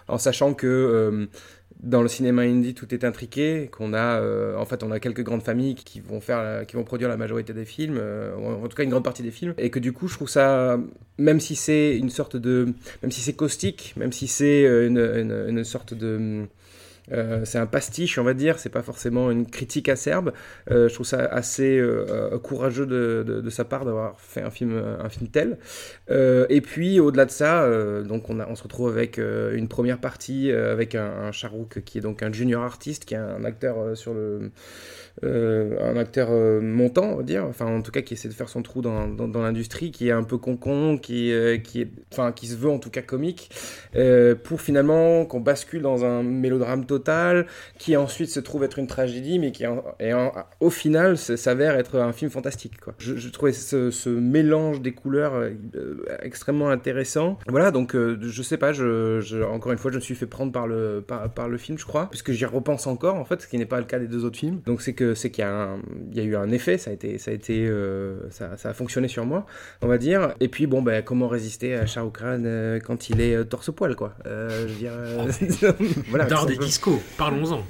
en 0.07 0.17
sachant 0.19 0.53
que. 0.53 1.22
Euh, 1.23 1.37
dans 1.81 2.01
le 2.01 2.07
cinéma 2.07 2.43
indie, 2.43 2.73
tout 2.73 2.93
est 2.93 3.03
intriqué. 3.03 3.69
Qu'on 3.71 3.93
a, 3.93 4.19
euh, 4.21 4.55
en 4.57 4.65
fait, 4.65 4.83
on 4.83 4.91
a 4.91 4.99
quelques 4.99 5.23
grandes 5.23 5.43
familles 5.43 5.75
qui 5.75 5.99
vont 5.99 6.21
faire, 6.21 6.65
qui 6.65 6.75
vont 6.75 6.83
produire 6.83 7.09
la 7.09 7.17
majorité 7.17 7.53
des 7.53 7.65
films, 7.65 7.97
euh, 7.99 8.35
en 8.35 8.67
tout 8.67 8.75
cas 8.75 8.83
une 8.83 8.89
grande 8.89 9.03
partie 9.03 9.23
des 9.23 9.31
films, 9.31 9.53
et 9.57 9.69
que 9.69 9.79
du 9.79 9.91
coup, 9.91 10.07
je 10.07 10.15
trouve 10.15 10.29
ça, 10.29 10.79
même 11.17 11.39
si 11.39 11.55
c'est 11.55 11.97
une 11.97 12.09
sorte 12.09 12.37
de, 12.37 12.73
même 13.01 13.11
si 13.11 13.21
c'est 13.21 13.33
caustique, 13.33 13.93
même 13.97 14.13
si 14.13 14.27
c'est 14.27 14.63
une, 14.63 15.63
sorte 15.65 15.93
de 15.93 16.45
c'est 17.09 17.57
un 17.57 17.65
pastiche, 17.65 18.17
on 18.17 18.23
va 18.23 18.33
dire. 18.33 18.59
C'est 18.59 18.69
pas 18.69 18.81
forcément 18.81 19.31
une 19.31 19.45
critique 19.45 19.89
acerbe. 19.89 20.33
Euh, 20.71 20.87
je 20.87 20.93
trouve 20.93 21.05
ça 21.05 21.19
assez 21.25 21.77
euh, 21.77 22.05
euh, 22.09 22.39
courageux 22.39 22.85
de, 22.85 23.49
sa 23.49 23.65
part 23.65 23.85
d'avoir 23.85 24.19
fait 24.19 24.41
un 24.41 24.49
film, 24.49 24.73
un 24.73 25.09
film 25.09 25.29
tel. 25.29 25.57
Euh, 26.09 26.45
et 26.49 26.61
puis 26.61 26.99
au-delà 26.99 27.25
de 27.25 27.31
ça, 27.31 27.63
euh, 27.63 28.03
donc 28.03 28.29
on, 28.29 28.39
a, 28.39 28.47
on 28.47 28.55
se 28.55 28.63
retrouve 28.63 28.89
avec 28.89 29.19
euh, 29.19 29.55
une 29.55 29.67
première 29.67 29.99
partie 29.99 30.51
euh, 30.51 30.71
avec 30.71 30.95
un, 30.95 31.05
un 31.05 31.31
Charouk 31.31 31.81
qui 31.83 31.97
est 31.97 32.01
donc 32.01 32.23
un 32.23 32.31
junior 32.31 32.63
artiste, 32.63 33.05
qui 33.05 33.13
est 33.13 33.17
un 33.17 33.43
acteur 33.43 33.79
euh, 33.79 33.95
sur 33.95 34.13
le 34.13 34.19
euh, 34.19 34.49
un 35.21 35.95
acteur 35.97 36.29
euh, 36.31 36.59
montant, 36.59 37.13
on 37.13 37.17
va 37.17 37.23
dire, 37.23 37.45
enfin 37.45 37.65
en 37.65 37.81
tout 37.81 37.91
cas 37.91 38.01
qui 38.01 38.15
essaie 38.15 38.27
de 38.27 38.33
faire 38.33 38.49
son 38.49 38.61
trou 38.61 38.81
dans, 38.81 39.07
dans, 39.07 39.41
l'industrie, 39.41 39.91
qui 39.91 40.07
est 40.07 40.11
un 40.11 40.23
peu 40.23 40.37
concon, 40.37 40.97
qui, 40.97 41.31
euh, 41.31 41.57
qui, 41.57 41.81
est, 41.81 41.89
enfin, 42.11 42.31
qui 42.31 42.47
se 42.47 42.55
veut 42.55 42.69
en 42.69 42.79
tout 42.79 42.89
cas 42.89 43.01
comique, 43.01 43.49
euh, 43.95 44.35
pour 44.35 44.59
finalement 44.59 45.25
qu'on 45.25 45.39
bascule 45.39 45.81
dans 45.81 46.03
un 46.03 46.23
mélodrame 46.23 46.85
total, 46.85 47.45
qui 47.77 47.95
ensuite 47.95 48.29
se 48.29 48.39
trouve 48.39 48.63
être 48.63 48.79
une 48.79 48.87
tragédie, 48.87 49.39
mais 49.39 49.51
qui 49.51 49.65
en- 49.67 49.83
au 50.59 50.69
final 50.69 51.17
s'avère 51.17 51.75
être 51.75 51.99
un 51.99 52.11
film 52.11 52.31
fantastique. 52.31 52.79
Quoi. 52.81 52.93
Je, 52.97 53.29
trouvais 53.29 53.53
ce, 53.53 54.09
mélange 54.09 54.81
des 54.81 54.93
couleurs 54.93 55.35
euh, 55.35 55.51
euh, 55.75 56.03
extrêmement 56.21 56.69
intéressant. 56.69 57.37
Voilà, 57.47 57.71
donc 57.71 57.95
euh, 57.95 58.17
je 58.21 58.41
sais 58.41 58.57
pas, 58.57 58.73
je- 58.73 59.43
encore 59.43 59.71
une 59.71 59.77
fois, 59.77 59.91
je 59.91 59.97
me 59.97 60.01
suis 60.01 60.15
fait 60.15 60.25
prendre 60.25 60.51
par 60.51 60.67
le, 60.67 61.03
par, 61.05 61.31
par 61.31 61.49
le 61.49 61.57
film, 61.57 61.77
je 61.77 61.85
crois, 61.85 62.07
puisque 62.09 62.31
j'y 62.31 62.45
repense 62.45 62.87
encore, 62.87 63.15
en 63.15 63.25
fait, 63.25 63.41
ce 63.41 63.47
qui 63.47 63.57
n'est 63.57 63.65
pas 63.65 63.79
le 63.79 63.85
cas 63.85 63.99
des 63.99 64.07
deux 64.07 64.25
autres 64.25 64.37
films. 64.37 64.61
Donc 64.65 64.81
c'est 64.81 64.93
que 64.93 65.02
c'est 65.15 65.29
qu'il 65.29 65.43
y, 65.43 65.47
a 65.47 65.75
y 66.13 66.21
eu 66.21 66.35
un 66.35 66.51
effet, 66.51 66.77
ça 66.77 66.91
a 66.91 66.93
été, 66.93 67.17
ça 67.17 67.31
a 67.31 67.33
été, 67.33 67.65
euh, 67.67 68.29
ça, 68.31 68.57
ça 68.57 68.69
a 68.69 68.73
fonctionné 68.73 69.07
sur 69.07 69.25
moi, 69.25 69.45
on 69.81 69.87
va 69.87 69.97
dire. 69.97 70.33
Et 70.39 70.47
puis 70.47 70.67
bon, 70.67 70.81
ben 70.81 71.03
comment 71.03 71.27
résister 71.27 71.75
à 71.75 71.85
Khan 71.85 72.43
euh, 72.45 72.79
quand 72.79 73.09
il 73.09 73.21
est 73.21 73.35
euh, 73.35 73.43
torse-poil, 73.43 73.95
quoi. 73.95 74.13
Euh, 74.25 74.67
je 74.67 74.73
veux 74.73 74.79
dire, 74.79 74.91
euh, 74.93 75.71
voilà. 76.09 76.25
D'art 76.25 76.45
des 76.45 76.57
discos, 76.57 76.99
parlons-en. 77.17 77.63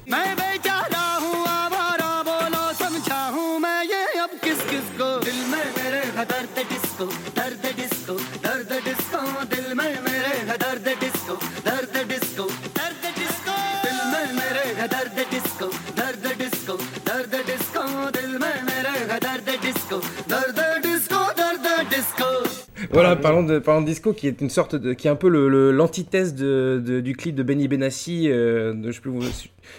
Voilà, 22.94 23.16
parlons 23.16 23.44
de, 23.44 23.60
parlons 23.60 23.82
de 23.82 23.88
disco, 23.88 24.14
qui 24.14 24.28
est 24.28 24.40
une 24.42 24.50
sorte 24.52 24.76
de, 24.76 24.94
qui 24.94 25.08
est 25.08 25.10
un 25.10 25.16
peu 25.16 25.28
le- 25.28 25.50
le- 25.50 25.72
l'antithèse 25.72 26.36
de, 26.36 26.82
de- 26.86 27.00
du 27.00 27.16
clip 27.16 27.36
de 27.36 27.42
Benny 27.44 27.68
Benassi. 27.68 28.30
euh, 28.30 28.74
de- 28.74 28.92
je, 28.92 28.96
sais 28.96 29.02
plus, 29.02 29.10
vous- 29.12 29.22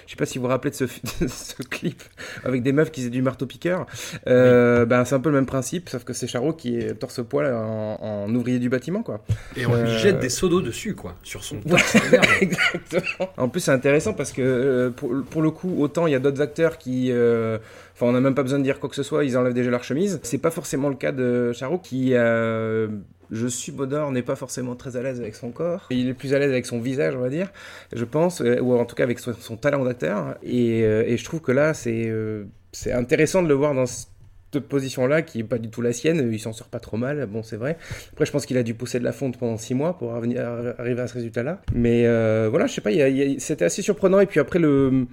je 0.06 0.10
sais 0.12 0.16
pas 0.16 0.26
si 0.26 0.38
vous 0.38 0.44
vous 0.44 0.50
rappelez 0.50 0.70
de 0.70 0.76
ce, 0.76 0.84
de 1.20 1.28
ce 1.28 1.62
clip 1.62 2.02
avec 2.44 2.62
des 2.62 2.72
meufs 2.72 2.90
qui 2.90 3.00
faisaient 3.00 3.10
du 3.10 3.22
marteau 3.22 3.46
piqueur. 3.46 3.86
Euh, 4.26 4.86
ben, 4.86 5.04
c'est 5.04 5.14
un 5.14 5.20
peu 5.20 5.28
le 5.30 5.36
même 5.36 5.46
principe, 5.46 5.88
sauf 5.88 6.04
que 6.04 6.12
c'est 6.12 6.26
Charo 6.26 6.52
qui 6.52 6.76
est 6.78 6.94
torse 6.94 7.20
poil 7.28 7.52
en, 7.54 7.98
en 8.00 8.34
ouvrier 8.34 8.58
du 8.58 8.68
bâtiment, 8.68 9.02
quoi. 9.02 9.24
Et 9.56 9.66
on 9.66 9.74
lui 9.74 9.82
Euh, 9.90 9.98
jette 9.98 10.18
des 10.20 10.28
seaux 10.28 10.48
d'eau 10.48 10.60
dessus, 10.60 10.94
quoi, 10.94 11.14
sur 11.22 11.44
son 11.44 11.60
torse. 11.60 11.96
Exactement. 12.40 13.28
En 13.36 13.48
plus, 13.48 13.60
c'est 13.60 13.72
intéressant 13.72 14.14
parce 14.14 14.32
que 14.32 14.42
euh, 14.42 14.90
pour, 14.90 15.10
pour 15.30 15.42
le 15.42 15.50
coup, 15.50 15.74
autant 15.82 16.06
il 16.06 16.12
y 16.12 16.16
a 16.16 16.20
d'autres 16.20 16.40
acteurs 16.40 16.78
qui. 16.78 17.08
euh, 17.10 17.58
Enfin, 17.96 18.06
on 18.06 18.12
n'a 18.12 18.20
même 18.20 18.34
pas 18.34 18.42
besoin 18.42 18.58
de 18.58 18.64
dire 18.64 18.80
quoi 18.80 18.88
que 18.88 18.96
ce 18.96 19.04
soit, 19.04 19.24
ils 19.24 19.38
enlèvent 19.38 19.54
déjà 19.54 19.70
leur 19.70 19.84
chemise. 19.84 20.18
C'est 20.24 20.38
pas 20.38 20.50
forcément 20.50 20.88
le 20.88 20.96
cas 20.96 21.12
de 21.12 21.52
Charo 21.52 21.78
qui, 21.78 22.10
euh, 22.14 22.88
je 23.30 23.46
suis 23.46 23.72
Bodor 23.72 24.10
n'est 24.10 24.22
pas 24.22 24.36
forcément 24.36 24.74
très 24.74 24.96
à 24.96 25.02
l'aise 25.02 25.20
avec 25.20 25.34
son 25.34 25.50
corps. 25.50 25.86
Il 25.90 26.08
est 26.08 26.14
plus 26.14 26.34
à 26.34 26.38
l'aise 26.38 26.50
avec 26.50 26.66
son 26.66 26.80
visage, 26.80 27.14
on 27.16 27.20
va 27.20 27.30
dire, 27.30 27.52
je 27.92 28.04
pense, 28.04 28.40
euh, 28.40 28.60
ou 28.60 28.74
en 28.78 28.84
tout 28.84 28.94
cas 28.94 29.04
avec 29.04 29.18
son, 29.18 29.56
talent 29.56 29.84
d'acteur. 29.84 30.36
Et, 30.42 30.82
euh, 30.84 31.04
et 31.06 31.16
je 31.16 31.24
trouve 31.24 31.40
que 31.40 31.52
là, 31.52 31.74
c'est 31.74 32.04
euh, 32.06 32.44
c'est 32.72 32.92
intéressant 32.92 33.42
de 33.42 33.48
le 33.48 33.54
voir 33.54 33.74
dans 33.74 33.86
cette 33.86 34.68
position-là, 34.68 35.22
qui 35.22 35.40
est 35.40 35.44
pas 35.44 35.58
du 35.58 35.68
tout 35.68 35.82
la 35.82 35.92
sienne. 35.92 36.28
Il 36.32 36.40
s'en 36.40 36.52
sort 36.52 36.68
pas 36.68 36.80
trop 36.80 36.96
mal, 36.96 37.26
bon, 37.26 37.42
c'est 37.42 37.56
vrai. 37.56 37.76
Après, 38.12 38.26
je 38.26 38.32
pense 38.32 38.46
qu'il 38.46 38.56
a 38.56 38.62
dû 38.62 38.74
pousser 38.74 38.98
de 38.98 39.04
la 39.04 39.12
fonte 39.12 39.36
pendant 39.36 39.56
six 39.56 39.74
mois 39.74 39.98
pour 39.98 40.14
arriver 40.14 40.38
à 40.38 41.06
ce 41.06 41.14
résultat-là. 41.14 41.60
Mais 41.74 42.02
voilà, 42.48 42.66
je 42.66 42.74
sais 42.74 42.80
pas, 42.80 42.90
c'était 43.38 43.64
assez 43.64 43.82
surprenant. 43.82 44.20
Et 44.20 44.26
puis 44.26 44.40
après, 44.40 44.58
le 44.58 45.06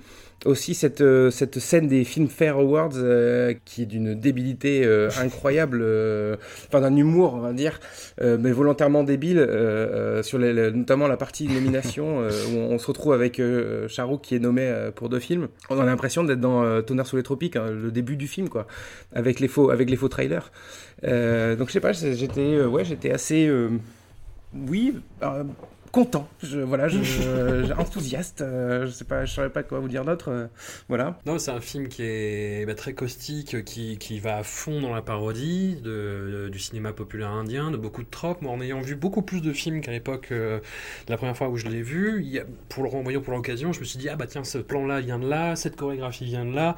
aussi 0.46 0.74
cette, 0.74 1.02
euh, 1.02 1.30
cette 1.30 1.60
scène 1.60 1.88
des 1.88 2.04
Filmfare 2.04 2.58
Awards 2.58 2.92
euh, 2.96 3.54
qui 3.66 3.84
est 3.84 3.86
d'une 3.86 4.16
débilité 4.16 4.86
euh, 4.86 5.10
incroyable, 5.20 5.86
enfin 6.68 6.82
d'un 6.82 6.96
humour 6.96 7.34
on 7.36 7.40
va 7.40 7.54
dire, 7.54 7.80
mais 8.22 8.52
volontairement 8.52 9.04
débile, 9.04 9.48
sur 10.24 10.40
notamment 10.40 11.08
la 11.08 11.18
partie 11.18 11.48
nomination 11.48 12.20
où 12.20 12.58
on, 12.58 12.78
se 12.78 12.88
retrouve 12.88 13.14
avec 13.14 13.42
Charouk 13.88 14.22
qui 14.22 14.36
est 14.36 14.40
nommé 14.40 14.90
pour 14.96 15.10
deux 15.10 15.20
films. 15.20 15.48
On 15.70 15.80
a 15.80 15.86
l'impression 15.86 16.24
d'être 16.24 16.40
dans 16.40 16.82
Tonnerre 16.82 17.08
sous 17.08 17.18
les 17.18 17.24
tropiques, 17.24 17.56
hein, 17.56 17.70
le 17.70 17.92
début 17.92 18.16
du 18.16 18.28
film 18.28 18.50
quoi, 18.50 18.68
avec 19.14 19.40
les 19.40 19.48
faux, 19.48 19.70
avec 19.70 19.90
les 19.90 19.96
faux 19.96 20.10
trailers. 20.10 20.52
Donc 21.04 21.68
je 21.68 21.72
sais 21.72 21.80
pas, 21.80 21.92
j'étais, 21.92 22.64
ouais, 22.64 22.86
j'étais 22.86 23.12
assez, 23.12 23.50
oui. 24.68 24.96
Content, 25.92 26.30
je, 26.42 26.60
voilà, 26.60 26.88
je, 26.88 27.04
je- 27.04 27.74
enthousiaste, 27.74 28.40
euh, 28.42 28.86
je 28.86 28.92
sais 28.92 29.04
pas, 29.04 29.26
je 29.26 29.34
saurais 29.34 29.50
pas 29.50 29.62
quoi 29.62 29.80
vous 29.80 29.90
dire 29.90 30.06
d'autre, 30.06 30.30
euh, 30.30 30.48
voilà. 30.88 31.20
Non, 31.26 31.38
c'est 31.38 31.52
un 31.52 31.60
film 31.60 31.90
qui 31.90 32.02
est 32.04 32.66
bah, 32.66 32.76
très 32.76 32.94
caustique, 32.94 33.66
qui, 33.66 33.98
qui 33.98 34.20
va 34.20 34.38
à 34.38 34.44
fond 34.44 34.80
dans 34.80 34.94
la 34.96 35.02
parodie 35.02 35.76
de, 35.84 36.46
de- 36.46 36.50
du 36.50 36.60
cinéma 36.60 36.94
populaire 36.94 37.32
indien, 37.32 37.72
de 37.72 37.78
beaucoup 37.78 38.04
de 38.04 38.10
tropes. 38.10 38.42
Moi, 38.42 38.54
en 38.54 38.62
ayant 38.62 38.80
vu 38.80 38.96
beaucoup 38.96 39.22
plus 39.22 39.42
de 39.42 39.52
films 39.52 39.82
qu'à 39.82 39.92
l'époque 39.92 40.30
euh, 40.32 40.60
de 41.08 41.12
la 41.12 41.18
première 41.18 41.36
fois 41.36 41.50
où 41.50 41.58
je 41.58 41.68
l'ai 41.68 41.82
vu, 41.82 42.22
il 42.24 42.30
y 42.30 42.40
a- 42.40 42.46
pour 42.70 42.84
le 42.84 42.90
renvoyer 42.90 43.20
pour 43.20 43.34
l'occasion, 43.34 43.74
je 43.74 43.82
me 43.82 43.86
suis 43.86 44.00
dit, 44.00 44.08
ah 44.08 44.16
bah 44.16 44.28
tiens, 44.28 44.46
ce 44.46 44.60
plan-là 44.60 45.02
vient 45.02 45.20
de 45.20 45.28
là, 45.28 45.58
cette 45.58 45.76
chorégraphie 45.76 46.24
vient 46.24 46.46
de 46.46 46.56
là, 46.56 46.78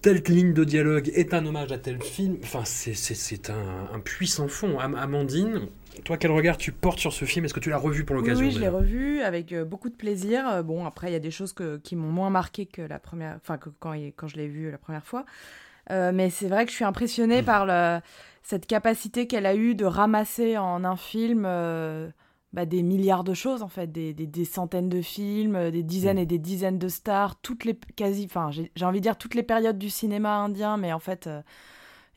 telle 0.00 0.22
ligne 0.28 0.52
de 0.54 0.62
dialogue 0.62 1.10
est 1.14 1.34
un 1.34 1.44
hommage 1.44 1.72
à 1.72 1.78
tel 1.78 2.00
film. 2.02 2.36
Enfin, 2.44 2.62
c'est- 2.64 3.50
un, 3.50 3.88
un 3.94 3.98
puissant 4.00 4.46
fond. 4.46 4.78
Am- 4.78 4.94
Amandine, 4.94 5.62
toi, 6.04 6.16
quel 6.18 6.30
regard 6.30 6.56
tu 6.56 6.72
portes 6.72 6.98
sur 6.98 7.12
ce 7.12 7.24
film? 7.24 7.44
Est-ce 7.44 7.54
que 7.54 7.60
tu 7.60 7.70
l'as 7.70 7.78
revu 7.78 8.04
pour 8.04 8.16
Oui, 8.16 8.22
l'occasion 8.22 8.46
oui, 8.46 8.50
je 8.52 8.58
l'ai 8.60 8.68
revu 8.68 9.20
avec 9.22 9.52
euh, 9.52 9.64
beaucoup 9.64 9.88
de 9.90 9.94
plaisir. 9.94 10.48
Euh, 10.48 10.62
Bon, 10.62 10.84
après, 10.86 11.08
il 11.08 11.12
y 11.12 11.16
a 11.16 11.20
des 11.20 11.30
choses 11.30 11.52
que- 11.52 11.76
qui 11.78 11.94
m'ont 11.94 12.10
moins 12.10 12.30
marqué 12.30 12.66
que 12.66 12.82
la 12.82 12.98
première, 12.98 13.36
enfin 13.36 13.58
que 13.58 13.70
quand, 13.78 13.92
quand 14.16 14.26
je 14.26 14.36
l'ai 14.36 14.48
vu 14.48 14.70
la 14.72 14.78
première 14.78 15.06
fois. 15.06 15.24
Euh, 15.90 16.12
mais 16.12 16.30
c'est 16.30 16.48
vrai 16.48 16.64
que 16.66 16.70
je 16.72 16.76
suis 16.76 16.84
impressionnée 16.84 17.42
par 17.42 17.66
le- 17.66 18.00
cette 18.42 18.66
capacité 18.66 19.26
qu'elle 19.26 19.46
a 19.46 19.54
eue 19.56 19.74
de 19.74 19.84
ramasser 19.86 20.58
en 20.58 20.84
un 20.84 20.96
film 20.96 21.44
euh, 21.46 22.10
bah, 22.52 22.66
des 22.66 22.82
milliards 22.82 23.24
de 23.24 23.34
choses 23.34 23.62
en 23.62 23.68
fait, 23.68 23.92
des, 23.92 24.14
des- 24.14 24.26
des 24.26 24.44
centaines 24.44 24.88
de 24.88 25.02
films, 25.02 25.70
des 25.70 25.82
dizaines 25.84 26.18
et 26.18 26.26
des 26.26 26.38
dizaines 26.38 26.78
de 26.78 26.88
stars, 26.88 27.40
toutes 27.42 27.64
les 27.64 27.78
quasi, 27.96 28.24
enfin 28.26 28.50
j'ai 28.50 28.72
j'ai 28.76 28.84
envie 28.86 29.00
de 29.00 29.04
dire 29.04 29.18
toutes 29.18 29.34
les 29.36 29.42
périodes 29.44 29.78
du 29.78 29.90
cinéma 29.90 30.36
indien, 30.38 30.76
mais 30.78 30.92
en 30.92 30.98
fait. 31.00 31.26
euh, 31.28 31.42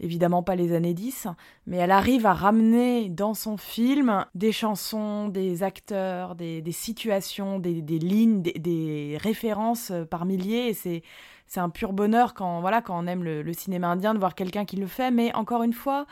évidemment 0.01 0.43
pas 0.43 0.55
les 0.55 0.73
années 0.73 0.93
10, 0.93 1.27
mais 1.67 1.77
elle 1.77 1.91
arrive 1.91 2.25
à 2.25 2.33
ramener 2.33 3.09
dans 3.09 3.33
son 3.33 3.55
film 3.55 4.25
des 4.35 4.51
chansons, 4.51 5.29
des 5.29 5.63
acteurs, 5.63 6.35
des, 6.35 6.61
des 6.61 6.71
situations, 6.71 7.59
des, 7.59 7.81
des 7.81 7.99
lignes, 7.99 8.41
des, 8.41 8.53
des 8.53 9.17
références 9.19 9.91
euh, 9.91 10.03
par 10.03 10.25
milliers, 10.25 10.67
et 10.67 10.73
c'est 10.73 11.03
c'est 11.47 11.59
un 11.59 11.69
pur 11.69 11.91
bonheur 11.91 12.33
quand 12.33 12.61
voilà 12.61 12.81
quand 12.81 12.97
on 12.97 13.07
aime 13.07 13.25
le, 13.25 13.41
le 13.41 13.53
cinéma 13.53 13.89
indien 13.89 14.13
de 14.13 14.19
voir 14.19 14.35
quelqu'un 14.35 14.63
qui 14.63 14.77
le 14.77 14.87
fait. 14.87 15.11
Mais 15.11 15.33
encore 15.35 15.63
une 15.63 15.73
fois, 15.73 16.05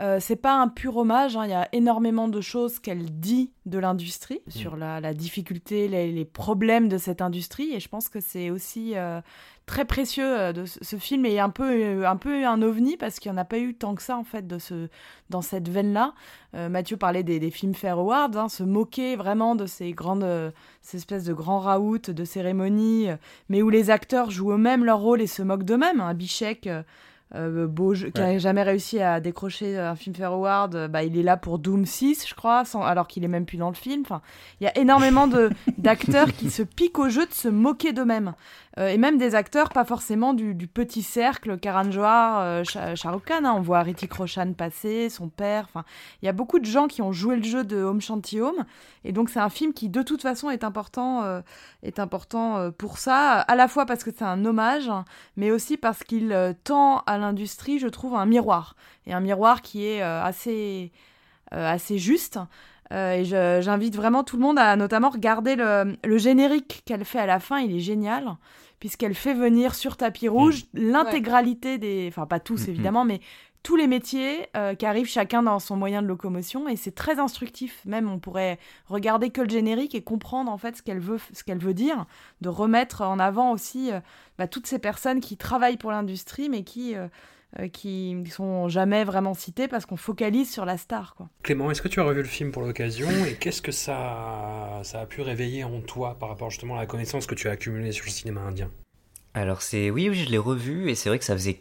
euh, 0.00 0.18
c'est 0.20 0.36
pas 0.36 0.54
un 0.54 0.68
pur 0.68 0.96
hommage. 0.96 1.36
hein. 1.36 1.44
Il 1.44 1.50
y 1.50 1.54
a 1.54 1.68
énormément 1.72 2.28
de 2.28 2.40
choses 2.40 2.78
qu'elle 2.78 3.04
dit 3.20 3.52
de 3.66 3.78
l'industrie 3.78 4.40
sur 4.48 4.76
la, 4.76 5.00
la 5.00 5.14
difficulté, 5.14 5.88
les, 5.88 6.10
les 6.12 6.24
problèmes 6.24 6.88
de 6.88 6.98
cette 6.98 7.20
industrie. 7.22 7.72
Et 7.74 7.80
je 7.80 7.88
pense 7.88 8.08
que 8.08 8.20
c'est 8.20 8.50
aussi 8.50 8.96
euh, 8.96 9.20
très 9.66 9.84
précieux 9.84 10.38
euh, 10.38 10.52
de 10.52 10.64
ce, 10.64 10.82
ce 10.82 10.96
film 10.96 11.24
et 11.26 11.38
un 11.38 11.50
peu 11.50 11.70
euh, 11.70 12.08
un 12.08 12.16
peu 12.16 12.46
un 12.46 12.62
ovni 12.62 12.96
parce 12.96 13.20
qu'il 13.20 13.30
n'y 13.30 13.38
en 13.38 13.40
a 13.40 13.44
pas 13.44 13.58
eu 13.58 13.74
tant 13.74 13.94
que 13.94 14.02
ça 14.02 14.16
en 14.16 14.24
fait 14.24 14.46
de 14.46 14.58
ce 14.58 14.88
dans 15.28 15.42
cette 15.42 15.68
veine 15.68 15.92
là. 15.92 16.14
Mathieu 16.52 16.96
parlait 16.96 17.22
des, 17.22 17.38
des 17.38 17.52
films 17.52 17.74
Fair 17.74 17.96
Awards, 17.98 18.36
hein, 18.36 18.48
se 18.48 18.64
moquer 18.64 19.14
vraiment 19.14 19.54
de 19.54 19.66
ces 19.66 19.92
grandes 19.92 20.24
euh, 20.24 20.50
ces 20.82 20.96
espèces 20.96 21.22
de 21.22 21.32
grands 21.32 21.60
raouts 21.60 21.98
de 21.98 22.24
cérémonies, 22.24 23.10
euh, 23.10 23.16
mais 23.48 23.62
où 23.62 23.70
les 23.70 23.90
acteurs 23.90 24.32
jouent 24.32 24.50
eux-mêmes 24.52 24.84
leur 24.84 24.98
rôle 24.98 25.20
et 25.22 25.28
se 25.28 25.42
moquent 25.42 25.62
d'eux-mêmes. 25.62 26.00
Un 26.00 26.12
Bichek 26.14 26.68
euh, 27.34 27.64
euh, 27.64 27.66
beau 27.66 27.94
jeu- 27.94 28.10
qui 28.10 28.20
a 28.20 28.38
jamais 28.38 28.62
réussi 28.62 29.00
à 29.00 29.20
décrocher 29.20 29.78
un 29.78 29.94
film 29.96 30.14
Fair 30.16 30.32
Award, 30.32 30.74
euh, 30.74 30.88
bah, 30.88 31.02
il 31.04 31.16
est 31.16 31.22
là 31.22 31.36
pour 31.36 31.58
Doom 31.58 31.86
6, 31.86 32.26
je 32.28 32.34
crois, 32.34 32.64
sans- 32.64 32.82
alors 32.82 33.06
qu'il 33.06 33.22
est 33.24 33.28
même 33.28 33.46
plus 33.46 33.56
dans 33.58 33.68
le 33.68 33.74
film. 33.74 34.02
Enfin, 34.04 34.20
il 34.60 34.64
y 34.64 34.66
a 34.66 34.76
énormément 34.78 35.26
de 35.28 35.50
d'acteurs 35.78 36.32
qui 36.32 36.50
se 36.50 36.62
piquent 36.62 36.98
au 36.98 37.08
jeu 37.08 37.26
de 37.26 37.32
se 37.32 37.48
moquer 37.48 37.92
d'eux-mêmes. 37.92 38.34
Euh, 38.78 38.88
et 38.88 38.98
même 38.98 39.18
des 39.18 39.34
acteurs 39.34 39.70
pas 39.70 39.84
forcément 39.84 40.32
du, 40.32 40.54
petit 40.68 41.02
cercle, 41.02 41.58
Karan 41.58 41.90
Johar, 41.90 42.40
euh, 42.40 42.62
hein. 42.76 43.54
on 43.56 43.60
voit 43.60 43.82
Ritik 43.82 44.12
Roshan 44.12 44.52
passer, 44.52 45.08
son 45.08 45.28
père, 45.28 45.66
enfin, 45.68 45.84
il 46.22 46.26
y 46.26 46.28
a 46.28 46.32
beaucoup 46.32 46.60
de 46.60 46.64
gens 46.64 46.86
qui 46.86 47.02
ont 47.02 47.10
joué 47.10 47.36
le 47.36 47.42
jeu 47.42 47.64
de 47.64 47.82
Home 47.82 48.00
Shanty 48.00 48.40
Home, 48.40 48.64
et 49.04 49.10
donc 49.12 49.28
c'est 49.28 49.40
un 49.40 49.48
film 49.48 49.72
qui 49.72 49.88
de 49.88 50.02
toute 50.02 50.22
façon 50.22 50.50
est 50.50 50.62
important, 50.62 51.24
euh, 51.24 51.40
est 51.82 51.98
important 51.98 52.58
euh, 52.58 52.70
pour 52.70 52.98
ça, 52.98 53.40
à 53.40 53.54
la 53.56 53.66
fois 53.66 53.86
parce 53.86 54.04
que 54.04 54.12
c'est 54.16 54.24
un 54.24 54.44
hommage, 54.44 54.90
mais 55.36 55.50
aussi 55.50 55.76
parce 55.76 56.04
qu'il 56.04 56.56
tend 56.62 56.98
à 57.06 57.18
l'industrie, 57.18 57.80
je 57.80 57.88
trouve, 57.88 58.14
un 58.14 58.26
miroir, 58.26 58.76
et 59.06 59.12
un 59.12 59.20
miroir 59.20 59.62
qui 59.62 59.84
est 59.84 60.02
assez, 60.02 60.92
assez 61.50 61.98
juste. 61.98 62.38
Euh, 62.92 63.12
et 63.12 63.24
j'invite 63.62 63.94
vraiment 63.94 64.24
tout 64.24 64.36
le 64.36 64.42
monde 64.42 64.58
à 64.58 64.74
notamment 64.74 65.10
regarder 65.10 65.54
le, 65.54 65.96
le 66.04 66.18
générique 66.18 66.82
qu'elle 66.84 67.04
fait 67.04 67.20
à 67.20 67.26
la 67.26 67.38
fin, 67.38 67.58
il 67.60 67.76
est 67.76 67.80
génial, 67.80 68.36
puisqu'elle 68.80 69.14
fait 69.14 69.34
venir 69.34 69.74
sur 69.76 69.96
tapis 69.96 70.26
rouge 70.26 70.64
l'intégralité 70.74 71.78
des... 71.78 72.06
Enfin, 72.08 72.26
pas 72.26 72.40
tous 72.40 72.66
évidemment, 72.66 73.04
mais 73.04 73.20
tous 73.62 73.76
les 73.76 73.86
métiers 73.86 74.48
euh, 74.56 74.74
qui 74.74 74.86
arrivent 74.86 75.06
chacun 75.06 75.42
dans 75.44 75.60
son 75.60 75.76
moyen 75.76 76.02
de 76.02 76.08
locomotion, 76.08 76.66
et 76.66 76.76
c'est 76.76 76.94
très 76.94 77.20
instructif. 77.20 77.80
Même, 77.84 78.10
on 78.10 78.18
pourrait 78.18 78.58
regarder 78.86 79.30
que 79.30 79.42
le 79.42 79.50
générique 79.50 79.94
et 79.94 80.02
comprendre 80.02 80.50
en 80.50 80.58
fait 80.58 80.76
ce 80.78 80.82
qu'elle 80.82 80.98
veut, 80.98 81.20
ce 81.32 81.44
qu'elle 81.44 81.58
veut 81.58 81.74
dire, 81.74 82.06
de 82.40 82.48
remettre 82.48 83.02
en 83.02 83.18
avant 83.20 83.52
aussi 83.52 83.92
euh, 83.92 84.00
bah, 84.36 84.48
toutes 84.48 84.66
ces 84.66 84.78
personnes 84.80 85.20
qui 85.20 85.36
travaillent 85.36 85.76
pour 85.76 85.92
l'industrie, 85.92 86.48
mais 86.48 86.64
qui... 86.64 86.96
euh, 86.96 87.06
euh, 87.58 87.68
qui 87.68 88.16
sont 88.30 88.68
jamais 88.68 89.04
vraiment 89.04 89.34
citées 89.34 89.68
parce 89.68 89.86
qu'on 89.86 89.96
focalise 89.96 90.50
sur 90.50 90.64
la 90.64 90.76
star, 90.78 91.14
quoi. 91.16 91.28
Clément, 91.42 91.70
est-ce 91.70 91.82
que 91.82 91.88
tu 91.88 92.00
as 92.00 92.04
revu 92.04 92.22
le 92.22 92.28
film 92.28 92.52
pour 92.52 92.62
l'occasion 92.62 93.08
et 93.26 93.34
qu'est-ce 93.34 93.62
que 93.62 93.72
ça, 93.72 94.80
ça 94.82 95.00
a 95.00 95.06
pu 95.06 95.22
réveiller 95.22 95.64
en 95.64 95.80
toi 95.80 96.16
par 96.18 96.28
rapport 96.28 96.50
justement 96.50 96.76
à 96.76 96.80
la 96.80 96.86
connaissance 96.86 97.26
que 97.26 97.34
tu 97.34 97.48
as 97.48 97.52
accumulée 97.52 97.92
sur 97.92 98.04
le 98.04 98.10
cinéma 98.10 98.40
indien? 98.42 98.70
Alors 99.34 99.62
c'est 99.62 99.90
oui, 99.90 100.08
oui, 100.08 100.16
je 100.16 100.30
l'ai 100.30 100.38
revu 100.38 100.90
et 100.90 100.94
c'est 100.94 101.08
vrai 101.08 101.18
que 101.18 101.24
ça 101.24 101.34
faisait 101.34 101.60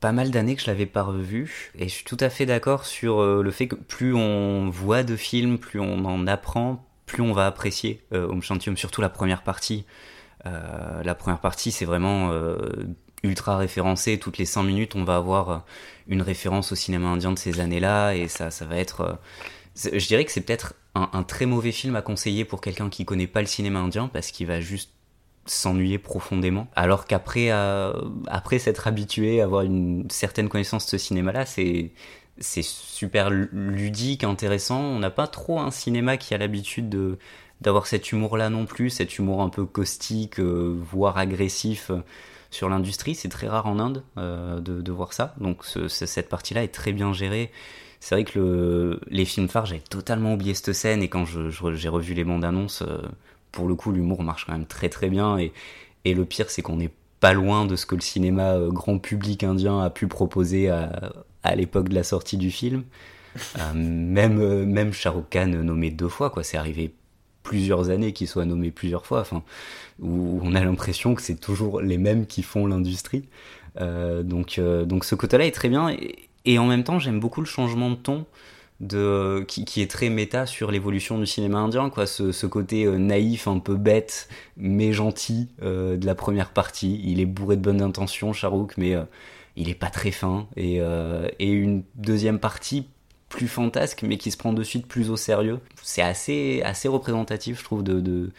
pas 0.00 0.12
mal 0.12 0.30
d'années 0.30 0.54
que 0.54 0.62
je 0.62 0.66
l'avais 0.66 0.86
pas 0.86 1.02
revu 1.02 1.72
et 1.74 1.84
je 1.84 1.92
suis 1.92 2.04
tout 2.04 2.16
à 2.20 2.30
fait 2.30 2.46
d'accord 2.46 2.86
sur 2.86 3.20
euh, 3.20 3.42
le 3.42 3.50
fait 3.50 3.66
que 3.66 3.74
plus 3.74 4.14
on 4.14 4.70
voit 4.70 5.02
de 5.02 5.16
films, 5.16 5.58
plus 5.58 5.80
on 5.80 6.04
en 6.04 6.26
apprend, 6.26 6.84
plus 7.06 7.22
on 7.22 7.32
va 7.32 7.46
apprécier 7.46 8.02
euh, 8.12 8.28
Om 8.28 8.42
Shanti 8.42 8.68
Om, 8.68 8.76
surtout 8.76 9.00
la 9.00 9.08
première 9.08 9.42
partie. 9.42 9.84
Euh, 10.46 11.02
la 11.02 11.14
première 11.14 11.40
partie, 11.40 11.72
c'est 11.72 11.84
vraiment 11.84 12.30
euh, 12.30 12.56
ultra 13.22 13.56
référencé. 13.58 14.18
Toutes 14.18 14.38
les 14.38 14.44
100 14.46 14.62
minutes, 14.62 14.94
on 14.96 15.04
va 15.04 15.16
avoir 15.16 15.50
euh, 15.50 15.58
une 16.08 16.22
référence 16.22 16.72
au 16.72 16.74
cinéma 16.74 17.08
indien 17.08 17.32
de 17.32 17.38
ces 17.38 17.60
années-là 17.60 18.12
et 18.14 18.28
ça, 18.28 18.50
ça 18.50 18.64
va 18.66 18.76
être. 18.78 19.00
euh, 19.02 19.14
je 19.98 20.06
dirais 20.06 20.24
que 20.24 20.32
c'est 20.32 20.40
peut-être 20.40 20.74
un, 20.94 21.22
très 21.22 21.46
mauvais 21.46 21.70
film 21.72 21.94
à 21.96 22.02
conseiller 22.02 22.44
pour 22.44 22.60
quelqu'un 22.60 22.90
qui 22.90 23.04
connaît 23.04 23.28
pas 23.28 23.40
le 23.40 23.46
cinéma 23.46 23.78
indien 23.78 24.08
parce 24.08 24.32
qu'il 24.32 24.46
va 24.48 24.60
juste 24.60 24.90
s'ennuyer 25.46 25.98
profondément. 25.98 26.68
Alors 26.76 27.06
qu'après 27.06 27.50
euh, 27.52 27.92
après 28.26 28.58
s'être 28.58 28.86
habitué, 28.88 29.40
avoir 29.40 29.62
une 29.62 30.08
certaine 30.10 30.48
connaissance 30.48 30.86
de 30.86 30.90
ce 30.90 30.98
cinéma-là, 30.98 31.46
c'est 31.46 31.92
c'est 32.38 32.62
super 32.64 33.30
lu- 33.30 33.48
ludique, 33.52 34.24
intéressant. 34.24 34.80
On 34.80 34.98
n'a 34.98 35.10
pas 35.10 35.26
trop 35.28 35.60
un 35.60 35.70
cinéma 35.70 36.16
qui 36.16 36.34
a 36.34 36.38
l'habitude 36.38 36.88
de 36.88 37.18
d'avoir 37.60 37.86
cet 37.86 38.12
humour-là 38.12 38.50
non 38.50 38.66
plus, 38.66 38.90
cet 38.90 39.18
humour 39.18 39.42
un 39.42 39.48
peu 39.48 39.64
caustique, 39.66 40.38
voire 40.40 41.18
agressif 41.18 41.90
sur 42.50 42.68
l'industrie. 42.68 43.14
C'est 43.14 43.28
très 43.28 43.48
rare 43.48 43.66
en 43.66 43.78
Inde 43.78 44.02
euh, 44.16 44.60
de, 44.60 44.92
voir 44.92 45.12
ça. 45.12 45.34
Donc 45.40 45.64
ce- 45.64 45.88
ce- 45.88 46.06
cette 46.06 46.28
partie-là 46.28 46.64
est 46.64 46.74
très 46.74 46.92
bien 46.92 47.12
gérée. 47.12 47.50
C'est 48.00 48.14
vrai 48.14 48.24
que 48.24 48.38
le, 48.38 49.00
les 49.08 49.24
films 49.24 49.48
phares, 49.48 49.66
j'avais 49.66 49.80
totalement 49.80 50.34
oublié 50.34 50.54
cette 50.54 50.72
scène 50.72 51.02
et 51.02 51.08
quand 51.08 51.24
j'ai 51.24 51.88
revu 51.88 52.14
les 52.14 52.24
bandes 52.24 52.44
annonces, 52.44 52.82
euh, 52.82 53.02
pour 53.52 53.66
le 53.68 53.74
coup, 53.74 53.92
l'humour 53.92 54.22
marche 54.22 54.46
quand 54.46 54.52
même 54.52 54.66
très 54.66 54.88
très 54.88 55.08
bien. 55.08 55.38
Et, 55.38 55.52
le 56.04 56.24
pire, 56.24 56.48
c'est 56.48 56.62
qu'on 56.62 56.76
n'est 56.76 56.92
pas 57.20 57.34
loin 57.34 57.66
de 57.66 57.76
ce 57.76 57.84
que 57.84 57.94
le 57.94 58.00
cinéma 58.00 58.54
euh, 58.54 58.70
grand 58.70 58.98
public 58.98 59.44
indien 59.44 59.80
a 59.80 59.90
pu 59.90 60.06
proposer 60.08 60.70
à, 60.70 61.54
l'époque 61.54 61.90
de 61.90 61.94
la 61.94 62.02
sortie 62.02 62.38
du 62.38 62.50
film. 62.50 62.84
Euh, 63.58 63.72
même, 63.74 64.64
même 64.64 64.92
Khan 65.30 65.46
nommé 65.46 65.90
deux 65.90 66.08
fois, 66.08 66.30
quoi. 66.30 66.42
C'est 66.44 66.56
arrivé 66.56 66.94
plusieurs 67.42 67.90
années 67.90 68.12
qu'il 68.12 68.28
soit 68.28 68.44
nommé 68.44 68.70
plusieurs 68.70 69.06
fois. 69.06 69.24
Où 70.00 70.40
on 70.42 70.54
a 70.54 70.64
l'impression 70.64 71.14
que 71.14 71.22
c'est 71.22 71.40
toujours 71.40 71.80
les 71.80 71.98
mêmes 71.98 72.26
qui 72.26 72.42
font 72.42 72.66
l'industrie. 72.66 73.24
Euh, 73.80 74.22
donc, 74.22 74.58
euh, 74.58 74.84
donc 74.84 75.04
ce 75.04 75.14
côté-là 75.14 75.46
est 75.46 75.54
très 75.54 75.68
bien. 75.68 75.94
Et, 76.44 76.58
en 76.58 76.66
même 76.66 76.84
temps, 76.84 76.98
j'aime 76.98 77.20
beaucoup 77.20 77.40
le 77.40 77.46
changement 77.46 77.90
de 77.90 77.96
ton. 77.96 78.24
de 78.80 79.44
qui, 79.48 79.82
est 79.82 79.90
très 79.90 80.08
méta 80.08 80.46
sur 80.46 80.70
l'évolution 80.70 81.18
du 81.18 81.26
cinéma 81.26 81.58
indien 81.58 81.90
quoi 81.90 82.06
ce, 82.06 82.46
côté 82.46 82.84
euh, 82.84 82.96
naïf 82.96 83.48
un 83.48 83.58
peu 83.58 83.74
bête 83.74 84.28
mais 84.56 84.92
gentil 84.92 85.48
de 85.60 86.06
la 86.06 86.14
première 86.14 86.50
partie 86.50 87.00
il 87.04 87.18
est 87.18 87.26
bourré 87.26 87.56
de 87.56 87.62
bonnes 87.62 87.82
intentions 87.82 88.32
Charouk 88.32 88.76
mais 88.76 88.94
il 89.56 89.68
est 89.68 89.74
pas 89.74 89.90
très 89.90 90.12
fin 90.12 90.46
et, 90.56 90.80
une 91.40 91.82
deuxième 91.96 92.38
partie 92.38 92.86
plus 93.28 93.48
fantasque 93.48 94.04
mais 94.04 94.16
qui 94.16 94.30
se 94.30 94.36
prend 94.36 94.52
de 94.52 94.62
suite 94.62 94.86
plus 94.86 95.10
au 95.10 95.16
sérieux 95.16 95.58
c'est 95.82 96.02
assez 96.02 96.62
assez 96.64 96.86
représentatif 96.86 97.58
je 97.58 97.64
trouve 97.64 97.82
de 97.82 98.30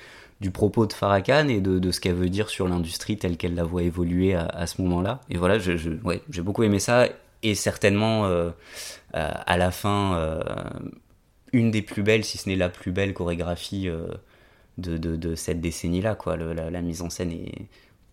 du 0.41 0.51
propos 0.51 0.85
de 0.85 0.93
Farrakhan 0.93 1.47
et 1.49 1.59
de, 1.61 1.79
de 1.79 1.91
ce 1.91 1.99
qu'elle 1.99 2.15
veut 2.15 2.29
dire 2.29 2.49
sur 2.49 2.67
l'industrie 2.67 3.17
telle 3.17 3.35
qu'elle 3.37 3.55
la 3.55 3.63
voit 3.63 3.83
évoluer 3.83 4.33
à, 4.35 4.45
à 4.45 4.67
ce 4.67 4.81
moment-là 4.81 5.19
et 5.29 5.37
voilà 5.37 5.59
je, 5.59 5.75
je- 5.77 5.91
ouais, 6.03 6.21
j'ai 6.29 6.41
beaucoup 6.41 6.63
aimé 6.63 6.79
ça 6.79 7.07
et 7.43 7.55
certainement 7.55 8.25
euh, 8.25 8.49
euh, 9.15 9.31
à 9.45 9.57
la 9.57 9.71
fin 9.71 10.15
euh, 10.17 10.41
une 11.53 11.71
des 11.71 11.81
plus 11.81 12.03
belles, 12.03 12.23
si 12.25 12.37
ce 12.37 12.47
n'est 12.49 12.55
la 12.55 12.69
plus 12.69 12.91
belle 12.91 13.13
chorégraphie 13.13 13.87
de, 14.77 14.97
de, 14.97 15.15
de 15.15 15.35
cette 15.35 15.61
décennie-là. 15.61 16.15
Quoi. 16.15 16.35
Le- 16.37 16.53
la, 16.53 16.69
la 16.69 16.81
mise 16.81 17.01
en 17.01 17.09
scène 17.09 17.31
est, 17.31 17.53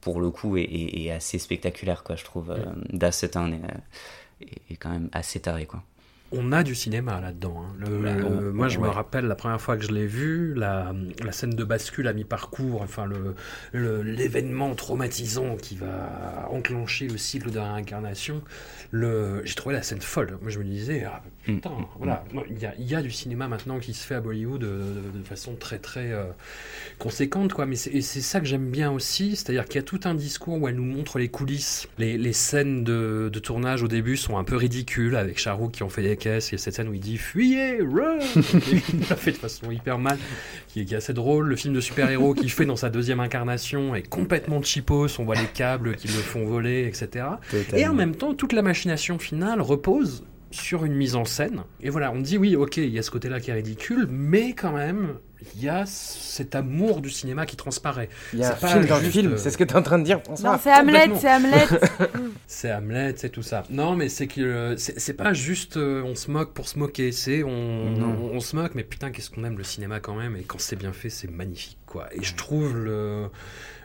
pour 0.00 0.20
le 0.20 0.30
coup, 0.30 0.56
est, 0.56 0.62
est- 0.62 1.04
est 1.04 1.10
assez 1.10 1.38
spectaculaire, 1.38 2.02
quoi, 2.02 2.16
je 2.16 2.24
trouve. 2.24 2.54
Das 2.92 3.22
est, 3.24 3.36
est- 3.36 4.72
est 4.72 4.76
quand 4.76 4.90
même 4.90 5.08
assez 5.12 5.40
taré, 5.40 5.66
quoi. 5.66 5.82
On 6.32 6.50
a 6.50 6.64
du 6.64 6.74
cinéma 6.74 7.20
là-dedans. 7.20 7.62
hein. 7.64 7.74
Le- 7.78 7.98
Bah, 8.02 8.14
le- 8.14 8.24
on- 8.24 8.52
moi, 8.52 8.66
je 8.68 8.78
me 8.80 8.88
rappelle 8.88 9.26
la 9.26 9.36
première 9.36 9.60
fois 9.60 9.76
que 9.76 9.84
je 9.84 9.92
l'ai 9.92 10.06
vu, 10.08 10.54
la, 10.54 10.92
la 11.24 11.30
scène 11.30 11.50
de 11.54 11.62
bascule 11.64 12.08
à 12.08 12.12
mi-parcours, 12.12 12.82
enfin 12.82 13.06
le- 13.06 14.02
l'événement 14.02 14.74
traumatisant 14.74 15.56
qui 15.56 15.76
va 15.76 16.48
enclencher 16.50 17.06
le 17.06 17.16
cycle 17.16 17.50
de 17.52 17.58
réincarnation. 17.60 18.42
Le, 18.90 19.42
j'ai 19.44 19.54
trouvé 19.54 19.74
la 19.76 19.82
scène 19.82 20.00
folle. 20.00 20.38
Moi, 20.42 20.50
je 20.50 20.58
me 20.58 20.64
disais, 20.64 21.04
ah, 21.04 21.22
putain, 21.44 21.70
Mm. 21.70 21.86
voilà, 21.98 22.24
il 22.50 22.58
y 22.58 22.66
a, 22.66 22.74
il 22.78 22.86
y 22.90 22.94
a 22.96 23.02
du 23.02 23.10
cinéma 23.10 23.46
maintenant 23.46 23.78
qui 23.78 23.94
se 23.94 24.04
fait 24.04 24.14
à 24.16 24.20
Bollywood 24.20 24.60
de, 24.60 24.66
de- 24.66 25.18
de 25.18 25.24
façon 25.24 25.54
très 25.54 25.78
très 25.78 26.12
euh, 26.12 26.24
conséquente, 26.98 27.52
quoi. 27.52 27.66
Mais 27.66 27.76
c'est, 27.76 27.90
et 27.90 28.00
c'est 28.02 28.20
ça 28.20 28.40
que 28.40 28.46
j'aime 28.46 28.70
bien 28.70 28.90
aussi, 28.90 29.36
c'est-à-dire 29.36 29.64
qu'il 29.66 29.76
y 29.76 29.78
a 29.78 29.82
tout 29.82 30.00
un 30.04 30.14
discours 30.14 30.60
où 30.60 30.68
elle 30.68 30.76
nous 30.76 30.84
montre 30.84 31.18
les 31.18 31.28
coulisses. 31.28 31.88
Les, 31.98 32.18
les 32.18 32.32
scènes 32.32 32.84
de, 32.84 33.30
de 33.32 33.38
tournage 33.38 33.82
au 33.82 33.88
début 33.88 34.16
sont 34.16 34.38
un 34.38 34.44
peu 34.44 34.56
ridicules 34.56 35.16
avec 35.16 35.38
Charouk 35.38 35.72
qui 35.72 35.82
ont 35.82 35.88
fait 35.88 36.02
des 36.02 36.15
Il 36.24 36.30
y 36.30 36.34
a 36.34 36.40
cette 36.40 36.74
scène 36.74 36.88
où 36.88 36.94
il 36.94 37.00
dit 37.00 37.18
fuyez, 37.18 37.78
run 37.80 38.18
Il 38.94 39.08
l'a 39.08 39.16
fait 39.16 39.32
de 39.32 39.36
façon 39.36 39.70
hyper 39.70 39.98
mal, 39.98 40.18
qui 40.68 40.80
est, 40.80 40.84
qui 40.84 40.94
est 40.94 40.96
assez 40.96 41.12
drôle. 41.12 41.46
Le 41.46 41.56
film 41.56 41.74
de 41.74 41.80
super-héros 41.80 42.34
qu'il 42.34 42.50
fait 42.50 42.66
dans 42.66 42.76
sa 42.76 42.90
deuxième 42.90 43.20
incarnation 43.20 43.94
est 43.94 44.08
complètement 44.08 44.62
cheapos. 44.62 45.18
On 45.18 45.24
voit 45.24 45.36
les 45.36 45.46
câbles 45.46 45.96
qui 45.96 46.08
le 46.08 46.14
font 46.14 46.44
voler, 46.44 46.86
etc. 46.86 47.26
Et 47.74 47.86
en 47.86 47.94
même 47.94 48.14
temps, 48.14 48.34
toute 48.34 48.52
la 48.52 48.62
machination 48.62 49.18
finale 49.18 49.60
repose 49.60 50.24
sur 50.50 50.84
une 50.84 50.94
mise 50.94 51.16
en 51.16 51.24
scène. 51.24 51.62
Et 51.80 51.90
voilà, 51.90 52.12
on 52.12 52.20
dit 52.20 52.38
oui, 52.38 52.56
ok, 52.56 52.78
il 52.78 52.88
y 52.88 52.98
a 52.98 53.02
ce 53.02 53.10
côté-là 53.10 53.40
qui 53.40 53.50
est 53.50 53.54
ridicule, 53.54 54.06
mais 54.10 54.52
quand 54.52 54.72
même, 54.72 55.14
il 55.55 55.62
y 55.62 55.68
a 55.68 55.84
cet 55.87 56.55
amour 56.55 57.01
du 57.01 57.11
cinéma 57.11 57.45
qui 57.47 57.57
transparaît. 57.57 58.09
Il 58.32 58.39
y 58.39 58.45
a 58.45 58.53
un 58.53 58.57
pas 58.57 58.68
film 58.68 58.87
dans 58.87 58.99
le 58.99 59.05
film, 59.11 59.32
euh, 59.32 59.37
c'est 59.37 59.51
ce 59.51 59.59
que 59.59 59.64
tu 59.64 59.74
es 59.74 59.76
en 59.76 59.82
train 59.82 59.99
de 59.99 60.05
dire, 60.05 60.20
François. 60.22 60.53
Non, 60.53 60.59
c'est 60.62 60.72
Hamlet, 60.72 61.11
c'est 61.20 61.30
Hamlet. 61.30 61.66
C'est 62.49 62.72
Hamlet, 62.72 63.14
c'est 63.16 63.28
tout 63.30 63.43
ça. 63.43 63.64
Non, 63.70 63.97
mais 63.97 64.09
c'est 64.09 64.28
que 64.28 64.41
euh, 64.41 64.76
c'est 64.76 65.12
pas 65.14 65.32
juste 65.34 65.76
euh, 65.76 66.03
on 66.05 66.14
se 66.14 66.30
moque 66.30 66.55
pour 66.55 66.68
se 66.68 66.78
moquer, 66.78 67.11
c'est 67.12 67.43
on, 67.43 67.51
on, 67.51 68.30
on 68.34 68.41
se 68.41 68.55
moque, 68.57 68.74
mais 68.74 68.84
putain, 68.84 69.11
qu'est-ce 69.11 69.30
qu'on 69.30 69.45
aime 69.45 69.59
le 69.59 69.64
cinéma 69.64 70.01
quand 70.01 70.14
même, 70.14 70.37
et 70.37 70.43
quand 70.43 70.61
c'est 70.61 70.76
bien 70.76 70.93
fait, 70.93 71.11
c'est 71.11 71.30
magnifique, 71.30 71.78
quoi. 71.87 72.09
Et 72.14 72.22
je 72.22 72.34
trouve 72.34 72.76
le, 72.76 73.26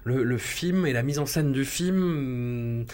le, 0.04 0.24
le 0.24 0.38
film 0.38 0.86
et 0.86 0.94
la 0.94 1.04
mise 1.04 1.20
en 1.20 1.26
scène 1.26 1.52
du 1.52 1.66
film 1.66 2.02
hum, 2.02 2.86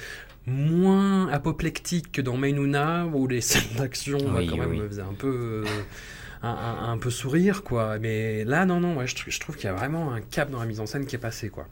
moins 0.45 1.27
apoplectique 1.29 2.11
que 2.13 2.21
dans 2.21 2.37
Mainuna, 2.37 3.05
où 3.13 3.27
les 3.27 3.41
scènes 3.41 3.77
d'action, 3.77 4.17
Oui, 4.35 4.47
quand 4.47 4.57
même, 4.57 4.69
oui. 4.71 4.79
me 4.79 4.87
faisaient 4.87 5.01
un 5.01 5.13
peu. 5.13 5.63
euh, 5.65 5.65
un, 6.41 6.49
un- 6.49 6.89
un 6.93 6.97
peu 6.97 7.09
sourire 7.09 7.63
quoi 7.63 7.99
mais 7.99 8.43
là 8.45 8.65
non 8.65 8.79
non 8.79 8.95
ouais, 8.97 9.07
je, 9.07 9.15
tr- 9.15 9.29
je 9.31 9.39
trouve 9.39 9.55
qu'il 9.55 9.65
y 9.65 9.69
a 9.69 9.73
vraiment 9.73 10.11
un 10.13 10.21
cap 10.21 10.49
dans 10.49 10.59
la 10.59 10.65
mise 10.65 10.79
en 10.79 10.85
scène 10.85 11.05
qui 11.05 11.15
est 11.15 11.19
passé 11.19 11.49
quoi 11.49 11.67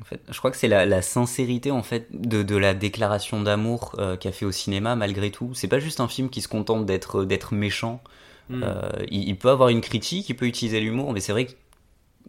En 0.00 0.04
fait, 0.04 0.20
je 0.30 0.36
crois 0.38 0.50
que 0.50 0.58
c'est 0.58 0.68
la, 0.68 0.84
la 0.84 1.00
sincérité 1.00 1.70
en 1.70 1.82
fait 1.82 2.08
de, 2.10 2.42
de 2.42 2.56
la 2.56 2.74
déclaration 2.74 3.40
d'amour 3.40 3.94
euh, 3.98 4.16
qu'a 4.16 4.30
fait 4.30 4.44
au 4.44 4.52
cinéma 4.52 4.94
malgré 4.94 5.30
tout. 5.30 5.54
C'est 5.54 5.68
pas 5.68 5.78
juste 5.80 6.00
un 6.00 6.08
film 6.08 6.28
qui 6.28 6.42
se 6.42 6.48
contente 6.48 6.84
d'être 6.84 7.24
d'être 7.24 7.54
méchant. 7.54 8.02
Hmm. 8.48 8.62
Euh, 8.62 8.90
il, 9.10 9.28
il 9.28 9.38
peut 9.38 9.50
avoir 9.50 9.70
une 9.70 9.80
critique, 9.82 10.28
il 10.30 10.36
peut 10.36 10.46
utiliser 10.46 10.80
l'humour, 10.80 11.12
mais 11.12 11.20
c'est 11.20 11.32
vrai 11.32 11.48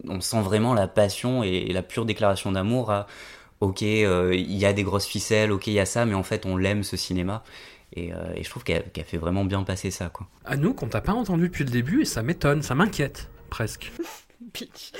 qu'on 0.06 0.20
sent 0.20 0.42
vraiment 0.42 0.74
la 0.74 0.88
passion 0.88 1.44
et, 1.44 1.48
et 1.68 1.72
la 1.74 1.82
pure 1.82 2.06
déclaration 2.06 2.52
d'amour 2.52 2.90
à 2.92 3.06
ok, 3.60 3.82
euh, 3.82 4.34
il 4.36 4.56
y 4.56 4.66
a 4.66 4.72
des 4.74 4.84
grosses 4.84 5.06
ficelles, 5.06 5.52
ok, 5.52 5.66
il 5.68 5.74
y 5.74 5.80
a 5.80 5.86
ça, 5.86 6.06
mais 6.06 6.14
en 6.14 6.22
fait 6.24 6.46
on 6.46 6.56
l'aime 6.56 6.84
ce 6.84 6.96
cinéma. 6.96 7.44
Et, 7.94 8.12
euh, 8.12 8.34
et 8.34 8.42
je 8.42 8.50
trouve 8.50 8.64
qu'elle 8.64 8.84
fait 8.92 9.16
vraiment 9.16 9.44
bien 9.44 9.62
passer 9.62 9.90
ça 9.90 10.10
quoi. 10.10 10.28
Anouk, 10.44 10.82
on 10.82 10.88
t'a 10.88 11.00
pas 11.00 11.12
entendu 11.12 11.44
depuis 11.44 11.64
le 11.64 11.70
début 11.70 12.02
et 12.02 12.04
ça 12.04 12.22
m'étonne, 12.22 12.62
ça 12.62 12.74
m'inquiète 12.74 13.30
presque. 13.50 13.92
Bitch. 14.54 14.92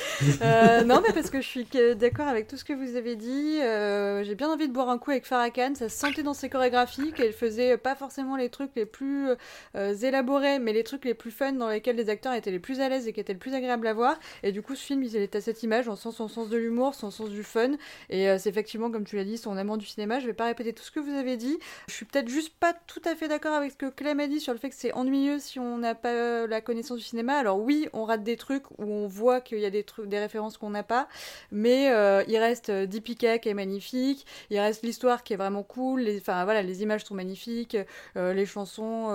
Euh, 0.42 0.82
non, 0.84 1.01
mais 1.07 1.12
parce 1.12 1.30
que 1.30 1.40
je 1.40 1.46
suis 1.46 1.66
d'accord 1.96 2.28
avec 2.28 2.49
tout 2.49 2.57
ce 2.57 2.64
que 2.64 2.72
vous 2.72 2.96
avez 2.96 3.16
dit. 3.16 3.61
Euh, 3.62 4.22
J'ai 4.24 4.34
bien 4.34 4.51
envie 4.51 4.68
de 4.68 4.72
boire 4.72 4.88
un 4.90 4.99
coup 4.99 5.11
avec 5.11 5.26
Farrakhan. 5.26 5.74
Ça 5.74 5.88
se 5.88 5.96
sentait 5.96 6.22
dans 6.22 6.34
ses 6.34 6.49
chorégraphies 6.49 7.12
qu'elle 7.12 7.32
faisait 7.32 7.76
pas 7.76 7.94
forcément 7.94 8.36
les 8.36 8.51
trucs 8.51 8.72
les 8.76 8.86
plus 8.86 9.28
euh, 9.74 9.94
élaborés, 9.94 10.59
mais 10.59 10.72
les 10.72 10.84
trucs 10.84 11.05
les 11.05 11.14
plus 11.14 11.30
fun 11.30 11.53
dans 11.53 11.68
lesquels 11.68 11.96
les 11.96 12.11
acteurs 12.11 12.34
étaient 12.34 12.51
les 12.51 12.59
plus 12.59 12.80
à 12.80 12.88
l'aise 12.88 13.09
et 13.09 13.12
qui 13.12 13.20
étaient 13.20 13.32
le 13.32 13.38
plus 13.38 13.55
agréables 13.55 13.86
à 13.86 13.94
voir. 13.94 14.18
Et 14.42 14.53
du 14.53 14.62
coup, 14.62 14.74
ce 14.74 14.84
film, 14.84 15.03
il 15.03 15.16
est 15.16 15.34
à 15.34 15.40
cette 15.40 15.62
image. 15.62 15.88
On 15.88 15.96
sent 15.96 16.11
son 16.12 16.28
sens 16.28 16.49
de 16.49 16.57
l'humour, 16.57 16.94
son 16.94 17.11
sens 17.11 17.30
du 17.30 17.42
fun. 17.42 17.72
Et 18.11 18.28
euh, 18.28 18.38
c'est 18.38 18.51
effectivement, 18.51 18.90
comme 18.90 19.05
tu 19.05 19.16
l'as 19.16 19.24
dit, 19.24 19.38
son 19.38 19.57
amour 19.57 19.78
du 19.78 19.86
cinéma. 19.86 20.20
Je 20.20 20.26
vais 20.26 20.34
pas 20.34 20.46
répéter 20.46 20.72
tout 20.72 20.82
ce 20.82 20.90
que 20.90 21.01
vous 21.01 21.16
avez 21.16 21.36
dit. 21.36 21.59
Je 21.88 21.94
suis 21.94 22.05
peut-être 22.05 22.28
juste 22.28 22.55
pas 22.59 22.74
tout 22.86 23.03
à 23.05 23.14
fait 23.14 23.28
d'accord 23.28 23.55
avec 23.55 23.72
ce 23.72 23.76
que 23.76 23.86
Clem 23.86 24.20
a 24.20 24.26
dit 24.26 24.40
sur 24.40 24.53
le 24.53 24.59
fait 24.59 24.68
que 24.68 24.76
c'est 24.76 24.92
ennuyeux 24.92 25.38
si 25.38 25.59
on 25.59 25.78
n'a 25.78 25.94
pas 25.94 26.46
la 26.46 26.61
connaissance 26.61 26.99
du 26.99 27.05
cinéma. 27.05 27.36
Alors 27.36 27.61
oui, 27.61 27.88
on 27.92 28.05
rate 28.05 28.22
des 28.22 28.36
trucs 28.36 28.70
où 28.72 28.84
on 28.84 29.07
voit 29.07 29.38
qu'il 29.41 29.59
y 29.59 29.64
a 29.64 29.70
des 29.70 29.84
des 30.07 30.18
références 30.18 30.59
qu'on 30.59 30.70
n'a 30.70 30.82
pas, 30.82 31.09
mais 31.51 31.91
euh, 31.91 32.22
il 32.28 32.36
reste 32.39 32.70
euh, 32.70 32.86
Deepika 32.86 33.39
qui 33.39 33.49
est 33.49 33.55
magnifique, 33.55 34.26
il 34.51 34.59
reste 34.59 34.82
l'histoire 34.82 35.22
qui 35.22 35.32
est 35.32 35.36
vraiment 35.36 35.62
cool, 35.62 36.01
les, 36.01 36.18
voilà, 36.20 36.62
les 36.62 36.82
images 36.82 37.05
sont 37.05 37.14
magnifiques, 37.14 37.76
euh, 38.16 38.32
les 38.32 38.47
chansons, 38.47 39.09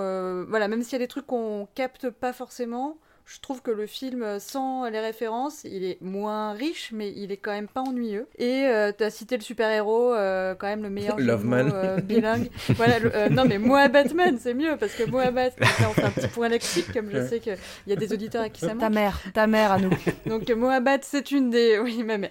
voilà, 0.48 0.68
même 0.68 0.82
s'il 0.82 0.92
y 0.92 0.96
a 0.96 0.98
des 0.98 1.08
trucs 1.08 1.26
qu'on 1.26 1.68
capte 1.74 2.10
pas 2.10 2.32
forcément. 2.32 2.98
Je 3.26 3.40
trouve 3.40 3.62
que 3.62 3.70
le 3.70 3.86
film, 3.86 4.22
euh, 4.22 4.38
sans 4.38 4.86
les 4.90 5.00
références, 5.00 5.64
il 5.64 5.82
est 5.84 5.96
moins 6.02 6.52
riche, 6.52 6.90
mais 6.92 7.10
il 7.16 7.32
est 7.32 7.38
quand 7.38 7.52
même 7.52 7.68
pas 7.68 7.80
ennuyeux. 7.80 8.26
Et 8.38 8.66
euh, 8.66 8.92
tu 8.96 9.02
as 9.02 9.08
cité 9.10 9.36
le 9.38 9.42
super-héros, 9.42 10.12
euh, 10.12 10.54
quand 10.54 10.66
même 10.66 10.82
le 10.82 10.90
meilleur 10.90 11.16
Love 11.18 11.44
Man. 11.46 11.70
euh, 11.74 12.00
bilingue. 12.00 12.50
voilà, 12.76 12.98
le- 12.98 13.14
euh, 13.16 13.28
non 13.30 13.44
mais 13.46 13.56
Moa 13.58 13.88
Batman, 13.88 14.36
c'est 14.38 14.52
mieux, 14.52 14.76
parce 14.78 14.92
que 14.94 15.08
Moa 15.08 15.30
Bat, 15.30 15.50
comme 15.52 15.66
ça, 15.68 15.88
on 15.88 15.92
fait 15.94 16.04
un 16.04 16.10
petit 16.10 16.28
point 16.28 16.48
lexique, 16.50 16.92
comme 16.92 17.10
je 17.10 17.26
sais 17.26 17.40
qu'il 17.40 17.56
y 17.86 17.92
a 17.92 17.96
des 17.96 18.12
auditeurs 18.12 18.42
à 18.42 18.50
qui 18.50 18.60
ça 18.60 18.68
Ta 18.68 18.74
manque. 18.74 18.92
mère, 18.92 19.20
ta 19.32 19.46
mère 19.46 19.72
à 19.72 19.78
nous. 19.78 19.90
Donc 20.26 20.48
Mohabbat, 20.50 20.98
c'est 21.02 21.30
une 21.30 21.48
des, 21.48 21.78
oui 21.78 22.02
ma 22.02 22.18
mère, 22.18 22.30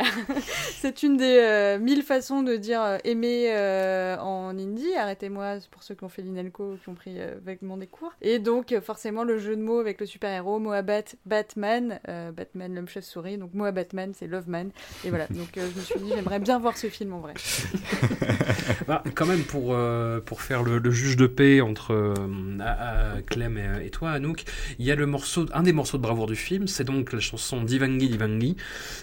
c'est 0.76 1.02
une 1.04 1.18
des 1.18 1.38
euh, 1.40 1.80
mille 1.80 2.04
façons 2.04 2.44
de 2.44 2.56
dire 2.56 2.82
euh, 2.84 2.98
aimer 3.04 3.48
euh, 3.50 4.16
en 4.18 4.50
indie. 4.58 4.94
Arrêtez-moi 4.96 5.56
pour 5.72 5.82
ceux 5.84 5.96
qui 5.96 6.04
ont 6.04 6.10
fait 6.10 6.22
l'Inelco, 6.22 6.76
qui 6.84 6.90
ont 6.90 6.94
pris 6.96 7.16
euh, 7.20 7.34
vaguement 7.44 7.78
des 7.78 7.88
cours. 7.88 8.14
Et 8.22 8.40
donc 8.40 8.76
forcément 8.82 9.24
le 9.24 9.38
jeu 9.40 9.56
de 9.56 9.62
mots 9.62 9.80
avec 9.80 10.00
le 10.00 10.06
super 10.06 10.30
héros 10.32 10.60
Batman, 10.84 12.00
euh, 12.08 12.32
Batman 12.32 12.74
l'homme 12.76 12.88
chef 12.88 13.04
souris. 13.04 13.38
Donc 13.38 13.54
Mohabbatman, 13.54 14.14
c'est 14.14 14.28
Love 14.28 14.50
Man. 14.50 14.72
Et 15.04 15.10
voilà. 15.10 15.28
Donc 15.28 15.58
euh, 15.58 15.68
je 15.74 15.80
me 15.80 15.84
suis 15.84 16.00
dit 16.00 16.12
j'aimerais 16.16 16.40
bien 16.40 16.60
voir 16.60 16.78
ce 16.78 16.88
film 16.88 17.14
en 17.14 17.20
vrai. 17.20 17.34
Bah, 18.88 19.04
quand 19.16 19.26
même, 19.26 19.44
pour, 19.44 19.74
euh, 19.74 20.20
pour 20.20 20.42
faire 20.42 20.64
le, 20.64 20.92
juge 20.92 21.16
de 21.16 21.28
paix 21.28 21.62
entre 21.62 22.14
Clem 23.28 23.58
et, 23.82 23.90
toi, 23.90 24.12
Anouk, 24.12 24.44
il 24.78 24.86
y 24.86 24.92
a 24.92 24.96
le 24.96 25.06
morceau, 25.06 25.46
un 25.54 25.64
des 25.64 25.74
morceaux 25.74 25.98
de 25.98 26.02
bravoure 26.02 26.28
du 26.28 26.36
film, 26.36 26.68
c'est 26.68 26.84
donc 26.84 27.14
la 27.14 27.20
chanson 27.20 27.62
Divangi 27.62 28.10
Divangi, 28.10 28.58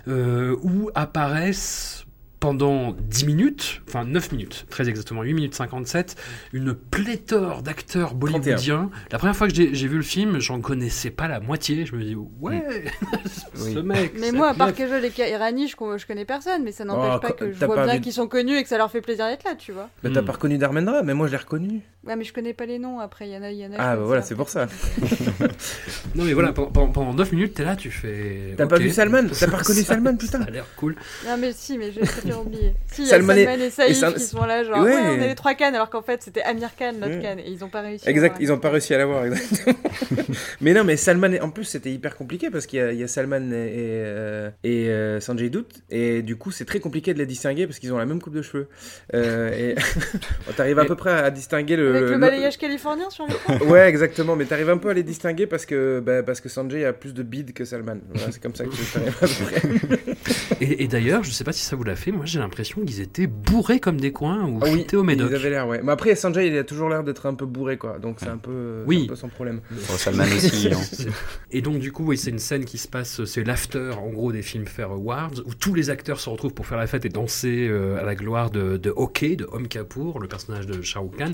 où 0.06 0.90
apparaissent 0.94 2.04
pendant 2.40 2.92
10 2.98 3.26
minutes, 3.26 3.82
enfin 3.86 4.04
9 4.06 4.32
minutes, 4.32 4.66
très 4.70 4.88
exactement, 4.88 5.22
8 5.22 5.34
minutes 5.34 5.54
57, 5.54 6.16
une 6.54 6.72
pléthore 6.74 7.62
d'acteurs 7.62 8.14
bollywoodiens. 8.14 8.90
La 9.12 9.18
première 9.18 9.36
fois 9.36 9.46
que 9.46 9.54
j'ai 9.54 9.74
j'ai 9.74 9.86
vu 9.88 9.96
le 9.98 10.02
film, 10.02 10.38
j'en 10.40 10.60
connaissais 10.62 11.10
pas 11.10 11.28
la 11.28 11.38
moitié. 11.40 11.84
Je 11.84 11.94
me 11.94 12.02
dis, 12.02 12.14
ouais, 12.40 12.64
ce 13.54 13.62
Oui. 13.78 13.82
mec. 13.82 14.14
Mais 14.18 14.32
moi, 14.32 14.48
à 14.48 14.54
part 14.54 14.68
meuf. 14.68 14.76
Kajol 14.76 15.04
et 15.04 15.12
Irani, 15.30 15.68
je, 15.68 15.74
je 15.98 16.06
connais 16.06 16.24
personne, 16.24 16.62
mais 16.64 16.72
ça 16.72 16.84
n'empêche 16.86 17.12
Oh, 17.16 17.20
pas 17.20 17.32
que 17.32 17.52
je 17.52 17.64
vois 17.66 17.74
pas 17.76 17.84
bien 17.84 17.94
vu- 17.96 18.00
qu'ils 18.00 18.12
sont 18.14 18.26
connus 18.26 18.56
et 18.56 18.62
que 18.62 18.68
ça 18.70 18.78
leur 18.78 18.90
fait 18.90 19.02
plaisir 19.02 19.26
d'être 19.26 19.44
là, 19.44 19.54
tu 19.54 19.72
vois. 19.72 19.90
Bah, 20.02 20.08
t'as 20.12 20.22
Hmm. 20.22 20.24
pas 20.24 20.32
reconnu 20.32 20.56
Darmendra, 20.56 21.02
mais 21.02 21.12
moi 21.12 21.26
je 21.26 21.32
l'ai 21.32 21.38
reconnu. 21.38 21.82
Ouais, 22.06 22.16
mais 22.16 22.24
je 22.24 22.32
connais 22.32 22.54
pas 22.54 22.64
les 22.64 22.78
noms. 22.78 22.98
Après, 23.00 23.28
il 23.28 23.32
y 23.34 23.36
en 23.36 23.42
a, 23.42 23.50
il 23.50 23.58
y 23.58 23.66
en 23.66 23.72
a. 23.72 23.76
je 23.76 23.80
Ah, 23.80 23.96
bah 23.96 24.02
voilà, 24.04 24.22
c'est 24.22 24.34
pour 24.34 24.48
ça. 24.48 24.66
Non 26.14 26.24
mais 26.24 26.32
voilà, 26.32 26.52
pendant, 26.52 26.70
pendant- 26.70 26.92
pendant 26.92 27.14
9 27.14 27.32
minutes, 27.32 27.54
t'es 27.54 27.64
là, 27.64 27.76
tu 27.76 27.90
fais. 27.90 28.54
T'as 28.56 28.66
pas 28.66 28.78
vu 28.78 28.90
Salman? 28.90 29.26
T'as 29.38 29.48
pas 29.48 29.58
reconnu 29.58 29.82
Salman, 29.84 30.16
putain? 30.16 30.38
Ça 30.40 30.44
a 30.46 30.50
l'air 30.50 30.64
cool. 30.76 30.96
Non, 31.26 31.36
mais 31.38 31.52
si, 31.52 31.76
mais 31.78 31.92
je 31.92 32.00
oublié. 32.40 32.72
Si, 32.92 33.06
Salman 33.06 33.34
Salman 33.34 33.58
et- 33.60 33.66
et, 33.66 33.70
Saïf 33.70 34.02
et 34.02 34.12
qui 34.14 34.20
sont 34.20 34.44
là, 34.44 34.64
genre, 34.64 34.78
Ouais. 34.82 34.94
ouais, 34.94 35.00
on 35.18 35.20
est 35.22 35.28
les 35.28 35.34
trois 35.34 35.54
cannes, 35.54 35.74
alors 35.74 35.90
qu'en 35.90 36.02
fait, 36.02 36.22
c'était 36.22 36.42
Amir 36.42 36.70
Khan, 36.78 36.92
notre 37.00 37.20
canne, 37.20 37.38
et 37.38 37.48
ils 37.50 37.62
ont 37.64 37.68
pas 37.68 37.80
réussi. 37.82 38.08
Exact, 38.08 38.36
ils 38.40 38.52
ont 38.52 38.58
pas 38.58 38.70
réussi 38.70 38.94
à 38.94 38.98
l'avoir, 38.98 39.24
exactement. 39.26 39.76
mais 40.60 40.72
non, 40.74 40.84
mais 40.84 40.96
Salman, 40.96 41.32
en 41.40 41.50
plus, 41.50 41.64
c'était 41.64 41.90
hyper 41.92 42.16
compliqué 42.16 42.50
parce 42.50 42.66
qu'il 42.66 42.78
y, 42.78 42.82
a- 42.82 42.92
il 42.92 42.98
y 42.98 43.02
a 43.04 43.08
Salman 43.08 43.50
et, 43.52 43.54
et, 43.54 43.76
euh, 44.04 44.50
et, 44.64 44.88
euh, 44.88 45.20
Sanjay 45.20 45.50
Dutt, 45.50 45.82
et 45.90 46.22
du 46.22 46.36
coup, 46.36 46.50
c'est 46.50 46.64
très 46.64 46.80
compliqué 46.80 47.12
de 47.14 47.18
les 47.18 47.26
distinguer 47.26 47.66
parce 47.66 47.78
qu'ils 47.78 47.92
ont 47.92 47.98
la 47.98 48.06
même 48.06 48.20
coupe 48.20 48.34
de 48.34 48.42
cheveux. 48.42 48.68
Euh, 49.14 49.50
et 49.52 49.74
t'arrives 50.56 50.78
à 50.78 50.84
peu 50.84 50.96
près 50.96 51.12
à 51.12 51.30
distinguer 51.30 51.76
le. 51.76 51.90
Avec 51.90 52.02
le 52.02 52.10
le- 52.12 52.18
balayage 52.18 52.58
californien 52.58 53.08
sur 53.10 53.26
l'écran 53.26 53.58
Ouais, 53.66 53.88
exactement, 53.88 54.36
mais 54.36 54.44
t'arrives 54.44 54.70
un 54.70 54.78
peu 54.78 54.88
à 54.90 54.94
les 54.94 55.02
distinguer 55.02 55.46
parce 55.46 55.66
que, 55.66 56.00
bah, 56.00 56.22
parce 56.22 56.40
que 56.40 56.48
Sanjay 56.48 56.84
a 56.84 56.92
plus 56.92 57.14
de 57.14 57.22
bide 57.22 57.52
que 57.52 57.64
Salman. 57.64 57.96
Voilà, 58.12 58.30
c'est 58.32 58.42
comme 58.42 58.54
ça 58.54 58.64
que 58.64 58.70
t'arrives 58.92 59.16
à 59.20 59.26
peu 59.26 59.44
près. 59.44 60.16
Et, 60.60 60.84
et 60.84 60.88
d'ailleurs, 60.88 61.24
je 61.24 61.30
sais 61.30 61.44
pas 61.44 61.52
si 61.52 61.62
ça 61.64 61.76
vous 61.76 61.84
l'a 61.84 61.96
fait, 61.96 62.12
moi 62.20 62.26
j'ai 62.26 62.38
l'impression 62.38 62.84
qu'ils 62.84 63.00
étaient 63.00 63.26
bourrés 63.26 63.80
comme 63.80 63.98
des 63.98 64.12
coins 64.12 64.44
ou 64.46 64.58
Ah 64.62 64.66
oui, 64.70 64.86
au 64.92 65.02
médoc. 65.02 65.28
Ils 65.30 65.36
avaient 65.36 65.48
l'air, 65.48 65.66
ouais. 65.66 65.80
Mais 65.82 65.90
après, 65.90 66.14
Sanjay, 66.14 66.48
il 66.48 66.58
a 66.58 66.64
toujours 66.64 66.90
l'air 66.90 67.02
d'être 67.02 67.24
un 67.24 67.32
peu 67.32 67.46
bourré, 67.46 67.78
quoi. 67.78 67.98
Donc 67.98 68.16
c'est 68.20 68.28
un 68.28 68.36
peu, 68.36 68.82
Oui. 68.86 68.98
c'est 68.98 69.04
un 69.04 69.08
peu 69.08 69.16
son 69.16 69.28
problème. 69.28 69.60
Salman 69.96 70.24
aussi. 70.24 70.68
hein. 70.70 71.10
Et 71.50 71.62
donc 71.62 71.78
du 71.78 71.92
coup, 71.92 72.04
oui, 72.04 72.18
c'est 72.18 72.28
une 72.28 72.38
scène 72.38 72.66
qui 72.66 72.76
se 72.76 72.88
passe, 72.88 73.24
c'est 73.24 73.42
l'after 73.42 73.92
en 73.98 74.10
gros 74.10 74.32
des 74.32 74.42
films 74.42 74.66
Fair 74.66 74.90
Awards, 74.90 75.32
où 75.46 75.54
tous 75.54 75.72
les 75.74 75.88
acteurs 75.88 76.20
se 76.20 76.28
retrouvent 76.28 76.52
pour 76.52 76.66
faire 76.66 76.76
la 76.76 76.86
fête 76.86 77.06
et 77.06 77.08
danser 77.08 77.66
euh, 77.70 77.98
à 77.98 78.02
la 78.02 78.14
gloire 78.14 78.50
de, 78.50 78.76
de 78.76 78.92
Hockey, 78.94 79.36
de 79.36 79.46
Om 79.50 79.66
Kapoor, 79.66 80.18
le 80.20 80.28
personnage 80.28 80.66
de 80.66 80.82
Shah 80.82 81.00
Rukh 81.00 81.16
Khan. 81.16 81.32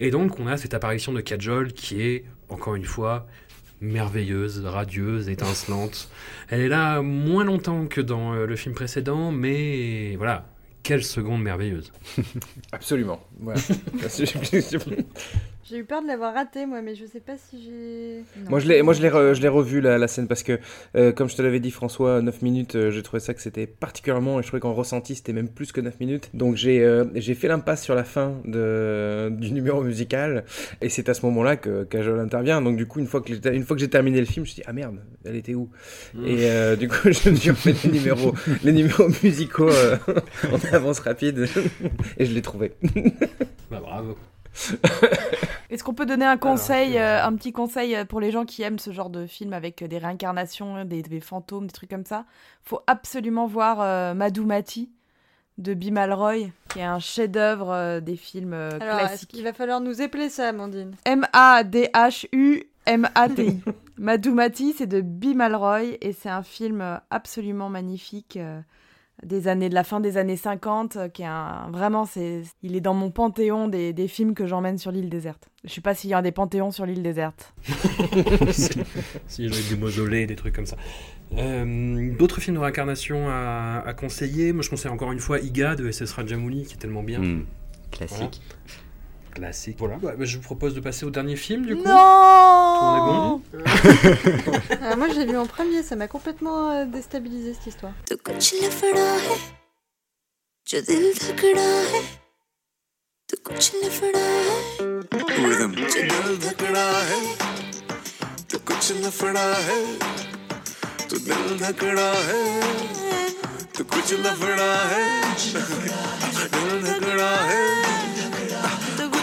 Et 0.00 0.12
donc 0.12 0.38
on 0.38 0.46
a 0.46 0.56
cette 0.56 0.72
apparition 0.74 1.12
de 1.12 1.20
Kajol 1.20 1.72
qui 1.72 2.00
est, 2.00 2.24
encore 2.48 2.76
une 2.76 2.84
fois, 2.84 3.26
merveilleuse, 3.80 4.64
radieuse, 4.64 5.28
étincelante. 5.28 6.08
Elle 6.48 6.60
est 6.60 6.68
là 6.68 7.02
moins 7.02 7.44
longtemps 7.44 7.86
que 7.86 8.00
dans 8.00 8.34
euh, 8.34 8.46
le 8.46 8.56
film 8.56 8.74
précédent, 8.74 9.30
mais 9.32 10.16
voilà, 10.16 10.46
quelle 10.82 11.04
seconde 11.04 11.42
merveilleuse. 11.42 11.92
Absolument. 12.72 13.20
Voilà. 13.40 13.60
J'ai 15.68 15.78
eu 15.78 15.84
peur 15.84 16.02
de 16.02 16.06
l'avoir 16.06 16.32
raté, 16.34 16.64
moi, 16.66 16.80
mais 16.80 16.94
je 16.94 17.04
sais 17.04 17.20
pas 17.20 17.34
si 17.36 17.62
j'ai. 17.62 18.24
Moi 18.48 18.58
je 18.58 18.68
l'ai, 18.68 18.80
moi 18.82 18.94
je 18.94 19.02
l'ai, 19.02 19.10
re- 19.10 19.34
je 19.34 19.42
l'ai 19.42 19.48
revu 19.48 19.80
la, 19.80 19.98
la 19.98 20.08
scène 20.08 20.26
parce 20.26 20.42
que 20.42 20.58
euh, 20.96 21.12
comme 21.12 21.28
je 21.28 21.36
te 21.36 21.42
l'avais 21.42 21.60
dit 21.60 21.70
François, 21.70 22.22
9 22.22 22.40
minutes, 22.42 22.74
euh, 22.76 22.90
j'ai 22.90 23.02
trouvé 23.02 23.20
ça 23.20 23.34
que 23.34 23.42
c'était 23.42 23.66
particulièrement 23.66 24.38
et 24.40 24.42
je 24.42 24.46
trouvais 24.48 24.60
qu'en 24.60 24.72
ressenti 24.72 25.14
c'était 25.14 25.32
même 25.34 25.48
plus 25.48 25.72
que 25.72 25.80
9 25.80 26.00
minutes. 26.00 26.30
Donc 26.32 26.56
j'ai, 26.56 26.82
euh, 26.82 27.04
j'ai 27.16 27.34
fait 27.34 27.48
l'impasse 27.48 27.82
sur 27.82 27.94
la 27.94 28.04
fin 28.04 28.40
de, 28.46 29.28
du 29.38 29.52
numéro 29.52 29.82
musical 29.82 30.44
et 30.80 30.88
c'est 30.88 31.08
à 31.08 31.14
ce 31.14 31.26
moment-là 31.26 31.56
que 31.56 31.84
Kajol 31.84 32.18
intervient. 32.20 32.62
Donc 32.62 32.76
du 32.76 32.86
coup 32.86 33.00
une 33.00 33.06
fois 33.06 33.20
que 33.20 33.28
j'ai, 33.34 33.54
une 33.54 33.64
fois 33.64 33.76
que 33.76 33.80
j'ai 33.80 33.90
terminé 33.90 34.20
le 34.20 34.26
film, 34.26 34.46
je 34.46 34.50
me 34.50 34.54
suis 34.54 34.62
dit 34.62 34.66
ah 34.66 34.72
merde, 34.72 35.00
elle 35.24 35.36
était 35.36 35.54
où? 35.54 35.68
Et 36.24 36.48
euh, 36.50 36.76
du 36.76 36.88
coup 36.88 36.96
je 37.12 37.28
me 37.30 37.34
suis 37.36 37.50
refait 37.50 37.74
les 37.84 37.90
numéros, 37.90 38.32
les 38.64 38.72
numéros 38.72 39.08
musicaux 39.22 39.68
euh, 39.68 39.96
en 40.50 40.74
avance 40.74 41.00
rapide 41.00 41.46
et 42.16 42.24
je 42.24 42.32
l'ai 42.32 42.42
trouvé. 42.42 42.72
Bah 43.70 43.80
bravo. 43.82 44.16
Est-ce 45.70 45.84
qu'on 45.84 45.94
peut 45.94 46.06
donner 46.06 46.24
un 46.24 46.38
conseil, 46.38 46.96
euh, 46.98 47.24
un 47.24 47.34
petit 47.36 47.52
conseil 47.52 47.94
euh, 47.94 48.04
pour 48.04 48.20
les 48.20 48.30
gens 48.30 48.44
qui 48.46 48.62
aiment 48.62 48.78
ce 48.78 48.90
genre 48.90 49.10
de 49.10 49.26
film 49.26 49.52
avec 49.52 49.82
euh, 49.82 49.88
des 49.88 49.98
réincarnations, 49.98 50.84
des, 50.84 51.02
des 51.02 51.20
fantômes, 51.20 51.66
des 51.66 51.72
trucs 51.72 51.90
comme 51.90 52.06
ça? 52.06 52.24
Faut 52.62 52.80
absolument 52.86 53.46
voir 53.46 53.80
euh, 53.80 54.14
Madhumati 54.14 54.90
de 55.58 55.74
Bimal 55.74 56.12
Roy, 56.12 56.34
qui 56.70 56.78
est 56.78 56.84
un 56.84 57.00
chef-d'œuvre 57.00 57.70
euh, 57.72 58.00
des 58.00 58.16
films 58.16 58.54
euh, 58.54 58.78
Alors, 58.80 59.00
est-ce 59.00 59.08
classiques. 59.08 59.28
qu'il 59.30 59.42
va 59.44 59.52
falloir 59.52 59.80
nous 59.80 60.00
épeler 60.00 60.30
ça, 60.30 60.48
Amandine? 60.48 60.94
M-A-D-H-U-M-A-T-I. 61.04 63.60
Madhumati, 63.98 64.74
c'est 64.78 64.86
de 64.86 65.00
Bimal 65.00 65.56
Roy 65.56 65.82
et 66.00 66.12
c'est 66.12 66.30
un 66.30 66.44
film 66.44 67.00
absolument 67.10 67.68
magnifique. 67.68 68.38
Des 69.24 69.48
années 69.48 69.68
de 69.68 69.74
la 69.74 69.84
fin 69.84 70.00
des 70.00 70.16
années 70.16 70.36
50 70.36 70.96
euh, 70.96 71.08
qui 71.08 71.22
est 71.22 71.26
un 71.26 71.68
vraiment 71.72 72.04
c'est 72.04 72.42
il 72.62 72.76
est 72.76 72.80
dans 72.80 72.94
mon 72.94 73.10
panthéon 73.10 73.66
des, 73.68 73.92
des 73.92 74.06
films 74.08 74.34
que 74.34 74.46
j'emmène 74.46 74.78
sur 74.78 74.92
l'île 74.92 75.08
déserte 75.08 75.50
je 75.64 75.72
sais 75.74 75.80
pas 75.80 75.94
s'il 75.94 76.10
y 76.10 76.14
a 76.14 76.22
des 76.22 76.30
panthéons 76.30 76.70
sur 76.70 76.86
l'île 76.86 77.02
déserte 77.02 77.52
si 79.26 79.48
j'avais 79.48 79.68
des 79.68 79.76
mausolées, 79.76 80.26
des 80.26 80.36
trucs 80.36 80.54
comme 80.54 80.66
ça. 80.66 80.76
Euh, 81.36 82.16
D'autres 82.16 82.40
films 82.40 82.56
de 82.56 82.60
réincarnation 82.60 83.28
à, 83.28 83.82
à 83.84 83.92
conseiller? 83.92 84.52
Moi, 84.52 84.62
je 84.62 84.70
conseille 84.70 84.90
encore 84.90 85.12
une 85.12 85.18
fois 85.18 85.40
Iga 85.40 85.74
de 85.74 85.90
SS 85.90 86.12
Rajamouli, 86.12 86.64
qui 86.64 86.74
est 86.74 86.78
tellement 86.78 87.02
bien. 87.02 87.20
Hmm, 87.20 87.44
Classique. 87.90 88.40
Classique. 89.34 89.76
Voilà. 89.78 89.96
Bah, 89.96 90.12
bah, 90.16 90.24
je 90.24 90.36
vous 90.36 90.42
propose 90.42 90.74
de 90.74 90.80
passer 90.80 91.04
au 91.06 91.10
dernier 91.10 91.36
film, 91.36 91.66
du 91.66 91.76
coup. 91.76 91.82
non 91.84 91.92
Tout 92.78 92.84
le 92.84 92.90
monde 92.90 93.42
est 94.24 94.44
bon 94.44 94.52
Ah, 94.82 94.96
Moi, 94.96 95.08
je 95.08 95.18
l'ai 95.20 95.26
vu 95.26 95.36
en 95.36 95.46
premier, 95.46 95.82
ça 95.82 95.96
m'a 95.96 96.08
complètement 96.08 96.70
euh, 96.70 96.84
déstabilisé 96.86 97.54
cette 97.54 97.66
histoire. 97.66 97.92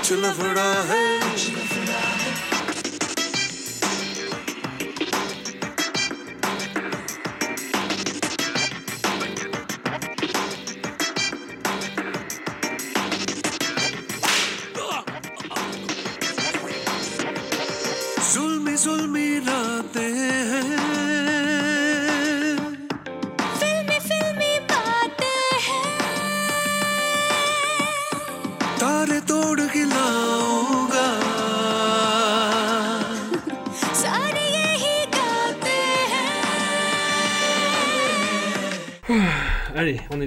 कुछ 0.05 0.13
लफड़ा 0.13 0.71
है। 0.83 1.64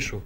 Chaud. 0.00 0.22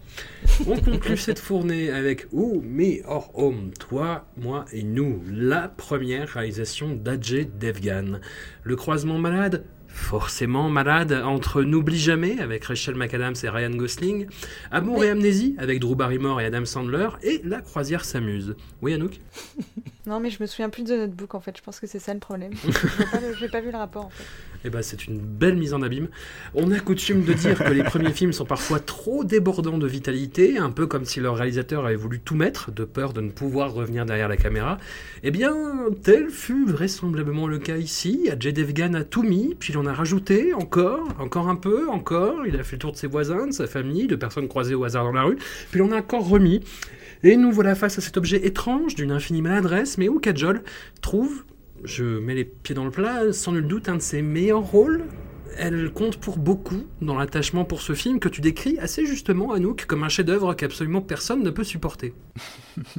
On 0.66 0.78
conclut 0.78 1.16
cette 1.16 1.38
fournée 1.38 1.90
avec 1.90 2.26
Ou, 2.32 2.60
Me 2.60 3.06
or 3.06 3.30
Home, 3.34 3.70
toi, 3.78 4.26
moi 4.36 4.64
et 4.72 4.82
nous, 4.82 5.22
la 5.30 5.68
première 5.68 6.28
réalisation 6.28 6.94
d'Ajay 6.94 7.48
Devgan. 7.60 8.20
Le 8.64 8.76
croisement 8.76 9.18
malade 9.18 9.64
Forcément 10.02 10.68
malade 10.68 11.12
entre 11.24 11.62
N'oublie 11.62 11.96
jamais 11.98 12.38
avec 12.40 12.64
Rachel 12.64 12.96
McAdams 12.96 13.34
et 13.44 13.48
Ryan 13.48 13.70
Gosling, 13.70 14.26
Amour 14.70 15.04
et 15.04 15.08
amnésie 15.10 15.54
avec 15.58 15.80
Drew 15.80 15.94
Barrymore 15.94 16.40
et 16.40 16.44
Adam 16.44 16.66
Sandler 16.66 17.08
et 17.22 17.40
La 17.44 17.60
croisière 17.62 18.04
s'amuse. 18.04 18.56
Oui 18.82 18.92
Anouk? 18.92 19.20
Non, 20.04 20.18
mais 20.18 20.30
je 20.30 20.42
me 20.42 20.48
souviens 20.48 20.68
plus 20.68 20.82
de 20.82 20.96
Notebook 20.96 21.32
en 21.36 21.40
fait, 21.40 21.56
je 21.56 21.62
pense 21.62 21.78
que 21.78 21.86
c'est 21.86 22.00
ça 22.00 22.12
le 22.12 22.18
problème. 22.18 22.50
J'ai 22.64 23.04
pas, 23.06 23.20
le- 23.20 23.36
j'ai 23.38 23.46
pas 23.48 23.60
vu 23.60 23.70
le 23.70 23.76
rapport 23.78 24.06
en 24.06 24.10
fait. 24.10 24.24
Eh 24.64 24.70
ben, 24.70 24.82
c'est 24.82 25.06
une 25.06 25.18
belle 25.20 25.54
mise 25.56 25.74
en 25.74 25.82
abîme. 25.82 26.08
On 26.54 26.72
a 26.72 26.80
coutume 26.80 27.22
de 27.22 27.32
dire 27.32 27.56
que 27.62 27.72
les 27.72 27.84
premiers 27.84 28.10
films 28.12 28.32
sont 28.32 28.44
parfois 28.44 28.80
trop 28.80 29.22
débordants 29.22 29.78
de 29.78 29.86
vitalité, 29.86 30.58
un 30.58 30.70
peu 30.70 30.88
comme 30.88 31.04
si 31.04 31.20
leur 31.20 31.36
réalisateur 31.36 31.84
avait 31.86 31.94
voulu 31.96 32.18
tout 32.20 32.34
mettre, 32.34 32.72
de 32.72 32.84
peur 32.84 33.12
de 33.12 33.20
ne 33.20 33.30
pouvoir 33.30 33.72
revenir 33.74 34.04
derrière 34.04 34.28
la 34.28 34.36
caméra. 34.36 34.78
Eh 35.22 35.30
bien, 35.30 35.54
tel 36.02 36.30
fut 36.30 36.64
vraisemblablement 36.66 37.46
le 37.46 37.58
cas 37.58 37.76
ici. 37.76 38.28
Ajay 38.30 38.52
Devgan 38.52 38.94
a 38.94 39.04
tout 39.04 39.22
mis, 39.22 39.54
puis 39.58 39.72
il 39.72 39.78
en 39.78 39.86
a 39.92 39.94
rajouté 39.94 40.54
encore, 40.54 41.06
encore 41.20 41.48
un 41.48 41.56
peu, 41.56 41.88
encore. 41.88 42.46
Il 42.46 42.58
a 42.58 42.64
fait 42.64 42.76
le 42.76 42.80
tour 42.80 42.92
de 42.92 42.96
ses 42.96 43.06
voisins, 43.06 43.46
de 43.46 43.52
sa 43.52 43.66
famille, 43.66 44.06
de 44.06 44.16
personnes 44.16 44.48
croisées 44.48 44.74
au 44.74 44.84
hasard 44.84 45.04
dans 45.04 45.12
la 45.12 45.22
rue, 45.22 45.36
puis 45.70 45.80
en 45.82 45.92
a 45.92 45.98
encore 45.98 46.28
remis. 46.28 46.60
Et 47.22 47.36
nous 47.36 47.52
voilà 47.52 47.74
face 47.74 47.98
à 47.98 48.00
cet 48.00 48.16
objet 48.16 48.44
étrange, 48.46 48.94
d'une 48.94 49.12
infinie 49.12 49.42
maladresse, 49.42 49.98
mais 49.98 50.08
où 50.08 50.18
Kajol 50.18 50.62
trouve 51.00 51.44
je 51.84 52.04
mets 52.04 52.34
les 52.34 52.44
pieds 52.44 52.74
dans 52.74 52.84
le 52.84 52.90
plat, 52.90 53.32
sans 53.32 53.52
nul 53.52 53.66
doute 53.66 53.88
un 53.88 53.96
de 53.96 54.02
ses 54.02 54.22
meilleurs 54.22 54.62
rôles. 54.62 55.04
Elle 55.58 55.90
compte 55.92 56.16
pour 56.16 56.38
beaucoup 56.38 56.84
dans 57.00 57.16
l'attachement 57.16 57.64
pour 57.64 57.82
ce 57.82 57.92
film 57.92 58.20
que 58.20 58.28
tu 58.28 58.40
décris 58.40 58.78
assez 58.78 59.04
justement, 59.04 59.52
Anouk, 59.52 59.84
comme 59.86 60.04
un 60.04 60.08
chef-d'œuvre 60.08 60.54
qu'absolument 60.54 61.02
personne 61.02 61.42
ne 61.42 61.50
peut 61.50 61.64
supporter. 61.64 62.14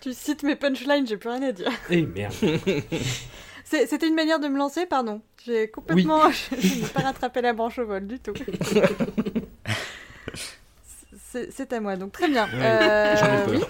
Tu 0.00 0.14
cites 0.14 0.44
mes 0.44 0.56
punchlines, 0.56 1.06
j'ai 1.06 1.18
plus 1.18 1.28
rien 1.28 1.42
à 1.42 1.52
dire. 1.52 1.70
Eh 1.90 2.06
merde. 2.06 2.32
C'était 3.70 4.08
une 4.08 4.14
manière 4.16 4.40
de 4.40 4.48
me 4.48 4.58
lancer, 4.58 4.84
pardon. 4.86 5.22
J'ai 5.46 5.68
complètement. 5.70 6.28
je 6.58 6.80
n'ai 6.82 6.88
pas 6.88 7.00
rattrapé 7.00 7.40
la 7.40 7.52
branche 7.52 7.78
au 7.78 7.86
vol 7.86 8.06
du 8.06 8.18
tout. 8.18 8.32
C'est 11.32 11.52
c'est 11.52 11.72
à 11.72 11.80
moi, 11.80 11.94
donc 11.96 12.10
très 12.12 12.28
bien. 12.28 12.46
Ouais, 12.46 12.52
Euh, 12.60 13.16
j'en 13.16 13.26
ai 13.26 13.44
peur. 13.44 13.50
oui. 13.50 13.60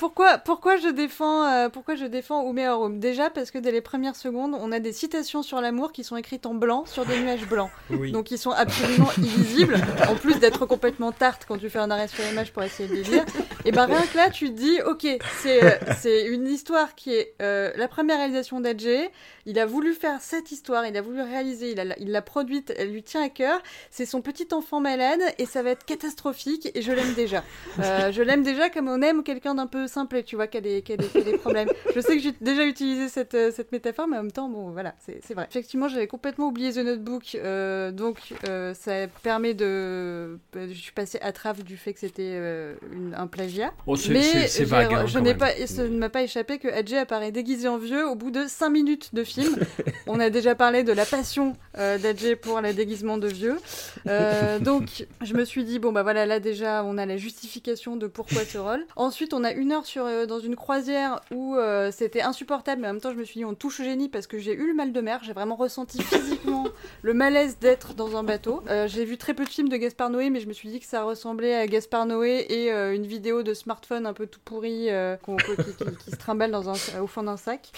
Pourquoi, 0.00 0.38
pourquoi 0.38 0.78
je 0.78 0.88
défends, 0.88 1.44
euh, 1.44 1.68
pourquoi 1.68 1.94
je 1.94 2.06
défends 2.06 2.50
Harum 2.56 2.98
Déjà 3.00 3.28
parce 3.28 3.50
que 3.50 3.58
dès 3.58 3.70
les 3.70 3.82
premières 3.82 4.16
secondes, 4.16 4.56
on 4.58 4.72
a 4.72 4.80
des 4.80 4.94
citations 4.94 5.42
sur 5.42 5.60
l'amour 5.60 5.92
qui 5.92 6.04
sont 6.04 6.16
écrites 6.16 6.46
en 6.46 6.54
blanc 6.54 6.86
sur 6.86 7.04
des 7.04 7.20
nuages 7.20 7.46
blancs. 7.46 7.70
Oui. 7.90 8.12
Donc 8.12 8.30
ils 8.30 8.38
sont 8.38 8.52
absolument 8.52 9.10
illisibles. 9.18 9.76
En 10.08 10.14
plus 10.14 10.38
d'être 10.38 10.64
complètement 10.64 11.12
tarte 11.12 11.44
quand 11.46 11.58
tu 11.58 11.68
fais 11.68 11.80
un 11.80 11.90
arrêt 11.90 12.08
sur 12.08 12.24
l'image 12.24 12.50
pour 12.50 12.62
essayer 12.62 12.88
de 12.88 12.94
les 12.94 13.02
lire. 13.02 13.24
Et 13.66 13.72
ben 13.72 13.84
rien 13.84 14.00
que 14.00 14.16
là, 14.16 14.30
tu 14.30 14.46
te 14.46 14.56
dis, 14.56 14.80
ok, 14.86 15.06
c'est 15.42 15.62
euh, 15.62 15.94
c'est 15.98 16.24
une 16.24 16.46
histoire 16.46 16.94
qui 16.94 17.12
est 17.12 17.34
euh, 17.42 17.70
la 17.76 17.88
première 17.88 18.16
réalisation 18.16 18.60
d'Adjé. 18.60 19.10
Il 19.44 19.58
a 19.58 19.66
voulu 19.66 19.92
faire 19.92 20.20
cette 20.20 20.50
histoire, 20.52 20.86
il 20.86 20.96
a 20.96 21.02
voulu 21.02 21.20
réaliser, 21.20 21.74
il 21.98 22.10
l'a 22.10 22.22
produite, 22.22 22.72
elle 22.78 22.90
lui 22.90 23.02
tient 23.02 23.22
à 23.22 23.28
cœur. 23.28 23.60
C'est 23.90 24.06
son 24.06 24.22
petit 24.22 24.48
enfant 24.52 24.80
malade 24.80 25.20
et 25.38 25.44
ça 25.44 25.62
va 25.62 25.70
être 25.70 25.84
catastrophique 25.84 26.70
et 26.74 26.80
je 26.80 26.92
l'aime 26.92 27.12
déjà. 27.14 27.42
Euh, 27.80 28.12
je 28.12 28.22
l'aime 28.22 28.42
déjà 28.42 28.70
comme 28.70 28.88
on 28.88 29.02
aime 29.02 29.22
quelqu'un 29.24 29.56
d'un 29.56 29.66
peu 29.66 29.88
simple, 29.90 30.22
tu 30.22 30.36
vois, 30.36 30.46
qui 30.46 30.56
a 30.56 30.60
des, 30.60 30.82
qui 30.82 30.92
a 30.92 30.96
des, 30.96 31.06
qui 31.06 31.18
a 31.18 31.22
des 31.22 31.38
problèmes. 31.38 31.68
Je 31.94 32.00
sais 32.00 32.16
que 32.16 32.22
j'ai 32.22 32.32
déjà 32.40 32.64
utilisé 32.64 33.08
cette, 33.08 33.34
euh, 33.34 33.50
cette 33.54 33.72
métaphore, 33.72 34.06
mais 34.08 34.16
en 34.16 34.22
même 34.22 34.32
temps, 34.32 34.48
bon, 34.48 34.70
voilà, 34.70 34.94
c'est 34.98 35.34
vrai. 35.34 35.46
Effectivement, 35.50 35.88
j'avais 35.88 36.06
complètement 36.06 36.48
oublié 36.48 36.72
The 36.72 36.78
Notebook, 36.78 37.34
euh, 37.34 37.90
donc 37.90 38.34
euh, 38.48 38.74
ça 38.74 39.06
permet 39.22 39.54
de. 39.54 40.38
Je 40.54 40.72
suis 40.72 40.92
passée 40.92 41.18
à 41.22 41.32
trave 41.32 41.62
du 41.62 41.76
fait 41.76 41.92
que 41.92 42.00
c'était 42.00 42.32
euh, 42.34 42.74
un 43.16 43.26
plagiat. 43.26 43.72
Oh, 43.86 43.96
mais 44.08 44.46
vague, 44.64 44.94
hein, 44.94 45.06
je 45.06 45.18
n'ai 45.18 45.34
pas, 45.34 45.56
et 45.56 45.66
ce 45.66 45.82
ne 45.82 45.98
m'a 45.98 46.08
pas 46.08 46.22
échappé 46.22 46.58
que 46.58 46.68
Adjé 46.68 46.98
apparaît 46.98 47.32
déguisé 47.32 47.68
en 47.68 47.78
vieux 47.78 48.06
au 48.06 48.14
bout 48.14 48.30
de 48.30 48.44
5 48.46 48.70
minutes 48.70 49.14
de 49.14 49.24
film. 49.24 49.56
On 50.06 50.20
a 50.20 50.30
déjà 50.30 50.54
parlé 50.54 50.82
de 50.82 50.92
la 50.92 51.04
passion 51.04 51.56
d'Adjé 51.76 52.36
pour 52.36 52.60
le 52.60 52.72
déguisement 52.72 53.18
de 53.18 53.28
vieux. 53.28 53.58
Donc, 54.60 55.06
je 55.22 55.34
me 55.34 55.44
suis 55.44 55.64
dit, 55.64 55.78
bon, 55.78 55.92
bah 55.92 56.02
voilà, 56.02 56.26
là 56.26 56.40
déjà, 56.40 56.84
on 56.84 56.98
a 56.98 57.06
la 57.06 57.16
justification 57.16 57.96
de 57.96 58.06
pourquoi 58.06 58.44
ce 58.44 58.58
rôle. 58.58 58.84
Ensuite, 58.96 59.34
on 59.34 59.44
a 59.44 59.52
une 59.52 59.72
heure 59.72 59.79
sur, 59.86 60.04
euh, 60.04 60.26
dans 60.26 60.38
une 60.38 60.56
croisière 60.56 61.20
où 61.30 61.56
euh, 61.56 61.90
c'était 61.92 62.22
insupportable, 62.22 62.82
mais 62.82 62.88
en 62.88 62.92
même 62.92 63.00
temps, 63.00 63.10
je 63.12 63.16
me 63.16 63.24
suis 63.24 63.40
dit, 63.40 63.44
on 63.44 63.54
touche 63.54 63.80
au 63.80 63.84
génie 63.84 64.08
parce 64.08 64.26
que 64.26 64.38
j'ai 64.38 64.52
eu 64.54 64.66
le 64.66 64.74
mal 64.74 64.92
de 64.92 65.00
mer. 65.00 65.20
J'ai 65.22 65.32
vraiment 65.32 65.56
ressenti 65.56 66.02
physiquement 66.02 66.66
le 67.02 67.14
malaise 67.14 67.58
d'être 67.60 67.94
dans 67.94 68.16
un 68.16 68.22
bateau. 68.22 68.62
Euh, 68.68 68.86
j'ai 68.88 69.04
vu 69.04 69.16
très 69.18 69.34
peu 69.34 69.44
de 69.44 69.48
films 69.48 69.68
de 69.68 69.76
Gaspard 69.76 70.10
Noé, 70.10 70.30
mais 70.30 70.40
je 70.40 70.48
me 70.48 70.52
suis 70.52 70.68
dit 70.68 70.80
que 70.80 70.86
ça 70.86 71.02
ressemblait 71.02 71.54
à 71.54 71.66
Gaspard 71.66 72.06
Noé 72.06 72.46
et 72.48 72.70
une 72.70 73.06
vidéo 73.06 73.42
de 73.42 73.54
smartphone 73.54 74.06
un 74.06 74.12
peu 74.12 74.26
tout 74.26 74.40
pourri 74.44 74.88
qui, 75.26 75.84
qui- 75.84 75.96
qui 76.04 76.10
se 76.10 76.16
trimballe 76.16 76.50
dans 76.50 76.68
un, 76.70 77.00
au 77.00 77.06
fond 77.06 77.22
d'un 77.22 77.36
sac. 77.36 77.70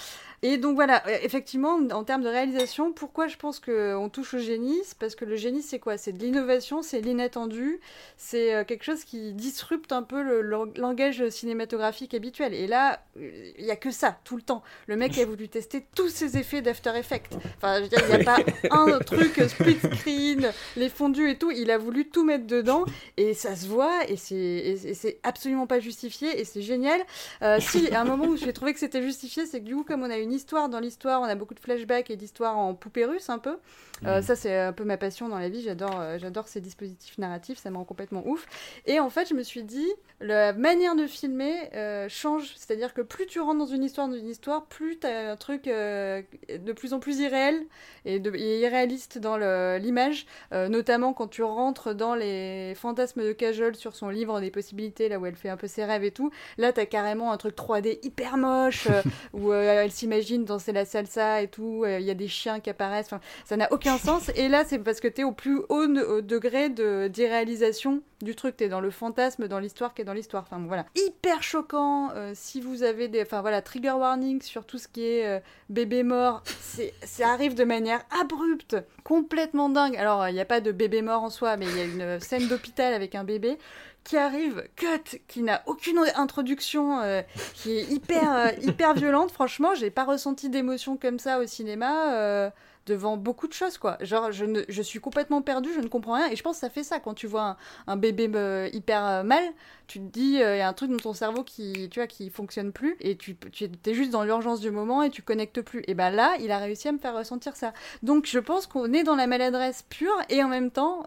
Et 0.45 0.57
donc 0.59 0.74
voilà, 0.74 1.07
euh, 1.07 1.18
effectivement, 1.22 1.78
en 1.93 2.03
termes 2.03 2.22
de 2.22 2.28
réalisation, 2.28 2.93
pourquoi 2.93 3.28
je 3.28 3.36
pense 3.36 3.61
qu'on 3.61 4.09
touche 4.12 4.34
au 4.34 4.38
génie? 4.38 4.80
Parce 4.99 5.14
que 5.14 5.24
le 5.24 5.36
génie, 5.36 5.62
c'est 5.62 5.78
quoi? 5.78 5.97
C'est 5.97 6.12
de 6.12 6.18
l'innovation, 6.18 6.82
c'est 6.82 7.01
l'inattendu, 7.01 7.78
c'est 8.16 8.53
euh, 8.53 8.64
quelque 8.64 8.82
chose 8.82 9.05
qui 9.05 9.32
disrupte 9.34 9.93
un 9.93 10.03
peu 10.03 10.20
le 10.22 10.43
lang- 10.43 10.76
langage 10.76 11.28
cinématographique 11.28 12.12
habituel. 12.14 12.55
Et 12.55 12.66
là, 12.66 13.05
il 13.16 13.64
y 13.64 13.70
a 13.70 13.76
que 13.76 13.93
ça, 13.93 14.18
tout 14.24 14.34
le 14.34 14.43
temps. 14.43 14.64
Le 14.88 14.97
mec 14.97 15.16
a 15.18 15.24
voulu 15.24 15.49
tester 15.49 15.86
tous 15.95 16.09
ses 16.09 16.36
effets 16.36 16.61
d'After 16.61 16.90
Effects. 16.97 17.30
Enfin, 17.59 17.76
je 17.78 17.82
veux 17.84 17.88
dire, 17.88 18.01
il 18.03 18.09
n'y 18.09 18.14
a 18.14 18.18
pas 18.18 18.43
un 18.70 18.99
truc 18.99 19.40
split 19.47 19.78
screen, 19.78 20.53
les 20.76 20.88
fondus 20.88 21.30
et 21.30 21.38
tout, 21.38 21.53
il 21.53 21.70
a 21.70 21.78
voulu 21.78 22.09
tout 22.09 22.24
mettre 22.24 22.47
dedans, 22.49 22.84
et 23.16 23.34
ça 23.34 23.55
se 23.55 23.66
voit, 23.68 24.09
et 24.09 24.16
c'est 24.16 24.34
et- 24.34 24.88
et 24.88 24.95
c'est 24.95 25.18
absolument 25.22 25.68
pas 25.68 25.78
justifié, 25.78 26.40
et 26.40 26.45
c'est 26.45 26.62
génial. 26.62 27.01
Euh, 27.43 27.59
si, 27.61 27.88
à 27.93 28.01
un 28.01 28.05
moment 28.05 28.26
où 28.26 28.36
j'ai 28.36 28.53
trouvé 28.53 28.72
que 28.74 28.80
c'était 28.80 29.03
justifié, 29.03 29.47
c'est 29.47 29.61
que 29.61 29.64
du 29.66 29.76
coup, 29.76 29.84
comme 29.84 30.03
on 30.03 30.11
a 30.11 30.16
une 30.18 30.32
histoire 30.33 30.68
dans 30.68 30.80
l'histoire, 30.80 31.20
on 31.20 31.24
a 31.24 31.35
beaucoup 31.35 31.55
de 31.55 31.61
flashbacks 31.61 32.11
et 32.11 32.16
d'histoires 32.16 32.59
en 32.59 32.74
poupée 32.74 33.05
russe 33.05 33.30
un 33.30 33.39
peu. 33.39 33.59
Euh, 34.07 34.16
Mhm. 34.16 34.22
Ça, 34.22 34.37
c'est 34.37 34.59
un 34.59 34.72
peu 34.72 34.85
ma 34.85 34.97
passion 34.97 35.28
dans 35.28 35.39
la 35.39 35.49
vie. 35.49 35.62
J'adore, 35.62 36.01
euh, 36.01 36.18
j'adore 36.18 36.49
ces 36.49 36.61
dispositifs 36.61 37.18
narratifs. 37.18 37.59
Ça 37.59 37.70
me 37.70 37.76
rend 37.76 37.85
complètement 37.85 38.26
ouf. 38.26 38.47
Et 38.87 38.99
en 39.01 39.11
fait, 39.11 39.28
je 39.28 39.35
me 39.35 39.43
suis 39.43 39.62
dit, 39.62 39.89
la 40.20 40.53
manière 40.53 40.97
de 40.97 41.07
filmer 41.07 41.70
euh, 41.74 42.09
change. 42.09 42.53
C'est-à-dire 42.57 42.95
que 42.95 43.03
plus 43.03 43.26
tu 43.26 43.41
rentres 43.41 43.59
dans 43.59 43.66
une 43.66 43.85
histoire, 43.85 44.09
dans 44.09 44.16
une 44.16 44.28
histoire, 44.28 44.66
plus 44.66 44.99
tu 44.99 45.07
as 45.07 45.30
un 45.30 45.37
truc 45.37 45.64
de 45.64 46.72
plus 46.72 46.93
en 46.93 46.99
plus 46.99 47.20
irréel 47.20 47.62
et, 48.05 48.18
de, 48.18 48.35
et 48.35 48.61
irréaliste 48.61 49.18
dans 49.18 49.37
l'image. 49.78 50.26
Notamment 50.53 51.12
quand 51.12 51.28
tu 51.28 51.43
rentres 51.43 51.95
dans 51.95 52.14
les 52.14 52.74
fantasmes 52.74 53.22
de 53.22 53.33
Cajol 53.33 53.76
sur 53.76 53.95
son 53.95 54.09
livre 54.09 54.41
des 54.41 54.51
possibilités, 54.51 55.09
là 55.09 55.18
où 55.18 55.26
elle 55.26 55.37
fait 55.37 55.49
un 55.49 55.57
peu 55.57 55.66
ses 55.66 55.85
rêves 55.85 56.05
et 56.05 56.11
tout. 56.11 56.30
Là, 56.59 56.72
t'as 56.72 56.87
carrément 56.87 57.33
un 57.33 57.37
truc 57.37 57.57
3D 57.57 57.99
hyper 58.03 58.37
moche, 58.37 58.89
où 59.33 59.53
elle 59.53 59.91
s'imagine 59.91 60.22
danser 60.45 60.73
la 60.73 60.85
salsa 60.85 61.43
et 61.43 61.49
tout, 61.49 61.83
euh, 61.85 62.01
il 62.01 62.07
y 62.07 62.11
a 62.11 62.14
des 62.14 62.29
chiens 62.29 62.61
qui 62.61 62.70
apparaissent, 62.70 63.11
ça 63.45 63.57
n'a 63.57 63.73
aucun 63.73 63.99
sens. 63.99 64.31
Et 64.37 64.49
là, 64.49 64.64
c'est 64.64 64.79
parce 64.79 65.01
que 65.01 65.09
t'es 65.09 65.25
au 65.25 65.33
plus 65.33 65.61
haut 65.68 65.87
degré 66.20 66.68
de 66.68 67.09
d'irréalisation 67.09 68.03
du 68.23 68.37
truc, 68.37 68.57
t'es 68.57 68.68
dans 68.68 68.81
le 68.81 68.91
fantasme, 68.91 69.49
dans 69.49 69.59
l'histoire 69.59 69.95
qui 69.95 70.03
est 70.03 70.05
dans 70.05 70.12
l'histoire. 70.12 70.45
Enfin, 70.47 70.59
bon, 70.59 70.68
voilà. 70.68 70.87
Hyper 70.95 71.43
choquant, 71.43 72.11
euh, 72.14 72.33
si 72.35 72.61
vous 72.61 72.85
avez 72.85 73.09
des... 73.09 73.23
Enfin, 73.23 73.41
voilà, 73.41 73.62
trigger 73.62 73.93
warning 73.93 74.41
sur 74.41 74.64
tout 74.64 74.79
ce 74.79 74.89
qui 74.89 75.05
est 75.05 75.27
euh, 75.27 75.41
bébé 75.68 76.05
mort, 76.05 76.43
c'est 76.61 76.95
ça 77.03 77.31
arrive 77.31 77.55
de 77.55 77.64
manière 77.64 78.03
abrupte, 78.20 78.77
complètement 79.03 79.68
dingue. 79.68 79.97
Alors, 79.97 80.29
il 80.29 80.35
n'y 80.35 80.41
a 80.41 80.45
pas 80.45 80.61
de 80.61 80.70
bébé 80.70 81.03
mort 81.03 81.23
en 81.23 81.31
soi, 81.31 81.57
mais 81.57 81.66
il 81.66 81.77
y 81.77 81.81
a 81.81 81.85
une 81.85 82.20
scène 82.20 82.47
d'hôpital 82.47 82.95
avec 82.95 83.14
un 83.14 83.25
bébé 83.25 83.59
qui 84.05 84.16
arrive, 84.16 84.64
cut, 84.76 85.18
qui 85.28 85.42
n'a 85.42 85.62
aucune 85.66 85.98
introduction, 86.16 87.00
euh, 87.00 87.22
qui 87.55 87.78
est 87.78 87.90
hyper, 87.90 88.34
euh, 88.34 88.48
hyper 88.62 88.94
violente. 88.94 89.30
Franchement, 89.30 89.74
j'ai 89.74 89.90
pas 89.90 90.05
ressenti 90.05 90.48
d'émotion 90.48 90.96
comme 90.96 91.18
ça 91.18 91.38
au 91.38 91.46
cinéma. 91.46 92.14
euh, 92.14 92.50
devant 92.84 93.16
beaucoup 93.16 93.46
de 93.46 93.53
choses 93.53 93.78
quoi 93.78 93.96
genre 94.00 94.32
je, 94.32 94.44
ne, 94.44 94.62
je 94.68 94.82
suis 94.82 94.98
complètement 94.98 95.40
perdue 95.40 95.68
je 95.72 95.78
ne 95.78 95.86
comprends 95.86 96.14
rien 96.14 96.28
et 96.30 96.34
je 96.34 96.42
pense 96.42 96.57
que 96.57 96.61
ça 96.62 96.68
fait 96.68 96.82
ça 96.82 96.98
quand 96.98 97.14
tu 97.14 97.28
vois 97.28 97.57
un, 97.86 97.96
bébé 97.96 98.70
hyper 98.72 99.22
mal 99.22 99.44
tu 99.86 100.00
te 100.00 100.05
dis 100.05 100.32
il 100.32 100.38
y 100.40 100.42
a 100.42 100.66
un 100.68 100.72
truc 100.72 100.90
dans 100.90 100.96
ton 100.96 101.12
cerveau 101.12 101.44
qui 101.44 101.88
tu 101.90 102.00
vois 102.00 102.09
qui 102.09 102.28
fonctionne 102.28 102.72
plus 102.72 102.96
et 102.98 103.16
tu 103.16 103.36
tu 103.53 103.70
es 103.86 103.94
juste 103.94 104.11
dans 104.11 104.24
l'urgence 104.24 104.59
du 104.59 104.72
moment 104.72 105.05
et 105.05 105.11
tu 105.11 105.22
connectes 105.22 105.62
plus 105.62 105.84
et 105.86 105.94
ben 105.94 106.11
là 106.11 106.34
il 106.40 106.50
a 106.50 106.59
réussi 106.59 106.88
à 106.88 106.92
me 106.92 106.98
faire 106.98 107.14
ressentir 107.14 107.55
ça 107.55 107.72
donc 108.03 108.26
je 108.26 108.40
pense 108.40 108.66
qu'on 108.66 108.92
est 108.92 109.05
dans 109.05 109.14
la 109.14 109.28
maladresse 109.28 109.84
pure 109.88 110.20
et 110.28 110.42
en 110.42 110.48
même 110.48 110.72
temps 110.72 111.07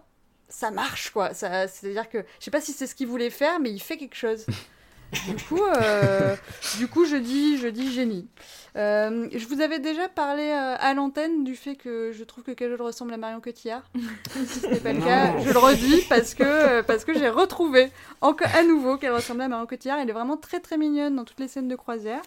ça 0.49 0.71
marche 0.71 1.09
quoi 1.09 1.33
ça 1.33 1.67
c'est 1.67 1.87
à 1.87 1.91
dire 1.91 2.09
que 2.09 2.19
je 2.39 2.45
sais 2.45 2.51
pas 2.51 2.61
si 2.61 2.71
c'est 2.71 2.87
ce 2.87 2.95
qu'il 2.95 3.07
voulait 3.07 3.29
faire 3.29 3.59
mais 3.59 3.71
il 3.71 3.79
fait 3.79 3.97
quelque 3.97 4.15
chose 4.15 4.45
du 5.27 5.35
coup, 5.43 5.63
euh, 5.63 6.35
du 6.77 6.87
coup, 6.87 7.05
je 7.05 7.15
dis, 7.15 7.57
je 7.57 7.67
dis 7.67 7.93
génie. 7.93 8.27
Euh, 8.75 9.29
je 9.33 9.47
vous 9.47 9.61
avais 9.61 9.79
déjà 9.79 10.09
parlé 10.09 10.43
euh, 10.43 10.75
à 10.77 10.93
l'antenne 10.93 11.45
du 11.45 11.55
fait 11.55 11.75
que 11.75 12.11
je 12.11 12.23
trouve 12.25 12.43
que 12.43 12.51
Kajol 12.51 12.81
ressemble 12.81 13.13
à 13.13 13.17
Marion 13.17 13.39
Cotillard. 13.39 13.83
si 14.47 14.59
ce 14.59 14.67
n'est 14.67 14.79
pas 14.81 14.91
le 14.91 14.99
cas, 14.99 15.39
je 15.39 15.49
le 15.51 15.57
redis 15.57 16.03
parce 16.09 16.33
que 16.33 16.43
euh, 16.43 16.83
parce 16.83 17.05
que 17.05 17.13
j'ai 17.13 17.29
retrouvé 17.29 17.89
encore 18.19 18.49
à 18.53 18.63
nouveau 18.63 18.97
qu'elle 18.97 19.13
ressemblait 19.13 19.45
à 19.45 19.47
Marion 19.47 19.65
Cotillard. 19.65 19.99
Elle 19.99 20.09
est 20.09 20.13
vraiment 20.13 20.35
très 20.35 20.59
très 20.59 20.77
mignonne 20.77 21.15
dans 21.15 21.23
toutes 21.23 21.39
les 21.39 21.47
scènes 21.47 21.69
de 21.69 21.75
croisière. 21.75 22.21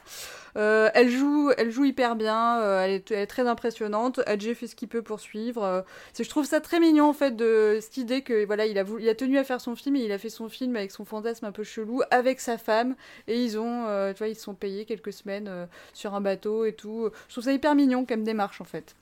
Elle 0.54 1.08
joue, 1.08 1.52
elle 1.56 1.70
joue 1.70 1.84
hyper 1.84 2.16
bien. 2.16 2.60
elle, 2.82 2.90
est, 2.90 3.10
elle 3.12 3.18
est 3.20 3.26
très 3.28 3.46
impressionnante. 3.46 4.18
Adjé 4.26 4.54
fait 4.56 4.66
ce 4.66 4.74
qu'il 4.74 4.88
peut 4.88 5.02
pour 5.02 5.20
suivre. 5.20 5.84
je 6.18 6.28
trouve 6.28 6.46
ça 6.46 6.60
très 6.60 6.80
mignon 6.80 7.10
en 7.10 7.12
fait 7.12 7.36
de 7.36 7.78
cette 7.80 7.96
idée 7.98 8.22
que 8.22 8.44
voilà, 8.44 8.66
il 8.66 8.76
a 8.76 8.82
voulu- 8.82 9.04
il 9.04 9.08
a 9.08 9.14
tenu 9.14 9.38
à 9.38 9.44
faire 9.44 9.60
son 9.60 9.76
film 9.76 9.94
et 9.94 10.00
il 10.00 10.10
a 10.10 10.18
fait 10.18 10.30
son 10.30 10.48
film 10.48 10.74
avec 10.74 10.90
son 10.90 11.04
fantasme 11.04 11.44
un 11.44 11.52
peu 11.52 11.62
chelou 11.62 12.02
avec 12.10 12.40
sa 12.40 12.58
femme 12.58 12.96
et 13.28 13.40
ils 13.40 13.56
ont, 13.56 13.84
tu 14.14 14.18
vois, 14.18 14.26
ils 14.26 14.34
se 14.34 14.42
sont 14.42 14.54
payés 14.54 14.84
quelques 14.84 15.12
semaines 15.12 15.68
sur 15.92 16.16
un 16.16 16.20
bateau 16.20 16.37
et 16.46 16.72
tout. 16.72 17.10
Je 17.28 17.32
trouve 17.32 17.44
ça 17.44 17.52
hyper 17.52 17.74
mignon 17.74 18.04
comme 18.04 18.24
démarche 18.24 18.60
en 18.60 18.64
fait. 18.64 18.94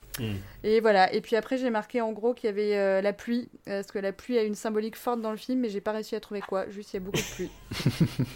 Et 0.64 0.80
voilà. 0.80 1.12
Et 1.12 1.20
puis 1.20 1.37
après, 1.37 1.59
j'ai 1.59 1.70
marqué 1.70 2.01
en 2.01 2.12
gros 2.12 2.34
qu'il 2.34 2.47
y 2.47 2.53
avait 2.53 2.76
euh, 2.76 3.01
la 3.01 3.12
pluie, 3.12 3.49
euh, 3.68 3.80
parce 3.80 3.93
que 3.93 3.99
la 3.99 4.12
pluie 4.12 4.39
a 4.39 4.43
une 4.43 4.55
symbolique 4.55 4.97
forte 4.97 5.20
dans 5.20 5.30
le 5.30 5.37
film, 5.37 5.61
mais 5.61 5.68
j'ai 5.68 5.80
pas 5.80 5.93
réussi 5.93 6.14
à 6.14 6.20
trouver 6.20 6.41
quoi. 6.41 6.68
Juste, 6.70 6.93
il 6.93 6.97
y 6.97 6.99
a 6.99 7.01
beaucoup 7.01 7.18
de 7.18 7.34
pluie. 7.34 7.51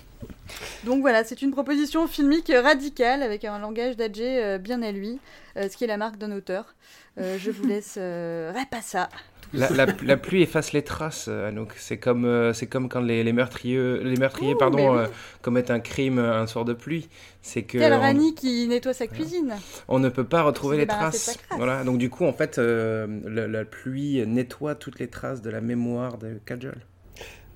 Donc 0.84 1.00
voilà, 1.00 1.24
c'est 1.24 1.42
une 1.42 1.52
proposition 1.52 2.06
filmique 2.06 2.52
radicale 2.52 3.22
avec 3.22 3.44
un 3.44 3.58
langage 3.58 3.96
d'Adjé 3.96 4.42
euh, 4.42 4.58
bien 4.58 4.82
à 4.82 4.90
lui, 4.92 5.18
euh, 5.56 5.68
ce 5.68 5.76
qui 5.76 5.84
est 5.84 5.88
la 5.88 5.96
marque 5.96 6.16
d'un 6.16 6.32
auteur. 6.32 6.74
Je 7.16 7.50
vous 7.50 7.66
laisse 7.66 7.98
ça. 8.80 9.08
La, 9.52 9.68
la, 9.70 9.86
la 10.04 10.16
pluie 10.16 10.42
efface 10.42 10.72
les 10.72 10.82
traces, 10.82 11.26
euh, 11.28 11.48
Anouk. 11.48 11.72
C'est 11.76 11.98
comme, 11.98 12.24
euh, 12.24 12.52
c'est 12.52 12.66
comme 12.68 12.88
quand 12.88 13.00
les, 13.00 13.24
les 13.24 13.32
meurtriers, 13.32 13.98
les 14.02 14.16
meurtriers 14.16 14.52
Oh, 14.54 14.58
pardon, 14.58 14.92
oui. 14.92 14.98
euh, 15.00 15.06
commettent 15.42 15.70
un 15.72 15.80
crime 15.80 16.18
un 16.20 16.46
soir 16.46 16.64
de 16.64 16.72
pluie. 16.72 17.08
C'est 17.42 17.62
que 17.62 17.78
Quel 17.78 17.92
on, 17.92 17.98
Rani 18.00 18.34
qui 18.34 18.68
nettoie 18.68 18.92
sa 18.94 19.06
cuisine. 19.08 19.54
on 19.88 19.98
ne 19.98 20.08
peut 20.08 20.24
pas 20.24 20.42
retrouver 20.42 20.76
les 20.76 20.86
traces. 20.86 21.36
Voilà. 21.56 21.82
Donc 21.82 21.98
du 21.98 22.10
coup, 22.10 22.24
en 22.26 22.32
fait, 22.32 22.58
euh, 22.58 23.06
la, 23.26 23.48
la 23.48 23.64
pluie 23.64 24.24
nettoie 24.26 24.74
toutes 24.76 24.98
les 25.00 25.08
traces 25.08 25.42
de 25.42 25.50
la 25.50 25.60
mémoire 25.60 26.18
de 26.18 26.38
Kajol. 26.46 26.78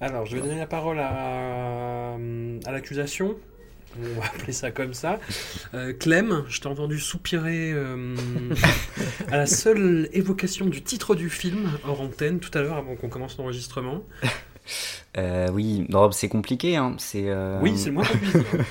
Alors, 0.01 0.27
je 0.27 0.35
vais 0.37 0.43
donner 0.43 0.59
la 0.59 0.67
parole 0.67 0.99
à, 0.99 2.15
à 2.67 2.73
l'accusation. 2.73 3.37
On 3.99 4.21
va 4.21 4.27
appeler 4.27 4.53
ça 4.53 4.71
comme 4.71 4.95
ça. 4.95 5.21
Euh, 5.75 5.93
Clem, 5.93 6.45
je 6.49 6.61
t'ai 6.61 6.67
entendu 6.67 6.99
soupirer 6.99 7.73
euh, 7.73 8.15
à 9.31 9.37
la 9.37 9.47
seule 9.47 10.09
évocation 10.13 10.67
du 10.67 10.83
titre 10.83 11.15
du 11.15 11.31
film 11.31 11.71
hors 11.87 12.01
antenne 12.01 12.41
tout 12.41 12.57
à 12.57 12.63
l'heure 12.63 12.77
avant 12.77 12.97
qu'on 12.97 13.09
commence 13.09 13.39
l'enregistrement. 13.39 14.03
Euh, 15.17 15.49
oui, 15.53 15.87
non, 15.91 16.11
c'est 16.11 16.29
compliqué. 16.29 16.77
Hein. 16.77 16.95
C'est, 16.99 17.25
euh, 17.27 17.59
Oui, 17.63 17.75
c'est 17.77 17.87
le 17.91 17.93
moins 17.95 18.03
dire. 18.05 18.45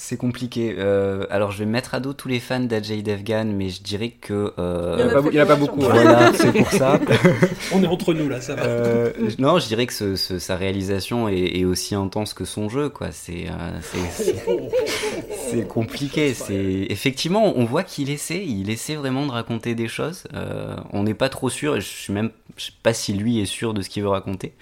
C'est 0.00 0.16
compliqué. 0.16 0.74
Euh, 0.78 1.26
alors, 1.28 1.50
je 1.50 1.58
vais 1.58 1.66
mettre 1.66 1.94
à 1.94 2.00
dos 2.00 2.12
tous 2.14 2.28
les 2.28 2.40
fans 2.40 2.60
d'Ajay 2.60 3.02
Devgan, 3.02 3.44
mais 3.46 3.68
je 3.68 3.82
dirais 3.82 4.10
que. 4.10 4.52
euh, 4.58 4.96
Il 4.98 5.00
y 5.00 5.04
en 5.04 5.08
a 5.08 5.12
pas- 5.12 5.20
très 5.22 5.30
il 5.30 5.34
y 5.36 5.40
en 5.40 5.42
a 5.42 5.46
pas 5.46 5.54
peu, 5.56 5.60
beaucoup. 5.60 5.80
Voilà, 5.80 6.32
c'est 6.34 6.52
pour 6.52 6.70
ça. 6.70 7.00
On 7.74 7.82
est 7.82 7.86
entre 7.86 8.14
nous 8.14 8.28
là, 8.28 8.40
ça 8.40 8.54
va. 8.54 8.62
Euh, 8.62 9.12
non, 9.38 9.58
je 9.58 9.66
dirais 9.66 9.86
que 9.86 9.92
ce- 9.92 10.16
ce- 10.16 10.38
sa 10.38 10.56
réalisation 10.56 11.28
est, 11.28 11.58
est 11.58 11.64
aussi 11.64 11.94
intense 11.94 12.32
que 12.32 12.44
son 12.44 12.68
jeu, 12.68 12.88
quoi. 12.88 13.08
C'est 13.12 13.46
euh, 13.48 13.80
c'est- 13.82 15.66
compliqué. 15.68 16.32
C'est 16.34 16.86
effectivement, 16.88 17.52
on 17.56 17.64
voit 17.64 17.82
qu'il 17.82 18.10
essaie, 18.10 18.44
il 18.46 18.70
essaie 18.70 18.94
vraiment 18.96 19.26
de 19.26 19.32
raconter 19.32 19.74
des 19.74 19.88
choses. 19.88 20.24
Euh, 20.34 20.76
on 20.92 21.02
n'est 21.02 21.14
pas 21.14 21.28
trop 21.28 21.48
sûr, 21.50 21.76
et 21.76 21.80
je 21.80 21.86
suis 21.86 22.12
même, 22.12 22.30
je 22.56 22.66
sais 22.66 22.72
pas 22.82 22.92
si 22.94 23.12
lui 23.12 23.40
est 23.40 23.46
sûr 23.46 23.74
de 23.74 23.82
ce 23.82 23.88
qu'il 23.90 24.02
veut 24.02 24.08
raconter. 24.08 24.52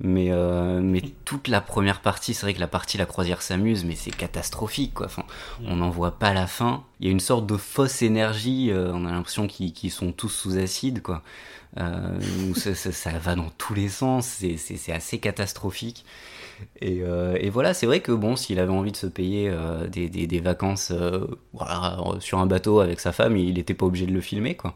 Mais, 0.00 0.28
euh, 0.30 0.80
mais 0.82 1.02
toute 1.24 1.48
la 1.48 1.60
première 1.60 2.00
partie, 2.00 2.34
c'est 2.34 2.42
vrai 2.46 2.54
que 2.54 2.60
la 2.60 2.66
partie 2.66 2.98
La 2.98 3.06
croisière 3.06 3.42
s'amuse, 3.42 3.84
mais 3.84 3.94
c'est 3.94 4.10
catastrophique, 4.10 4.94
quoi. 4.94 5.06
Enfin, 5.06 5.24
on 5.66 5.76
n'en 5.76 5.90
voit 5.90 6.18
pas 6.18 6.32
la 6.34 6.46
fin. 6.46 6.82
Il 7.00 7.06
y 7.06 7.08
a 7.08 7.12
une 7.12 7.20
sorte 7.20 7.46
de 7.46 7.56
fausse 7.56 8.02
énergie. 8.02 8.70
euh, 8.70 8.92
on 8.92 9.06
a 9.06 9.10
l'impression 9.12 9.46
qu'ils 9.46 9.90
sont 9.92 10.12
tous 10.12 10.28
sous 10.28 10.56
acide, 10.58 11.00
quoi. 11.02 11.22
Euh, 11.78 12.18
ça, 12.54 12.74
ça- 12.74 12.92
ça 12.92 13.10
va 13.18 13.34
dans 13.36 13.50
tous 13.58 13.74
les 13.74 13.88
sens. 13.88 14.26
C'est- 14.26 14.92
assez 14.92 15.18
catastrophique. 15.18 16.04
Et, 16.80 17.00
et 17.40 17.50
voilà, 17.50 17.74
c'est 17.74 17.86
vrai 17.86 18.00
que 18.00 18.12
bon, 18.12 18.36
s'il 18.36 18.58
avait 18.60 18.72
envie 18.72 18.92
de 18.92 18.96
se 18.96 19.06
payer 19.08 19.52
des, 19.90 20.08
des, 20.08 20.26
des 20.26 20.40
vacances 20.40 20.92
voilà, 21.52 21.98
sur 22.20 22.38
un 22.38 22.46
bateau 22.46 22.80
avec 22.80 23.00
sa 23.00 23.12
femme, 23.12 23.36
il 23.36 23.54
n'était 23.54 23.74
pas 23.74 23.86
obligé 23.86 24.06
de 24.06 24.12
le 24.12 24.20
filmer, 24.20 24.54
quoi. 24.56 24.74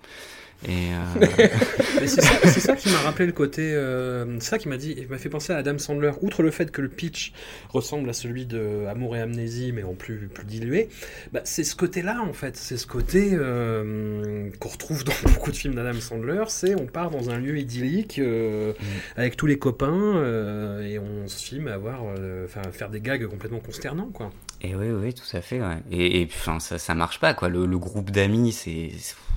Et 0.67 0.89
euh, 0.93 1.47
c'est 2.01 2.21
ça, 2.21 2.39
c'est 2.45 2.61
ça 2.61 2.75
qui 2.75 2.89
m'a 2.91 2.99
rappelé 2.99 3.27
le 3.27 3.33
côté. 3.33 3.73
euh, 3.73 4.41
c'est 4.41 4.51
ça 4.51 4.59
qui 4.59 4.69
m'a 4.69 4.77
dit, 4.77 4.95
il 4.99 5.07
m'a 5.07 5.19
fait 5.19 5.29
penser 5.29 5.53
à 5.53 5.57
Adam 5.57 5.79
Sandler. 5.79 6.11
Outre 6.21 6.43
le 6.43 6.51
fait 6.51 6.73
que 6.73 6.81
le 6.81 6.89
pitch 6.89 7.33
ressemble 7.69 8.11
à 8.11 8.13
celui 8.13 8.45
de 8.45 8.85
Amour 8.89 9.17
et 9.17 9.21
Amnésie, 9.21 9.73
mais 9.73 9.85
en 9.85 9.95
plus, 9.95 10.29
plus 10.29 10.45
dilué, 10.45 10.89
bah, 11.33 11.43
c'est 11.45 11.63
ce 11.63 11.77
côté-là 11.77 12.23
en 12.23 12.33
fait. 12.33 12.57
C'est 12.57 12.77
ce 12.77 12.87
côté 12.87 13.31
euh, 13.35 14.51
qu'on 14.59 14.69
retrouve 14.69 15.05
dans 15.05 15.13
beaucoup 15.33 15.53
de 15.53 15.57
films 15.57 15.75
d'Adam 15.75 16.01
Sandler. 16.01 16.45
C'est 16.49 16.75
on 16.75 16.87
part 16.87 17.11
dans 17.11 17.31
un 17.31 17.39
lieu 17.39 17.57
idyllique 17.59 18.19
euh, 18.19 18.73
avec 19.17 19.37
tous 19.37 19.47
les 19.47 19.59
copains 19.59 20.17
euh, 20.17 20.83
et 20.83 20.99
on 20.99 21.08
se 21.29 21.45
filme 21.45 21.69
à 21.69 21.75
avoir, 21.75 22.01
euh, 22.05 22.45
enfin, 22.45 22.63
faire 22.73 22.91
des 22.91 23.01
gags 23.01 23.27
complètement 23.27 23.61
consternants 23.61 24.11
quoi. 24.13 24.31
Et 24.61 24.75
oui, 24.75 24.91
oui, 24.91 25.15
tout 25.15 25.37
à 25.37 25.41
fait. 25.41 25.61
Et, 25.91 26.27
enfin, 26.29 26.59
ça, 26.59 26.79
ça 26.79 26.95
marche 26.95 27.21
pas, 27.21 27.33
quoi. 27.33 27.49
Le, 27.49 27.79
groupe 27.79 28.11
d'amis, 28.11 28.53
c'est 28.53 28.91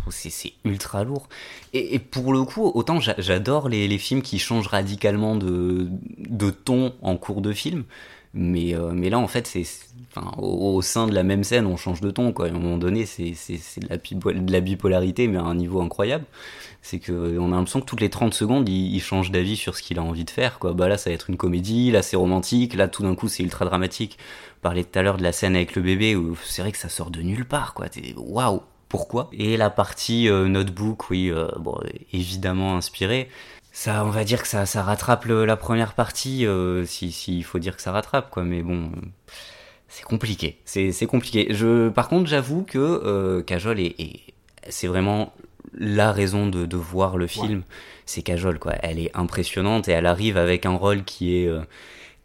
c'est 0.09 0.53
ultra 0.65 1.03
lourd. 1.03 1.29
Et, 1.73 1.99
pour 1.99 2.33
le 2.33 2.43
coup, 2.43 2.71
autant 2.73 2.99
j'a- 2.99 3.13
j'adore 3.19 3.69
les, 3.69 3.97
films 3.99 4.23
qui 4.23 4.39
changent 4.39 4.67
radicalement 4.67 5.35
de 5.35 6.49
ton 6.49 6.95
en 7.03 7.17
cours 7.17 7.41
de 7.41 7.53
film, 7.53 7.83
mais, 8.33 8.73
euh, 8.73 8.91
mais 8.93 9.09
là, 9.09 9.19
en 9.19 9.27
fait, 9.27 9.45
c'est 9.47 9.63
au, 10.37 10.81
sein 10.81 11.07
de 11.07 11.13
la 11.13 11.23
même 11.23 11.43
scène, 11.43 11.65
on 11.65 11.77
change 11.77 12.01
de 12.01 12.11
ton, 12.11 12.31
quoi. 12.31 12.45
À 12.47 12.49
un 12.49 12.53
moment 12.53 12.77
donné, 12.77 13.05
c'est 13.05 13.31
de, 13.31 14.51
la 14.51 14.61
bipolarité, 14.61 15.27
mais 15.27 15.37
à 15.37 15.43
un 15.43 15.55
niveau 15.55 15.81
incroyable. 15.81 16.25
C'est 16.81 16.99
que 16.99 17.37
on 17.37 17.51
a 17.51 17.55
l'impression 17.55 17.81
que 17.81 17.85
toutes 17.85 18.01
les 18.01 18.09
30 18.09 18.33
secondes, 18.33 18.67
il, 18.69 18.99
change 19.01 19.31
d'avis 19.31 19.57
sur 19.57 19.75
ce 19.75 19.83
qu'il 19.83 19.99
a 19.99 20.03
envie 20.03 20.25
de 20.25 20.29
faire, 20.29 20.59
quoi. 20.59 20.73
Bah 20.73 20.87
là, 20.87 20.97
ça 20.97 21.09
va 21.09 21.13
être 21.13 21.29
une 21.29 21.37
comédie, 21.37 21.91
là, 21.91 22.01
c'est 22.01 22.15
romantique, 22.15 22.73
là, 22.73 22.87
tout 22.87 23.03
d'un 23.03 23.15
coup, 23.15 23.27
c'est 23.27 23.43
ultra 23.43 23.65
dramatique 23.65 24.17
parlais 24.61 24.83
tout 24.83 24.97
à 24.97 25.01
l'heure 25.01 25.17
de 25.17 25.23
la 25.23 25.31
scène 25.31 25.55
avec 25.55 25.75
le 25.75 25.81
bébé 25.81 26.15
où 26.15 26.37
c'est 26.43 26.61
vrai 26.61 26.71
que 26.71 26.77
ça 26.77 26.89
sort 26.89 27.09
de 27.09 27.21
nulle 27.21 27.45
part 27.45 27.73
quoi 27.73 27.87
waouh 28.15 28.61
pourquoi? 28.89 29.29
Et 29.31 29.55
la 29.55 29.69
partie 29.69 30.27
euh, 30.27 30.47
notebook 30.47 31.09
oui 31.09 31.31
euh, 31.31 31.47
bon 31.57 31.77
évidemment 32.11 32.75
inspirée 32.75 33.29
ça 33.71 34.03
on 34.05 34.09
va 34.09 34.23
dire 34.23 34.41
que 34.41 34.47
ça 34.47 34.65
ça 34.65 34.83
rattrape 34.83 35.25
le- 35.25 35.45
la 35.45 35.55
première 35.57 35.93
partie 35.93 36.45
euh, 36.45 36.85
si 36.85 37.11
si 37.11 37.37
il 37.37 37.43
faut 37.43 37.59
dire 37.59 37.75
que 37.75 37.81
ça 37.81 37.91
rattrape 37.91 38.29
quoi 38.29 38.43
mais 38.43 38.61
bon 38.63 38.91
c'est 39.87 40.03
compliqué. 40.03 40.57
C'est 40.63 40.93
c'est 40.93 41.05
compliqué. 41.05 41.47
Je 41.49 41.89
par 41.89 42.07
contre 42.07 42.29
j'avoue 42.29 42.63
que 42.63 42.77
euh, 42.79 43.43
est, 43.77 43.99
est- 44.01 44.19
c'est 44.69 44.87
vraiment 44.87 45.33
la 45.77 46.11
raison 46.13 46.47
de, 46.47 46.65
de 46.65 46.77
voir 46.77 47.17
le 47.17 47.27
film. 47.27 47.63
C'est 48.05 48.21
Kajol 48.21 48.57
quoi. 48.57 48.73
Elle 48.83 48.99
est 48.99 49.11
impressionnante 49.15 49.89
et 49.89 49.91
elle 49.91 50.05
arrive 50.05 50.37
avec 50.37 50.65
un 50.65 50.75
rôle 50.75 51.03
qui 51.03 51.35
est 51.35 51.47
euh, 51.47 51.61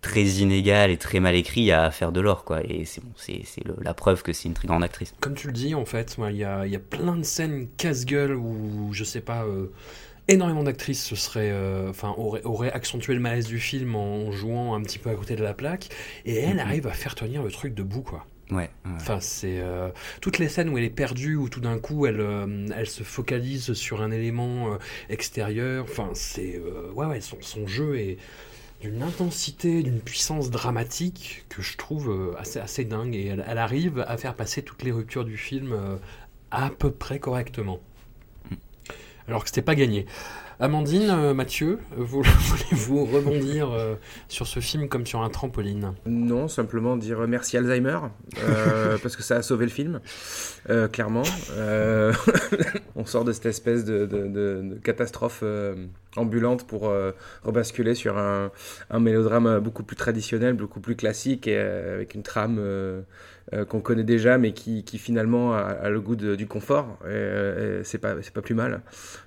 très 0.01 0.23
inégal 0.25 0.91
et 0.93 0.97
très 0.97 1.19
mal 1.19 1.35
écrit 1.35 1.73
à 1.73 1.91
faire 1.91 2.13
de 2.13 2.21
l'or 2.21 2.45
quoi. 2.45 2.63
Et 2.65 2.85
c'est 2.85 3.03
bon 3.03 3.11
c'est 3.17 3.43
la 3.83 3.95
preuve 3.95 4.23
que 4.23 4.33
c'est 4.33 4.47
une 4.49 4.55
très 4.55 4.69
grande 4.69 4.85
actrice. 4.85 5.13
Comme 5.21 5.35
tu 5.35 5.49
le 5.49 5.53
dis, 5.53 5.75
en 5.75 5.85
fait, 5.85 6.17
il 6.31 6.37
y 6.37 6.45
a, 6.45 6.67
il 6.67 6.73
y 6.73 6.77
a 6.77 6.81
plein 6.81 7.17
de 7.17 7.25
scènes 7.25 7.67
casse-gueule 7.77 8.35
où, 8.37 8.91
je 8.93 9.03
sais 9.03 9.21
pas, 9.21 9.43
euh, 9.45 9.73
énormément 10.29 10.63
d'actrices 10.65 11.05
se 11.05 11.17
seraient, 11.17 11.51
euh, 11.53 11.91
enfin, 11.91 12.15
auraient, 12.19 12.43
auraient 12.45 12.73
accentué 12.73 13.15
le 13.15 13.21
malaise 13.21 13.47
du 13.47 13.61
film 13.61 13.95
en 13.97 14.31
jouant 14.33 14.75
un 14.75 14.83
petit 14.83 14.99
peu 14.99 15.11
à 15.11 15.15
côté 15.15 15.37
de 15.37 15.43
la 15.43 15.55
plaque, 15.55 15.89
et 16.25 16.37
elle 16.37 16.55
Mhm. 16.55 16.61
arrive 16.61 16.87
à 16.87 16.93
faire 16.93 17.15
tenir 17.15 17.43
le 17.43 17.51
truc 17.51 17.75
debout, 17.75 18.03
quoi. 18.03 18.27
ouais, 18.51 18.57
ouais. 18.57 18.71
Enfin, 18.97 19.19
c'est 19.21 19.59
euh, 19.61 19.89
toutes 20.21 20.39
les 20.39 20.49
scènes 20.49 20.69
où 20.69 20.79
elle 20.79 20.85
est 20.85 20.91
perdue, 20.91 21.37
où 21.37 21.49
tout 21.49 21.61
d'un 21.61 21.79
coup 21.79 22.07
elle, 22.07 22.21
euh, 22.21 22.67
elle 22.77 22.87
se 22.89 23.03
focalise 23.03 23.73
sur 23.75 24.03
un 24.03 24.11
élément 24.11 24.79
extérieur. 25.09 25.85
Enfin, 25.85 26.11
c'est 26.15 26.61
ouais, 26.95 27.07
ouais, 27.07 27.21
son, 27.21 27.39
son 27.41 27.67
jeu 27.67 27.99
est 27.99 28.19
d'une 28.81 29.03
intensité, 29.03 29.83
d'une 29.83 30.01
puissance 30.01 30.51
dramatique 30.51 31.45
que 31.49 31.63
je 31.63 31.77
trouve 31.77 32.37
assez, 32.39 32.59
assez 32.61 32.85
dingue. 32.85 33.15
Et 33.17 33.27
elle, 33.27 33.45
elle 33.49 33.59
arrive 33.59 34.05
à 34.07 34.17
faire 34.19 34.35
passer 34.37 34.63
toutes 34.63 34.83
les 34.83 34.93
ruptures 34.93 35.25
du 35.25 35.37
film 35.37 35.77
à 36.51 36.71
peu 36.71 36.91
près 36.91 37.19
correctement. 37.21 37.81
Alors 39.29 39.43
que 39.43 39.49
c'était 39.49 39.63
pas 39.63 39.75
gagné. 39.75 40.07
Amandine, 40.59 41.11
euh, 41.11 41.35
Mathieu, 41.35 41.81
vous- 41.97 42.23
voulez-vous 42.41 43.05
rebondir 43.05 43.71
euh, 43.73 43.95
sur 44.29 44.47
ce 44.47 44.61
film 44.61 44.89
comme 44.89 45.05
sur 45.05 45.21
un 45.23 45.29
trampoline? 45.29 45.93
Non, 46.07 46.49
simplement 46.49 46.97
dire 46.97 47.19
merci 47.29 47.57
Alzheimer, 47.59 47.99
euh, 48.45 48.97
parce 49.03 49.17
que 49.17 49.23
ça 49.23 49.37
a 49.37 49.43
sauvé 49.43 49.67
le 49.67 49.71
film, 49.71 50.01
euh, 50.69 50.89
clairement. 50.89 51.23
Euh, 51.53 52.13
on 52.97 53.07
sort 53.07 53.25
de 53.25 53.33
cette 53.33 53.47
espèce 53.47 53.85
de, 53.85 54.79
catastrophe 54.83 55.41
euh, 55.43 55.75
ambulante 56.17 56.67
pour 56.67 56.93
rebasculer 57.45 57.95
sur 57.95 58.19
un, 58.19 58.51
mélodrame 58.99 59.61
beaucoup 59.61 59.85
plus 59.85 59.97
traditionnel, 59.97 60.55
beaucoup 60.55 60.81
plus 60.81 60.97
classique, 60.97 61.47
avec 61.47 62.15
une 62.15 62.23
trame 62.23 62.61
qu'on 63.69 63.81
connaît 63.81 64.05
déjà, 64.05 64.39
mais 64.39 64.53
qui, 64.53 64.83
finalement 64.99 65.55
a, 65.55 65.89
le 65.89 66.01
goût 66.01 66.17
du 66.17 66.47
confort. 66.47 66.99
Et, 67.09 67.81
c'est 67.85 67.99
pas, 67.99 68.15
pas 68.15 68.43
plus 68.43 68.55
mal. 68.55 68.83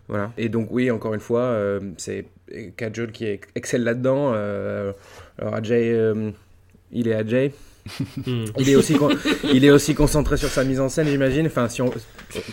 Voilà. 0.07 0.31
Et 0.37 0.49
donc 0.49 0.69
oui, 0.71 0.91
encore 0.91 1.13
une 1.13 1.19
fois, 1.19 1.57
c'est 1.97 2.25
Kajol 2.75 3.11
qui 3.11 3.39
excelle 3.55 3.83
là-dedans. 3.83 4.33
alors 4.33 5.53
Ajay, 5.53 6.13
il 6.91 7.07
est 7.07 7.13
Ajay. 7.13 7.53
Il 8.57 8.69
est, 8.69 9.71
aussi 9.71 9.95
concentré 9.95 10.37
sur 10.37 10.49
sa 10.49 10.63
mise 10.63 10.79
en 10.79 10.89
scène, 10.89 11.07
j'imagine. 11.07 11.49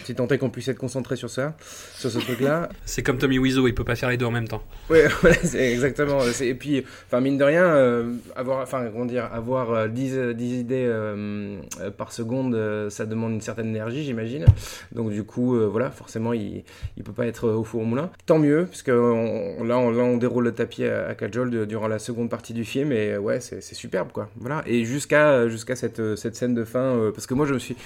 Si 0.04 0.14
tant 0.14 0.26
est 0.28 0.38
qu'on 0.38 0.50
puisse 0.50 0.68
être 0.68 0.78
concentré 0.78 1.16
sur 1.16 1.30
ça, 1.30 1.56
sur 1.94 2.10
ce 2.10 2.18
truc-là. 2.18 2.68
C'est 2.84 3.02
comme 3.02 3.18
Tommy 3.18 3.38
Wiseau, 3.38 3.66
il 3.68 3.74
peut 3.74 3.84
pas 3.84 3.96
faire 3.96 4.08
les 4.10 4.16
deux 4.16 4.26
en 4.26 4.30
même 4.30 4.48
temps. 4.48 4.62
Voilà, 4.88 5.36
c'est 5.42 5.72
exactement. 5.72 6.18
Et 6.40 6.54
puis, 6.54 6.84
enfin, 7.06 7.20
mine 7.20 7.38
de 7.38 7.44
rien, 7.44 7.64
euh, 7.64 8.12
avoir, 8.36 8.60
enfin, 8.62 8.86
comment 8.92 9.04
dire, 9.04 9.28
avoir 9.32 9.70
euh, 9.72 9.88
10, 9.88 10.12
euh, 10.16 10.32
10 10.34 10.60
idées 10.60 10.84
euh, 10.86 11.58
euh, 11.80 11.90
par 11.90 12.12
seconde, 12.12 12.54
euh, 12.54 12.88
ça 12.90 13.06
demande 13.06 13.32
une 13.32 13.40
certaine 13.40 13.68
énergie, 13.68 14.04
j'imagine. 14.04 14.44
Donc, 14.92 15.10
du 15.10 15.22
coup, 15.24 15.56
euh, 15.56 15.66
voilà, 15.66 15.90
forcément, 15.90 16.32
il, 16.32 16.64
il 16.96 17.02
peut 17.04 17.12
pas 17.12 17.26
être 17.26 17.48
au 17.48 17.64
four 17.64 17.82
au 17.82 17.84
moulin. 17.84 18.10
Tant 18.26 18.38
mieux, 18.38 18.66
parce 18.66 18.82
que 18.82 18.92
on- 18.92 19.64
là, 19.64 19.78
on, 19.78 19.90
là, 19.90 20.02
on 20.04 20.16
déroule 20.16 20.44
le 20.44 20.52
tapis 20.52 20.84
à, 20.84 21.08
à 21.08 21.14
Kajol 21.14 21.50
de- 21.50 21.64
durant 21.64 21.88
la 21.88 21.98
seconde 21.98 22.30
partie 22.30 22.52
du 22.54 22.64
film, 22.64 22.92
et 22.92 23.12
euh, 23.12 23.18
ouais, 23.18 23.40
c'est 23.40 23.60
superbe, 23.62 24.12
quoi. 24.12 24.30
Voilà. 24.36 24.62
Et 24.66 24.84
jusqu'à 24.84 25.48
jusqu'à 25.48 25.76
cette, 25.76 26.00
euh, 26.00 26.16
cette 26.16 26.36
scène 26.36 26.54
de 26.54 26.64
fin, 26.64 26.80
euh, 26.80 27.12
parce 27.12 27.26
que 27.26 27.34
moi, 27.34 27.46
je 27.46 27.54
me 27.54 27.58
suis. 27.58 27.76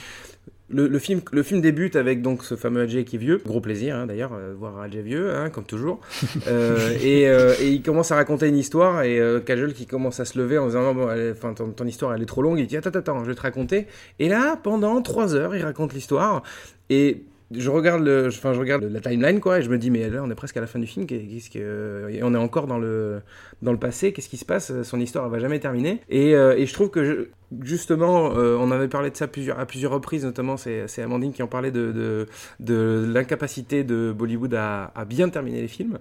Le, 0.72 0.86
le 0.86 0.98
film, 1.00 1.20
le 1.32 1.42
film 1.42 1.60
débute 1.60 1.96
avec 1.96 2.22
donc 2.22 2.44
ce 2.44 2.54
fameux 2.54 2.82
Ajay 2.82 3.04
qui 3.04 3.16
est 3.16 3.18
vieux, 3.18 3.42
gros 3.44 3.60
plaisir 3.60 3.96
hein, 3.96 4.06
d'ailleurs, 4.06 4.32
euh, 4.34 4.54
voir 4.56 4.78
Ajay 4.80 5.02
vieux, 5.02 5.34
hein, 5.34 5.50
comme 5.50 5.64
toujours. 5.64 6.00
Euh, 6.46 6.96
et, 7.02 7.28
euh, 7.28 7.54
et 7.60 7.68
il 7.68 7.82
commence 7.82 8.12
à 8.12 8.16
raconter 8.16 8.48
une 8.48 8.56
histoire 8.56 9.02
et 9.02 9.20
Kajol 9.44 9.74
qui 9.74 9.86
commence 9.86 10.20
à 10.20 10.24
se 10.24 10.38
lever 10.38 10.58
en 10.58 10.66
disant 10.66 10.94
bon, 10.94 11.08
enfin, 11.32 11.52
ton, 11.54 11.70
ton 11.70 11.86
histoire 11.86 12.14
elle 12.14 12.22
est 12.22 12.26
trop 12.26 12.40
longue. 12.42 12.58
Il 12.58 12.66
dit 12.66 12.76
attends 12.76 12.90
attends, 12.90 13.24
je 13.24 13.28
vais 13.30 13.34
te 13.34 13.42
raconter. 13.42 13.86
Et 14.18 14.28
là 14.28 14.56
pendant 14.60 15.00
trois 15.02 15.34
heures 15.34 15.54
il 15.54 15.62
raconte 15.62 15.92
l'histoire 15.92 16.42
et 16.88 17.24
je 17.52 17.68
regarde 17.68 18.04
le, 18.04 18.28
enfin 18.28 18.52
je 18.52 18.60
regarde 18.60 18.84
la 18.84 19.00
timeline 19.00 19.40
quoi 19.40 19.58
et 19.58 19.62
je 19.62 19.70
me 19.70 19.76
dis 19.78 19.90
mais 19.90 20.08
là 20.08 20.22
on 20.22 20.30
est 20.30 20.34
presque 20.34 20.56
à 20.56 20.60
la 20.60 20.66
fin 20.66 20.78
du 20.78 20.86
film, 20.86 21.06
qu'est-ce 21.06 21.50
que 21.50 22.20
on 22.22 22.34
est 22.34 22.38
encore 22.38 22.66
dans 22.66 22.78
le 22.78 23.20
dans 23.62 23.72
le 23.72 23.78
passé, 23.78 24.12
qu'est-ce 24.12 24.28
qui 24.28 24.36
se 24.36 24.44
passe? 24.44 24.72
Son 24.82 25.00
histoire 25.00 25.24
elle 25.26 25.32
va 25.32 25.38
jamais 25.38 25.58
terminer. 25.58 26.00
Et, 26.08 26.34
euh, 26.34 26.56
et 26.56 26.66
je 26.66 26.72
trouve 26.72 26.90
que 26.90 27.28
justement 27.62 28.32
euh, 28.36 28.56
on 28.60 28.70
avait 28.70 28.86
parlé 28.88 29.10
de 29.10 29.16
ça 29.16 29.26
plusieurs, 29.26 29.58
à 29.58 29.66
plusieurs 29.66 29.92
reprises 29.92 30.24
notamment 30.24 30.56
c'est 30.56 30.86
c'est 30.86 31.02
Amandine 31.02 31.32
qui 31.32 31.42
en 31.42 31.48
parlait 31.48 31.72
de 31.72 31.90
de, 31.90 32.26
de 32.60 33.04
l'incapacité 33.12 33.82
de 33.82 34.12
Bollywood 34.16 34.54
à, 34.54 34.92
à 34.94 35.04
bien 35.04 35.28
terminer 35.28 35.60
les 35.60 35.68
films. 35.68 35.98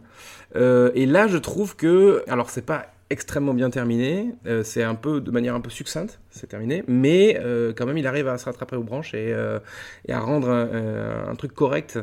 Euh, 0.56 0.92
et 0.94 1.06
là 1.08 1.28
je 1.28 1.38
trouve 1.38 1.76
que 1.76 2.24
alors 2.28 2.50
c'est 2.52 2.66
pas 2.66 2.86
extrêmement 3.10 3.54
bien 3.54 3.70
terminé. 3.70 4.36
Euh, 4.46 4.64
c'est 4.64 4.84
un 4.84 4.96
peu 4.96 5.22
de 5.22 5.32
manière 5.32 5.56
un 5.56 5.62
peu 5.62 5.70
succincte, 5.70 6.20
c'est 6.30 6.48
terminé, 6.48 6.84
mais 6.88 7.40
euh, 7.40 7.74
quand 7.76 7.86
même 7.86 7.98
il 7.98 8.06
arrive 8.06 8.28
à 8.28 8.38
se 8.38 8.46
rattraper 8.46 8.76
aux 8.76 8.84
branches 8.84 9.14
et, 9.14 9.34
euh, 9.34 9.60
à 10.08 10.20
rendre 10.20 10.50
un 10.50 11.36
truc 11.36 11.54
correct, 11.54 12.00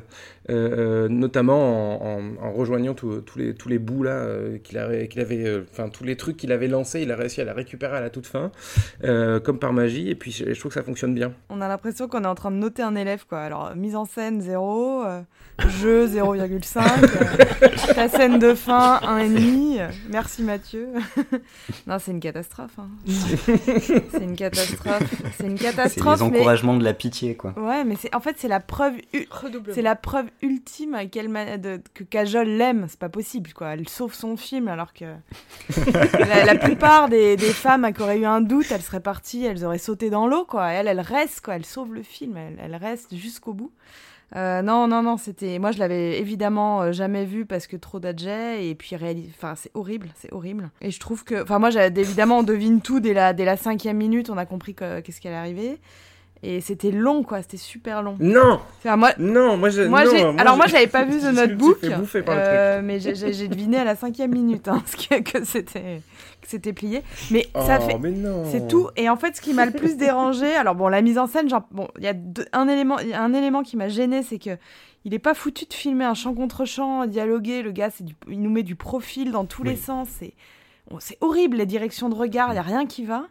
euh, 0.51 1.05
euh, 1.07 1.09
notamment 1.09 2.03
en, 2.03 2.19
en- 2.21 2.47
en 2.47 2.53
rejoignant 2.53 2.95
tous 2.95 3.23
les 3.37 3.55
tous 3.55 3.69
les 3.69 3.79
bouts 3.79 4.03
là 4.03 4.13
euh, 4.13 4.59
qu'il 4.59 4.79
avait 4.79 5.09
qu'il 5.09 5.21
avait, 5.21 5.45
euh, 5.47 5.65
enfin 5.73 5.89
tous 5.89 6.05
les 6.05 6.17
trucs 6.17 6.37
qu'il 6.37 6.53
avait 6.53 6.69
lancés, 6.69 7.01
il 7.03 7.11
a 7.11 7.17
réussi 7.17 7.41
à 7.41 7.45
les 7.45 7.51
récupérer 7.53 7.97
à 7.97 8.01
la 8.01 8.11
toute 8.11 8.27
fin, 8.27 8.51
euh, 9.05 9.41
comme 9.41 9.59
par 9.59 9.73
magie. 9.73 10.09
Et 10.09 10.15
puis 10.15 10.31
je, 10.31 10.53
je 10.53 10.59
trouve 10.61 10.71
que 10.71 10.79
ça 10.79 10.85
fonctionne 10.85 11.15
bien. 11.15 11.33
On 11.51 11.61
a 11.61 11.69
l'impression 11.69 12.07
qu'on 12.09 12.23
est 12.23 12.27
en 12.29 12.35
train 12.35 12.51
de 12.51 12.57
noter 12.57 12.83
un 12.83 12.95
élève, 12.95 13.25
quoi. 13.29 13.41
Alors, 13.41 13.75
mise 13.77 13.97
en 13.97 14.05
scène 14.05 14.41
0, 14.41 15.05
euh, 15.05 15.21
jeu 15.81 16.07
0,5, 16.09 16.81
euh, 17.63 17.95
ta 17.95 18.09
scène 18.09 18.39
de 18.39 18.55
fin 18.55 19.01
1,5. 19.03 19.79
euh, 19.81 19.89
merci 20.11 20.43
Mathieu. 20.43 20.89
non, 21.87 21.99
c'est 21.99 22.13
une 22.13 22.21
catastrophe. 22.21 22.79
hein. 22.79 22.89
c'est 23.07 24.23
une 24.23 24.37
catastrophe. 24.37 25.03
C'est 25.39 25.47
une 25.47 25.59
C'est 25.59 25.65
catastrophe. 25.65 26.21
les 26.21 26.31
mais- 26.31 26.37
encouragements 26.39 26.77
de 26.77 26.85
la 26.85 26.95
pitié, 26.95 27.35
quoi. 27.35 27.55
Ouais, 27.57 27.85
mais 27.85 27.97
c'est 28.01 28.15
en 28.15 28.21
fait 28.21 28.37
c'est 28.39 28.49
la 28.49 28.61
preuve 28.61 28.95
c'est 29.73 29.83
la 29.83 29.97
preuve 29.97 30.27
ultime 30.43 30.95
à 30.95 31.07
quelle 31.07 31.29
de- 31.61 31.81
que 31.95 32.05
Kajol 32.05 32.49
l'aime. 32.49 32.87
C'est 32.89 32.99
pas 32.99 33.09
possible 33.09 33.53
quoi. 33.53 33.69
Elle 33.75 33.89
sauve 33.89 34.15
son 34.15 34.37
film 34.37 34.69
alors 34.69 34.93
que 34.93 35.05
la, 36.19 36.45
la 36.45 36.55
plupart 36.57 37.09
des, 37.09 37.37
des 37.37 37.53
femmes 37.53 37.93
qui 37.93 38.03
auraient 38.03 38.19
eu 38.19 38.25
un 38.27 38.41
doute, 38.41 38.67
elles 38.71 38.83
seraient 38.83 39.01
parties, 39.01 39.45
elles 39.45 39.65
auraient 39.65 39.79
sauté 39.79 40.11
dans 40.11 40.27
l'eau 40.27 40.45
quoi. 40.45 40.69
Elle, 40.73 40.89
elle 40.89 41.01
reste 41.01 41.41
quoi. 41.41 41.57
Elle 41.57 41.65
sauve 41.67 41.95
le 41.95 42.03
film. 42.03 42.37
Elle, 42.37 42.59
elle 42.63 42.77
reste 42.77 43.15
jusqu'au 43.15 43.53
bout. 43.55 43.73
Euh, 44.35 44.61
non, 44.61 44.89
non, 44.89 45.03
non, 45.05 45.19
c'était. 45.19 45.61
Moi, 45.61 45.71
je 45.71 45.79
l'avais 45.79 46.19
évidemment 46.19 46.83
euh, 46.83 46.93
jamais 46.93 47.25
vu 47.25 47.47
parce 47.47 47.69
que 47.69 47.77
trop 47.77 48.01
d'adjets 48.01 48.67
et 48.69 48.75
puis 48.75 48.97
réalis... 48.97 49.31
Enfin, 49.37 49.55
c'est 49.55 49.71
horrible, 49.75 50.09
c'est 50.17 50.33
horrible. 50.33 50.69
Et 50.81 50.91
je 50.91 50.99
trouve 50.99 51.23
que, 51.23 51.45
enfin, 51.45 51.61
moi, 51.61 51.71
évidemment, 51.71 52.41
on 52.41 52.43
devine 52.43 52.81
tout 52.81 52.99
dès 52.99 53.15
la 53.15 53.33
dès 53.33 53.45
la 53.45 53.57
cinquième 53.57 53.99
minute. 53.99 54.29
On 54.29 54.37
a 54.37 54.45
compris 54.45 54.75
que- 54.75 54.99
qu'est-ce 54.99 55.21
qui 55.21 55.29
allait 55.29 55.37
arriver. 55.37 55.79
Et 56.43 56.61
c'était 56.61 56.91
long, 56.91 57.23
quoi. 57.23 57.41
C'était 57.43 57.57
super 57.57 58.03
long. 58.03 58.17
Non, 58.21 58.61
Enfin, 58.79 58.97
moi, 58.97 59.13
non, 59.19 59.57
moi 59.57 59.71
je. 59.71 59.83
moi, 59.83 60.05
non, 60.05 60.11
j'ai- 60.11 60.23
alors 60.39 60.57
moi 60.57 60.67
j'avais 60.67 60.87
pas 60.87 61.05
vu 61.05 61.19
The 61.21 61.33
Notebook, 61.35 61.79
fait 62.07 62.25
euh, 62.29 62.83
mais 62.85 63.01
j'ai- 63.01 63.49
deviné 63.49 63.79
à 63.79 63.85
la 63.85 63.97
cinquième 63.97 64.33
minute 64.33 64.69
hein, 64.69 64.83
ce 64.87 64.97
que, 65.19 65.45
c'était 65.45 66.03
que 66.43 66.47
c'était 66.49 66.73
plié. 66.75 67.03
Mais 67.31 67.49
ça 67.55 67.79
Oh, 67.81 67.89
fait, 67.89 67.99
mais 67.99 68.11
non. 68.11 68.45
c'est 68.53 68.69
tout. 68.69 68.89
Et 68.97 69.09
en 69.09 69.17
fait, 69.17 69.35
ce 69.35 69.41
qui 69.41 69.55
m'a 69.55 69.65
le 69.67 69.73
plus 69.73 69.97
dérangé, 69.97 70.55
alors 70.55 70.75
bon, 70.75 70.89
la 70.89 71.01
mise 71.01 71.19
en 71.19 71.27
scène, 71.27 71.49
genre, 71.49 71.63
bon, 71.71 71.89
il 71.99 72.05
y 72.05 72.09
a 72.09 72.13
deux- 72.13 72.45
un 72.53 72.69
élément, 72.69 73.01
y 73.01 73.15
a 73.15 73.23
un 73.23 73.33
élément 73.33 73.63
qui 73.63 73.77
m'a 73.79 73.89
gêné, 73.89 74.23
c'est 74.23 74.39
que 74.39 74.57
il 75.07 75.15
est 75.15 75.19
pas 75.21 75.35
foutu 75.35 75.65
de 75.65 75.73
filmer 75.75 76.05
un 76.05 76.15
champ 76.15 76.35
contre 76.35 76.65
champ, 76.65 77.07
dialoguer. 77.07 77.63
Le 77.63 77.71
gars, 77.73 77.91
c'est 77.91 78.05
il 78.29 78.43
nous 78.43 78.51
met 78.51 78.63
du 78.63 78.77
profil 78.77 79.31
dans 79.33 79.47
tous 79.47 79.63
les 79.63 79.77
sens. 79.77 80.09
C'est, 80.19 80.35
on- 80.91 81.01
c'est 81.01 81.17
horrible 81.23 81.57
les 81.57 81.67
directions 81.67 82.09
de 82.11 82.15
regard. 82.15 82.53
Il 82.53 82.57
y 82.57 82.59
a 82.59 82.63
rien 82.63 82.87
qui 82.87 83.05
va. 83.05 83.25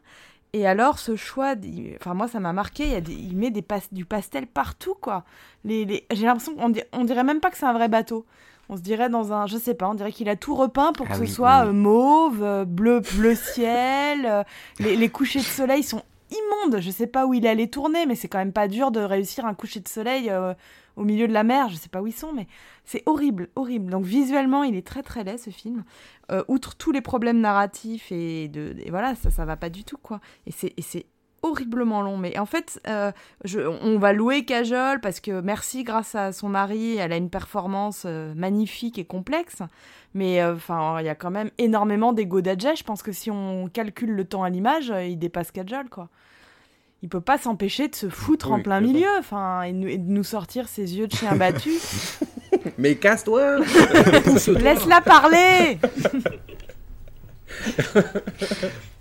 Et 0.57 0.65
alors, 0.65 0.99
ce 0.99 1.17
choix, 1.17 1.55
enfin 1.99 2.13
moi, 2.13 2.29
ça 2.29 2.39
m'a 2.39 2.53
marqué. 2.53 2.85
Il, 2.85 2.91
y 2.91 2.95
a 2.95 3.01
des- 3.01 3.11
il 3.13 3.35
met 3.35 3.51
des 3.51 3.61
pas- 3.61 3.81
du 3.91 4.05
pastel 4.05 4.47
partout, 4.47 4.95
quoi. 4.99 5.25
Les, 5.65 5.83
les- 5.83 6.05
J'ai 6.13 6.25
l'impression 6.25 6.55
qu'on 6.55 6.71
on 6.93 7.03
dirait 7.03 7.23
même 7.25 7.41
pas 7.41 7.51
que 7.51 7.57
c'est 7.57 7.65
un 7.65 7.73
vrai 7.73 7.89
bateau. 7.89 8.25
On 8.69 8.77
se 8.77 8.81
dirait 8.81 9.09
dans 9.09 9.33
un, 9.33 9.47
je 9.47 9.57
sais 9.57 9.73
pas, 9.73 9.89
on 9.89 9.95
dirait 9.95 10.13
qu'il 10.13 10.29
a 10.29 10.37
tout 10.37 10.55
repeint 10.55 10.93
pour 10.93 11.07
que 11.07 11.11
Ah 11.11 11.15
ce 11.17 11.21
oui, 11.21 11.27
soit 11.27 11.63
oui. 11.63 11.67
euh, 11.67 11.73
mauve, 11.73 12.41
euh, 12.41 12.63
bleu, 12.63 13.01
bleu 13.17 13.35
ciel. 13.35 14.25
euh, 14.25 14.43
les, 14.79 14.95
les 14.95 15.09
couchers 15.09 15.39
de 15.39 15.43
soleil 15.43 15.83
sont 15.83 16.03
immondes. 16.31 16.79
Je 16.81 16.89
sais 16.89 17.05
pas 17.07 17.25
où 17.25 17.33
il 17.33 17.45
allait 17.45 17.67
tourner, 17.67 18.05
mais 18.05 18.15
c'est 18.15 18.29
quand 18.29 18.37
même 18.39 18.53
pas 18.53 18.69
dur 18.69 18.91
de 18.91 19.01
réussir 19.01 19.45
un 19.45 19.55
coucher 19.55 19.81
de 19.81 19.87
soleil 19.89 20.29
euh, 20.29 20.53
au 20.95 21.03
milieu 21.03 21.27
de 21.27 21.33
la 21.33 21.43
mer. 21.43 21.67
Je 21.69 21.75
sais 21.75 21.89
pas 21.89 22.01
où 22.01 22.07
ils 22.07 22.15
sont, 22.15 22.31
mais 22.31 22.47
c'est 22.85 23.03
horrible, 23.05 23.49
horrible. 23.55 23.91
Donc 23.91 24.05
visuellement, 24.05 24.63
il 24.63 24.75
est 24.75 24.87
très 24.87 25.03
très 25.03 25.23
laid 25.25 25.37
ce 25.37 25.49
film. 25.49 25.83
Euh, 26.31 26.43
outre 26.47 26.75
tous 26.75 26.91
les 26.91 27.01
problèmes 27.01 27.39
narratifs 27.39 28.11
et 28.11 28.47
de, 28.47 28.75
et 28.83 28.89
voilà, 28.89 29.13
ça 29.15 29.29
ça 29.29 29.45
va 29.45 29.57
pas 29.57 29.69
du 29.69 29.83
tout 29.83 29.97
quoi. 29.97 30.19
Et 30.47 30.51
c'est 30.51 31.05
horriblement 31.45 32.01
long. 32.01 32.17
Mais 32.17 32.37
en 32.37 32.45
fait, 32.45 32.81
euh, 32.87 33.11
je, 33.43 33.59
on 33.59 33.99
va 33.99 34.13
louer 34.13 34.45
Kajol 34.45 34.99
parce 34.99 35.19
que 35.19 35.41
merci, 35.41 35.83
grâce 35.83 36.15
à 36.15 36.31
son 36.31 36.49
mari, 36.49 36.97
elle 36.97 37.13
a 37.13 37.17
une 37.17 37.29
performance 37.29 38.03
euh, 38.05 38.33
magnifique 38.35 38.97
et 38.97 39.05
complexe. 39.05 39.61
Mais 40.13 40.41
euh, 40.41 40.55
enfin, 40.55 40.99
il 40.99 41.05
y 41.05 41.09
a 41.09 41.15
quand 41.15 41.31
même 41.31 41.51
énormément 41.57 42.13
d'ego 42.13 42.41
d'adjet. 42.41 42.75
Je 42.75 42.83
pense 42.83 43.03
que 43.03 43.11
si 43.11 43.29
on 43.31 43.69
calcule 43.71 44.11
le 44.11 44.25
temps 44.25 44.43
à 44.43 44.49
l'image, 44.49 44.91
il 45.07 45.17
dépasse 45.17 45.51
Kajol 45.51 45.89
quoi. 45.89 46.09
Il 47.01 47.09
peut 47.09 47.21
pas 47.21 47.37
s'empêcher 47.37 47.87
de 47.87 47.93
se 47.93 48.09
foutre 48.09 48.51
en 48.51 48.61
plein 48.61 48.81
milieu, 48.81 49.09
enfin, 49.19 49.61
et, 49.63 49.69
et 49.69 49.97
de 49.99 50.09
nous 50.09 50.23
sortir 50.23 50.67
ses 50.67 50.97
yeux 50.97 51.05
de 51.05 51.13
chien 51.13 51.35
battu. 51.35 51.73
Mais 52.77 52.95
casse-toi. 52.95 53.59
Laisse-la 54.59 55.01
parler. 55.01 55.79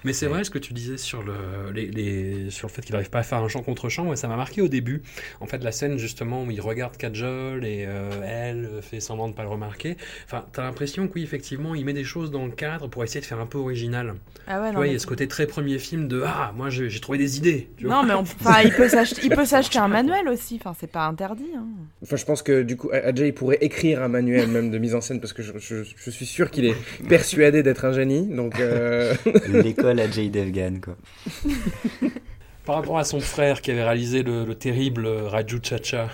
Mais 0.05 0.12
c'est 0.12 0.26
vrai 0.26 0.44
ce 0.44 0.50
que 0.50 0.59
tu 0.59 0.72
disais 0.74 0.96
sur 0.98 1.22
le, 1.22 1.32
les, 1.74 1.86
les- 1.86 2.50
sur 2.50 2.68
le 2.68 2.72
fait 2.72 2.82
qu'il 2.82 2.92
n'arrive 2.92 3.11
pas 3.11 3.20
à 3.20 3.22
faire 3.22 3.38
un 3.38 3.48
chant 3.48 3.62
contre 3.62 3.88
chant, 3.88 4.07
ouais, 4.09 4.16
ça 4.16 4.28
m'a 4.28 4.36
marqué 4.36 4.61
au 4.61 4.68
début. 4.68 5.02
En 5.40 5.46
fait, 5.46 5.62
la 5.64 5.72
scène 5.72 5.98
justement 5.98 6.44
où 6.44 6.50
il 6.50 6.61
regarde 6.61 6.96
Kajol 6.96 7.64
et 7.64 7.84
euh, 7.88 8.11
elle 8.24 8.82
fait 8.82 9.00
semblant 9.00 9.28
de 9.28 9.34
pas 9.34 9.42
le 9.42 9.48
remarquer. 9.48 9.96
Enfin, 10.26 10.44
t'as 10.52 10.62
l'impression 10.62 11.09
que 11.09 11.14
oui, 11.14 11.22
effectivement, 11.22 11.74
il 11.74 11.84
met 11.84 11.92
des 11.94 12.05
choses 12.05 12.30
dans 12.30 12.44
le 12.44 12.52
cadre 12.52 12.88
pour 12.88 13.02
essayer 13.02 13.20
de 13.20 13.26
faire 13.26 13.40
un 13.40 13.46
peu 13.46 13.59
original. 13.59 14.14
Ah 14.46 14.61
ouais, 14.61 14.68
tu 14.68 14.72
non, 14.74 14.78
vois, 14.80 14.86
il 14.88 14.92
y 14.92 14.96
a 14.96 14.98
ce 14.98 15.07
côté 15.07 15.26
très 15.26 15.46
premier 15.46 15.78
film 15.78 16.07
de 16.09 16.22
ah, 16.26 16.52
moi 16.55 16.68
j'ai 16.70 17.00
trouvé 17.00 17.18
des 17.18 17.38
idées. 17.38 17.68
tu 17.76 17.86
vois. 17.86 17.96
Non, 17.96 18.02
mais 18.07 18.14
on- 18.14 18.20
enfin, 18.40 18.61
il 18.62 18.72
peut 18.72 18.88
s'acheter, 18.88 19.78
un 19.78 19.88
manuel 19.88 20.28
aussi. 20.28 20.57
Enfin, 20.61 20.76
c'est 20.78 20.90
pas 20.90 21.07
interdit. 21.07 21.48
hein. 21.57 21.64
Enfin, 22.02 22.16
je 22.16 22.24
pense 22.24 22.42
que 22.42 22.62
du 22.62 22.76
coup, 22.76 22.90
Ajay 22.92 23.28
il 23.28 23.32
pourrait 23.34 23.59
écrire 23.62 24.02
un 24.02 24.09
manuel 24.09 24.48
même 24.48 24.70
de 24.70 24.78
mise 24.78 24.94
en 24.94 25.00
scène 25.00 25.20
parce 25.20 25.32
que 25.32 25.42
je, 25.42 25.52
je- 25.59 25.82
je 25.96 26.11
suis 26.11 26.26
sûr 26.26 26.50
qu'il 26.50 26.66
est 26.66 26.74
persuadé 27.09 27.62
d'être 27.62 27.84
un 27.86 27.92
génie. 27.92 28.26
Donc, 28.26 28.61
euh, 28.61 29.14
L'école 29.48 29.93
à 30.01 30.11
Jay 30.11 30.28
Devgan, 30.28 30.80
quoi. 30.82 30.97
Par 32.64 32.76
rapport 32.76 32.99
à 32.99 33.05
son 33.05 33.20
frère 33.20 33.61
qui 33.61 33.70
avait 33.70 33.82
réalisé 33.84 34.22
le, 34.22 34.47
le 34.47 34.55
terrible 34.55 35.07
Raju 35.07 35.59
Chacha. 35.62 36.09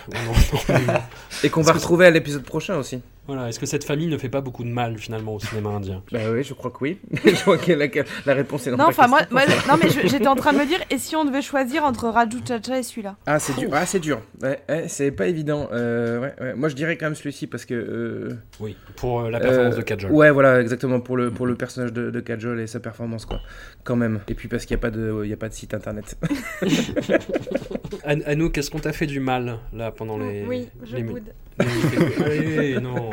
et 1.44 1.48
qu'on 1.48 1.62
va 1.62 1.72
retrouver 1.72 2.06
à 2.06 2.10
l'épisode 2.10 2.42
prochain 2.42 2.76
aussi. 2.76 3.00
Voilà, 3.32 3.48
est-ce 3.48 3.60
que 3.60 3.66
cette 3.66 3.84
famille 3.84 4.08
ne 4.08 4.18
fait 4.18 4.28
pas 4.28 4.40
beaucoup 4.40 4.64
de 4.64 4.68
mal 4.70 4.98
finalement 4.98 5.34
au 5.36 5.40
cinéma 5.40 5.70
indien? 5.70 6.02
Bah 6.10 6.18
oui, 6.32 6.42
je 6.42 6.52
crois 6.52 6.70
que 6.72 6.78
oui. 6.80 6.98
je 7.24 7.40
crois 7.42 7.58
que 7.58 7.70
la, 7.72 7.86
la 8.26 8.34
réponse 8.34 8.66
est 8.66 8.70
dans 8.72 8.76
Non, 8.76 8.86
enfin, 8.88 9.06
moi, 9.06 9.20
non, 9.30 9.74
mais 9.80 9.88
j'étais 9.88 10.26
en 10.26 10.34
train 10.34 10.52
de 10.52 10.58
me 10.58 10.66
dire, 10.66 10.80
et 10.90 10.98
si 10.98 11.14
on 11.14 11.24
devait 11.24 11.40
choisir 11.42 11.84
entre 11.84 12.08
Raju 12.08 12.38
Chacha 12.46 12.78
et 12.78 12.82
celui-là? 12.82 13.16
Ah, 13.26 13.38
c'est 13.38 13.56
dur. 13.56 13.70
Ah, 13.72 13.86
c'est 13.86 14.00
dur. 14.00 14.20
Ouais, 14.42 14.58
ouais, 14.68 14.84
c'est 14.88 15.12
pas 15.12 15.28
évident. 15.28 15.68
Euh, 15.72 16.18
ouais, 16.20 16.34
ouais. 16.40 16.54
Moi, 16.54 16.68
je 16.68 16.74
dirais 16.74 16.96
quand 16.96 17.06
même 17.06 17.14
celui-ci 17.14 17.46
parce 17.46 17.64
que. 17.64 17.74
euh, 17.74 18.36
Oui, 18.58 18.76
pour 18.96 19.20
euh, 19.20 19.30
la 19.30 19.38
performance 19.38 19.74
euh, 19.74 19.78
de 19.78 19.82
Kajol. 19.82 20.10
Ouais, 20.10 20.30
voilà, 20.30 20.60
exactement 20.60 20.98
pour 21.00 21.16
le 21.16 21.30
pour 21.30 21.46
le 21.46 21.54
personnage 21.54 21.92
de, 21.92 22.10
de 22.10 22.20
Kajol 22.20 22.58
et 22.60 22.66
sa 22.66 22.80
performance, 22.80 23.26
quoi. 23.26 23.40
Quand 23.84 23.96
même. 23.96 24.20
Et 24.28 24.34
puis 24.34 24.48
parce 24.48 24.66
qu'il 24.66 24.74
n'y 24.76 24.80
a 24.80 24.82
pas 24.82 24.90
de 24.90 25.20
il 25.24 25.30
y 25.30 25.32
a 25.32 25.36
pas 25.36 25.48
de 25.48 25.54
site 25.54 25.72
internet. 25.74 26.16
An- 28.06 28.20
Anouk, 28.26 28.56
est-ce 28.58 28.70
qu'on 28.70 28.78
t'a 28.78 28.92
fait 28.92 29.06
du 29.06 29.20
mal 29.20 29.58
là 29.72 29.90
pendant 29.92 30.18
les. 30.18 30.44
Oui, 30.46 30.68
je 30.84 30.96
les... 30.96 31.02
boude. 31.02 31.32
les- 31.58 32.24
Allez, 32.24 32.80
non. 32.80 33.10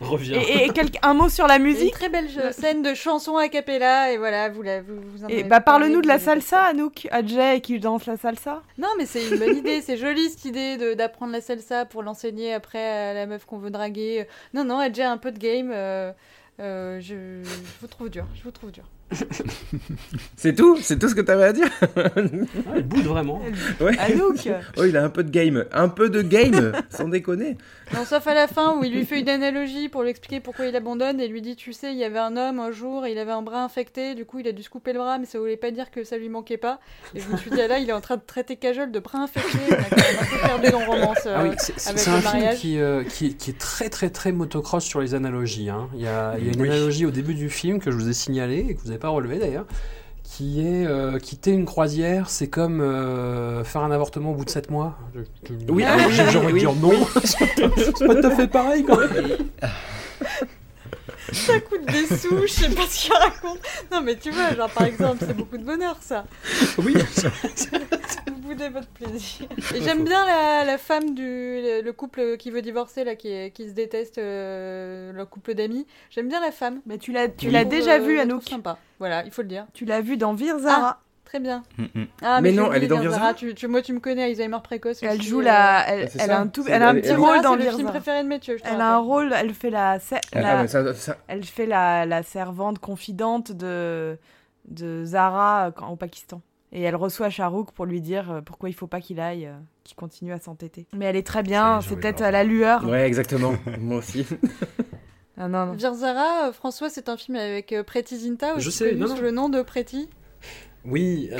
Reviens. 0.00 0.38
Et, 0.40 0.66
et 0.66 0.68
quel- 0.70 0.90
un 1.02 1.12
mot 1.12 1.28
sur 1.28 1.48
la 1.48 1.56
Une 1.56 1.64
musique 1.64 1.90
très 1.92 2.08
belle 2.08 2.28
scène 2.52 2.82
de 2.84 2.94
chanson 2.94 3.36
a 3.36 3.48
cappella 3.48 4.12
et 4.12 4.16
voilà, 4.16 4.48
vous 4.48 4.62
la, 4.62 4.80
vous, 4.80 4.94
vous 5.12 5.24
en 5.24 5.28
Et 5.28 5.40
avez 5.40 5.42
bah, 5.44 5.60
parle-nous 5.60 6.00
de 6.02 6.06
la 6.06 6.20
salsa, 6.20 6.62
Anouk. 6.66 7.08
Ajay 7.10 7.60
qui 7.60 7.80
danse 7.80 8.06
la 8.06 8.16
salsa. 8.16 8.62
Non, 8.78 8.86
mais 8.96 9.06
c'est 9.06 9.26
une 9.28 9.38
bonne 9.40 9.56
idée, 9.56 9.80
c'est 9.82 9.96
joli 9.96 10.30
cette 10.30 10.44
idée 10.44 10.94
d'apprendre 10.94 11.32
la 11.32 11.40
salsa 11.40 11.84
pour 11.84 12.04
l'enseigner 12.04 12.54
après 12.54 12.78
à 13.10 13.12
la 13.12 13.26
meuf 13.26 13.44
qu'on 13.44 13.58
veut 13.58 13.70
draguer. 13.70 14.28
Non, 14.54 14.62
non, 14.64 14.80
elle 14.80 15.00
a 15.00 15.10
un 15.10 15.18
peu 15.18 15.32
de 15.32 15.38
game. 15.38 15.72
euh, 15.74 16.12
euh, 16.60 17.00
je, 17.00 17.14
je 17.42 17.50
vous 17.80 17.86
trouve 17.88 18.08
dur, 18.08 18.24
je 18.36 18.42
vous 18.44 18.50
trouve 18.52 18.70
dur. 18.70 18.84
c'est 20.36 20.54
tout 20.54 20.76
C'est 20.80 20.98
tout 20.98 21.08
ce 21.08 21.14
que 21.14 21.20
t'avais 21.20 21.44
à 21.44 21.52
dire 21.52 21.68
Ah, 21.96 22.10
elle 22.76 22.82
boude 22.84 23.04
vraiment. 23.04 23.40
Ouais. 23.80 23.98
Anouk 23.98 24.48
Oh, 24.76 24.84
il 24.84 24.96
a 24.96 25.04
un 25.04 25.08
peu 25.08 25.24
de 25.24 25.30
game. 25.30 25.64
Un 25.72 25.88
peu 25.88 26.08
de 26.10 26.22
game 26.22 26.72
Sans 26.90 27.08
déconner. 27.08 27.56
Non, 27.94 28.04
sauf 28.04 28.26
à 28.26 28.34
la 28.34 28.46
fin 28.46 28.76
où 28.78 28.84
il 28.84 28.92
lui 28.92 29.04
fait 29.06 29.20
une 29.20 29.28
analogie 29.28 29.88
pour 29.88 30.02
lui 30.02 30.10
expliquer 30.10 30.40
pourquoi 30.40 30.66
il 30.66 30.76
abandonne 30.76 31.20
et 31.20 31.28
lui 31.28 31.40
dit 31.40 31.56
Tu 31.56 31.72
sais, 31.72 31.92
il 31.92 31.98
y 31.98 32.04
avait 32.04 32.18
un 32.18 32.36
homme 32.36 32.58
un 32.60 32.70
jour, 32.70 33.06
il 33.06 33.18
avait 33.18 33.32
un 33.32 33.40
bras 33.42 33.64
infecté, 33.64 34.14
du 34.14 34.24
coup 34.26 34.38
il 34.40 34.48
a 34.48 34.52
dû 34.52 34.62
se 34.62 34.68
couper 34.70 34.92
le 34.92 34.98
bras, 34.98 35.18
mais 35.18 35.24
ça 35.26 35.38
voulait 35.38 35.56
pas 35.56 35.70
dire 35.70 35.90
que 35.90 36.04
ça 36.04 36.18
lui 36.18 36.28
manquait 36.28 36.58
pas. 36.58 36.80
Et 37.14 37.20
je 37.20 37.28
me 37.28 37.36
suis 37.38 37.50
dit, 37.50 37.60
ah 37.60 37.66
là, 37.68 37.78
il 37.78 37.88
est 37.88 37.92
en 37.94 38.00
train 38.02 38.16
de 38.16 38.22
traiter 38.26 38.56
Cajol 38.56 38.90
de 38.92 38.98
bras 39.00 39.18
infecté. 39.20 39.58
On 39.70 39.72
a 39.72 39.76
quand 39.84 39.96
même 39.96 40.16
un 40.20 40.24
peu 40.24 40.46
perdu 40.46 40.70
dans 40.70 40.84
romance. 40.92 41.18
euh, 41.26 41.34
Ah 41.38 41.42
oui, 41.44 41.50
c'est 41.58 41.78
c'est- 41.78 42.08
un 42.10 42.20
film 42.20 42.54
qui, 42.56 42.78
euh, 42.78 43.04
qui, 43.04 43.34
qui 43.36 43.50
est 43.50 43.58
très 43.58 43.88
très 43.88 44.10
très 44.10 44.32
motocross 44.32 44.84
sur 44.84 45.00
les 45.00 45.14
analogies. 45.14 45.70
hein. 45.70 45.88
Il, 45.94 46.02
y 46.02 46.06
a, 46.06 46.34
il 46.38 46.46
y 46.46 46.50
a 46.50 46.52
une 46.52 46.60
Oui. 46.60 46.68
analogie 46.68 47.06
au 47.06 47.10
début 47.10 47.34
du 47.34 47.48
film 47.48 47.80
que 47.80 47.90
je 47.90 47.96
vous 47.96 48.08
ai 48.08 48.12
signalée 48.12 48.66
et 48.68 48.74
que 48.74 48.80
vous 48.82 48.92
pas 48.98 49.08
relevé 49.08 49.38
d'ailleurs, 49.38 49.64
qui 50.22 50.60
est 50.60 50.86
euh, 50.86 51.18
quitter 51.18 51.52
une 51.52 51.64
croisière, 51.64 52.28
c'est 52.28 52.48
comme 52.48 52.80
euh, 52.82 53.64
faire 53.64 53.82
un 53.82 53.90
avortement 53.90 54.32
au 54.32 54.34
bout 54.34 54.44
de 54.44 54.50
7 54.50 54.70
mois. 54.70 54.98
Je- 55.14 55.20
je- 55.48 55.72
Oui, 55.72 55.84
oui. 56.52 56.58
dire 56.60 56.74
non, 56.74 56.92
c'est 57.24 58.06
pas 58.06 58.14
tout 58.20 58.26
à 58.26 58.30
fait 58.32 58.46
pareil 58.48 58.84
quand 58.84 58.98
même. 58.98 59.10
Ça 61.32 61.60
coûte 61.60 61.84
des 61.86 62.06
sous, 62.06 62.42
je 62.42 62.52
sais 62.52 62.68
pas 62.70 62.86
ce 62.86 63.04
qu'il 63.06 63.12
raconte. 63.12 63.58
Non, 63.92 64.00
mais 64.00 64.16
tu 64.16 64.30
vois, 64.30 64.54
genre 64.54 64.70
par 64.70 64.86
exemple, 64.86 65.24
c'est 65.26 65.36
beaucoup 65.36 65.58
de 65.58 65.64
bonheur 65.64 65.96
ça. 66.00 66.24
Oui, 66.78 66.94
Vous 68.26 68.36
boudez 68.54 68.68
votre 68.70 68.88
plaisir. 68.88 69.46
Et 69.74 69.82
j'aime 69.82 70.04
bien 70.04 70.24
la, 70.24 70.64
la 70.64 70.78
femme 70.78 71.14
du 71.14 71.22
le, 71.22 71.82
le 71.82 71.92
couple 71.92 72.36
qui 72.38 72.50
veut 72.50 72.62
divorcer 72.62 73.04
là, 73.04 73.14
qui, 73.14 73.50
qui 73.52 73.68
se 73.68 73.72
déteste, 73.74 74.18
euh, 74.18 75.12
le 75.12 75.26
couple 75.26 75.54
d'amis. 75.54 75.86
J'aime 76.10 76.28
bien 76.28 76.40
la 76.40 76.52
femme. 76.52 76.80
Mais 76.86 76.98
tu 76.98 77.12
l'as, 77.12 77.28
tu 77.28 77.46
Je 77.46 77.50
l'as 77.52 77.64
déjà 77.64 77.94
euh, 77.96 77.98
vu, 77.98 78.16
je 78.16 78.22
Anouk. 78.22 78.42
sympa. 78.42 78.78
Voilà, 78.98 79.24
il 79.24 79.30
faut 79.30 79.42
le 79.42 79.48
dire. 79.48 79.66
Tu 79.74 79.84
l'as 79.84 80.00
vu 80.00 80.16
dans 80.16 80.32
Virzara. 80.34 81.00
Très 81.28 81.40
bien. 81.40 81.62
Mm, 81.76 81.82
mm. 81.94 82.04
Ah, 82.22 82.40
Mais 82.40 82.52
non, 82.52 82.72
elle 82.72 82.84
est 82.84 82.86
dans 82.86 83.00
Virzara, 83.00 83.32
Virzara 83.32 83.34
tu, 83.34 83.54
tu- 83.54 83.66
Moi, 83.68 83.82
tu 83.82 83.92
me 83.92 84.00
connais, 84.00 84.24
Alzheimer 84.24 84.56
précoce. 84.64 85.02
Elle 85.02 85.20
joue 85.20 85.40
euh, 85.40 85.44
la, 85.44 85.86
elle, 85.86 86.08
c'est 86.10 86.22
elle 86.22 86.30
a 86.30 86.40
un 86.40 86.46
tout, 86.46 86.64
elle 86.66 86.82
a 86.82 86.88
un 86.88 86.94
petit 86.94 87.08
elle- 87.10 87.16
rôle 87.16 87.32
Virzara, 87.34 87.42
dans 87.56 87.62
c'est 87.62 87.70
le 87.70 87.76
film 87.76 87.88
préféré 87.88 88.22
de 88.22 88.28
Mathieu. 88.28 88.56
Elle 88.64 88.80
a 88.80 88.94
un 88.94 88.98
rôle, 88.98 89.34
elle 89.36 89.52
fait 89.52 89.68
la, 89.68 89.90
Ah, 89.92 89.98
ça- 90.66 90.94
ça- 90.94 91.16
elle 91.28 91.44
fait 91.44 91.66
la, 91.66 92.06
la 92.06 92.22
servante 92.22 92.78
confidente 92.78 93.52
de, 93.52 94.16
de 94.68 95.04
Zara 95.04 95.66
euh, 95.66 95.70
quand- 95.70 95.88
au 95.90 95.96
Pakistan. 95.96 96.40
Et 96.72 96.80
elle 96.82 96.96
reçoit 96.96 97.28
Shahrukh 97.28 97.72
pour 97.72 97.84
lui 97.84 98.00
dire 98.00 98.30
euh, 98.32 98.40
pourquoi 98.40 98.70
il 98.70 98.74
faut 98.74 98.86
pas 98.86 99.00
qu'il 99.02 99.20
aille, 99.20 99.46
euh, 99.46 99.52
qu'il 99.84 99.96
continue 99.96 100.32
à 100.32 100.38
s'entêter. 100.40 100.86
Mais 100.96 101.04
elle 101.04 101.16
est 101.16 101.26
très 101.26 101.42
bien, 101.42 101.80
c'est 101.82 101.94
peut-être 101.96 102.22
à 102.22 102.30
la 102.30 102.42
lueur. 102.44 102.86
Ouais, 102.88 103.06
exactement. 103.06 103.52
Moi 103.80 103.98
aussi. 103.98 104.24
Ah 105.40 105.46
non, 105.46 105.66
non. 105.66 105.72
Virzara, 105.74 106.48
euh, 106.48 106.52
François, 106.52 106.90
c'est 106.90 107.08
un 107.08 107.16
film 107.16 107.36
avec 107.36 107.72
euh, 107.72 107.84
Preti 107.84 108.16
Zinta, 108.18 108.54
aussi 108.56 108.64
Je 108.64 108.70
sais, 108.70 108.94
non. 108.96 109.14
le 109.20 109.30
nom 109.30 109.48
de 109.48 109.62
Preti. 109.62 110.08
Oui. 110.90 111.30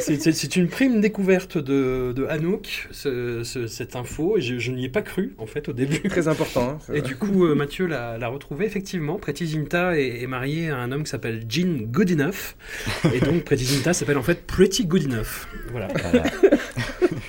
c'est- 0.00 0.18
c'est 0.20 0.32
c'est 0.32 0.56
une 0.56 0.68
prime 0.68 1.00
découverte 1.00 1.58
de, 1.58 2.12
de 2.14 2.24
Anouk, 2.26 2.88
ce- 2.90 3.42
ce- 3.44 3.66
cette 3.66 3.96
info, 3.96 4.36
et 4.38 4.40
je, 4.40 4.58
je 4.58 4.72
n'y 4.72 4.84
ai 4.84 4.88
pas 4.88 5.02
cru, 5.02 5.34
en 5.38 5.46
fait, 5.46 5.68
au 5.68 5.72
début. 5.72 6.00
Très 6.08 6.28
important. 6.28 6.78
hein. 6.88 6.92
Et 6.94 7.02
du 7.02 7.16
coup, 7.16 7.44
euh, 7.46 7.54
Mathieu 7.54 7.86
l'a 7.86 8.18
l'a 8.18 8.28
retrouvé. 8.28 8.66
Effectivement, 8.66 9.16
Preti 9.18 9.46
Zinta 9.46 9.98
est, 9.98 10.22
est 10.22 10.26
marié 10.26 10.70
à 10.70 10.76
un 10.78 10.90
homme 10.92 11.04
qui 11.04 11.10
s'appelle 11.10 11.44
Jean 11.48 11.82
Goodenough. 11.82 12.54
Et 13.14 13.20
donc, 13.20 13.44
Preti 13.44 13.64
Zinta 13.64 13.92
s'appelle 13.92 14.18
en 14.18 14.22
fait 14.22 14.46
Pretty 14.46 14.84
Goodenough. 14.86 15.46
Voilà. 15.70 15.88
Voilà. 16.10 16.24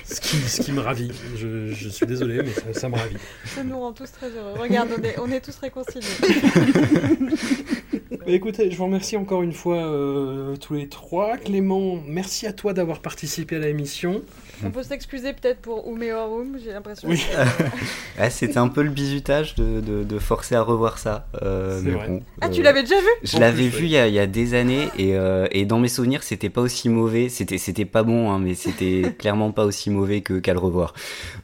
Ce 0.04 0.20
qui, 0.20 0.36
ce 0.36 0.62
qui 0.62 0.72
me 0.72 0.80
ravit. 0.80 1.10
Je, 1.36 1.72
je 1.72 1.88
suis 1.88 2.06
désolé, 2.06 2.38
mais 2.42 2.50
ça, 2.74 2.80
ça 2.80 2.88
me 2.88 2.96
ravit. 2.96 3.16
Ça 3.46 3.62
nous 3.64 3.78
rend 3.78 3.92
tous 3.92 4.10
très 4.12 4.28
heureux. 4.30 4.54
Regarde, 4.58 4.90
on 4.98 5.02
est, 5.02 5.18
on 5.18 5.30
est 5.30 5.40
tous 5.40 5.56
réconciliés. 5.58 6.06
Mais 8.32 8.38
écoutez, 8.38 8.70
je 8.70 8.76
vous 8.78 8.84
remercie 8.86 9.18
encore 9.18 9.42
une 9.42 9.52
fois 9.52 9.76
euh, 9.76 10.56
tous 10.56 10.72
les 10.72 10.88
trois. 10.88 11.36
Clément, 11.36 11.98
merci 12.08 12.46
à 12.46 12.54
toi 12.54 12.72
d'avoir 12.72 13.00
participé 13.00 13.56
à 13.56 13.58
l'émission. 13.58 14.22
On 14.64 14.70
peut 14.70 14.82
s'excuser 14.82 15.34
peut-être 15.34 15.58
pour 15.60 15.86
Umeorum, 15.86 16.56
j'ai 16.64 16.72
l'impression. 16.72 17.10
Oui. 17.10 17.18
que- 17.18 17.62
Ouais, 18.22 18.30
C'était 18.30 18.56
un 18.56 18.68
peu 18.68 18.80
le 18.84 18.88
bizutage 18.88 19.54
de, 19.56 19.80
de, 19.82 20.02
de 20.02 20.18
forcer 20.18 20.54
à 20.54 20.62
revoir 20.62 20.96
ça. 20.96 21.26
euh, 21.42 21.78
mais 21.84 21.90
vrai. 21.90 22.08
bon, 22.08 22.22
Ah, 22.40 22.48
tu 22.48 22.60
euh, 22.60 22.64
l'avais 22.64 22.80
déjà 22.80 22.98
vu? 22.98 23.06
Je 23.22 23.36
l'avais 23.38 23.68
vu 23.68 23.84
il 23.84 23.90
y, 23.90 23.98
a, 23.98 24.08
il 24.08 24.14
y 24.14 24.18
a 24.18 24.26
des 24.26 24.54
années 24.54 24.88
et, 24.96 25.14
euh, 25.14 25.46
et 25.50 25.66
dans 25.66 25.78
mes 25.78 25.88
souvenirs 25.88 26.22
c'était 26.22 26.48
pas 26.48 26.62
aussi 26.62 26.88
mauvais, 26.88 27.28
c'était 27.28 27.58
c'était 27.58 27.84
pas 27.84 28.02
bon 28.02 28.30
hein, 28.32 28.38
mais 28.38 28.54
c'était 28.54 29.14
clairement 29.18 29.50
pas 29.52 29.66
aussi 29.66 29.90
mauvais 29.90 30.22
que 30.22 30.38
qu'à 30.38 30.54
le 30.54 30.58
revoir. 30.58 30.94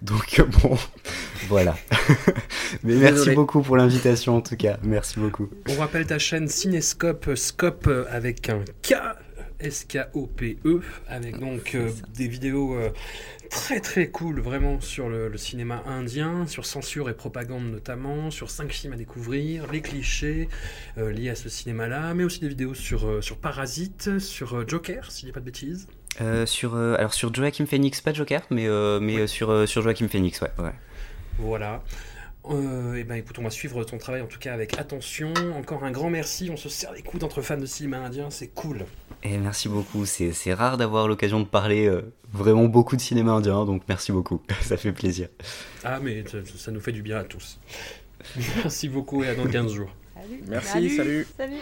Donc 0.01 0.41
bon, 0.63 0.79
voilà. 1.49 1.77
mais 2.83 2.95
merci 2.95 3.15
Désolé. 3.21 3.37
beaucoup 3.37 3.63
pour 3.63 3.77
l'invitation 3.77 4.37
en 4.37 4.41
tout 4.41 4.57
cas, 4.57 4.79
merci 4.83 5.19
beaucoup. 5.21 5.49
On 5.69 5.75
rappelle 5.79 6.07
ta 6.07 6.19
chaîne 6.19 6.49
Cinescope, 6.49 7.35
Scope 7.35 7.87
euh, 7.87 8.05
avec 8.11 8.49
un 8.49 8.65
K, 8.83 8.95
S-K-O-P-E, 9.61 10.69
E, 10.69 10.83
avec 11.09 11.39
donc 11.39 11.75
euh, 11.75 11.91
des 12.17 12.29
vidéos 12.29 12.75
euh, 12.75 12.91
très 13.51 13.81
très 13.81 14.09
cool 14.09 14.41
vraiment 14.41 14.81
sur 14.81 15.09
le, 15.09 15.29
le 15.29 15.39
cinéma 15.39 15.83
indien, 15.87 16.47
sur 16.47 16.67
censure 16.67 17.09
et 17.11 17.15
propagande 17.15 17.65
notamment, 17.71 18.31
sur 18.31 18.51
cinq 18.51 18.71
films 18.73 18.93
à 18.93 18.97
découvrir, 18.97 19.71
les 19.73 19.81
clichés 19.81 20.49
euh, 20.99 21.11
liés 21.11 21.31
à 21.31 21.35
ce 21.35 21.49
cinéma-là, 21.49 22.15
mais 22.15 22.25
aussi 22.25 22.41
des 22.41 22.49
vidéos 22.49 22.75
sur, 22.75 23.07
euh, 23.07 23.21
sur 23.21 23.39
Parasite, 23.39 24.19
sur 24.19 24.55
euh, 24.59 24.65
Joker, 24.67 25.11
si 25.11 25.23
je 25.23 25.27
dis 25.27 25.33
pas 25.33 25.41
de 25.41 25.47
bêtises. 25.47 25.87
Euh, 26.21 26.47
sur 26.47 26.75
euh, 26.75 26.97
alors 26.97 27.15
sur 27.15 27.33
Joaquin 27.33 27.65
Phoenix 27.67 28.01
pas 28.01 28.13
Joker 28.13 28.43
mais 28.51 28.67
euh, 28.67 28.99
mais 28.99 29.19
euh, 29.19 29.27
sur 29.29 29.51
euh, 29.51 29.67
sur 29.67 29.83
Joaquin 29.83 30.09
Phoenix 30.09 30.41
ouais 30.41 30.51
ouais. 30.59 30.73
Voilà. 31.39 31.83
Euh, 32.51 32.95
et 32.95 33.05
ben 33.05 33.17
écoute, 33.17 33.39
on 33.39 33.43
va 33.43 33.51
suivre 33.51 33.85
ton 33.85 33.99
travail 33.99 34.23
en 34.23 34.27
tout 34.27 34.39
cas 34.39 34.55
avec 34.55 34.79
attention. 34.79 35.33
Encore 35.57 35.85
un 35.85 35.91
grand 35.91 36.11
merci. 36.11 36.51
On 36.51 36.57
se 36.57 36.69
serre 36.69 36.93
les 36.93 37.03
coudes 37.03 37.25
entre 37.25 37.43
fans 37.43 37.57
de 37.57 37.67
cinéma 37.67 37.99
indien, 37.99 38.31
c'est 38.31 38.49
cool. 38.49 38.87
Et 39.23 39.37
merci 39.37 39.69
beaucoup, 39.69 40.07
c'est 40.07 40.33
c'est 40.33 40.55
rare 40.55 40.77
d'avoir 40.77 41.09
l'occasion 41.09 41.41
de 41.41 41.45
parler 41.45 41.87
euh, 41.87 42.13
vraiment 42.33 42.65
beaucoup 42.67 42.97
de 42.97 43.01
cinéma 43.01 43.33
indien 43.33 43.65
donc 43.65 43.83
merci 43.89 44.13
beaucoup, 44.13 44.41
ça 44.63 44.77
fait 44.77 44.93
plaisir. 44.93 45.29
Ah, 45.85 45.99
mais 46.01 46.25
ça, 46.27 46.39
ça 46.57 46.71
nous 46.71 46.81
fait 46.81 46.93
du 46.93 47.03
bien 47.03 47.19
à 47.19 47.25
tous. 47.25 47.59
Merci 48.57 48.89
beaucoup 48.89 49.23
et 49.23 49.29
à 49.29 49.35
dans 49.37 49.47
15 49.47 49.73
jours. 49.73 49.91
Salut. 50.15 50.43
Merci, 50.49 50.97
salut. 50.97 51.27
Salut. 51.37 51.61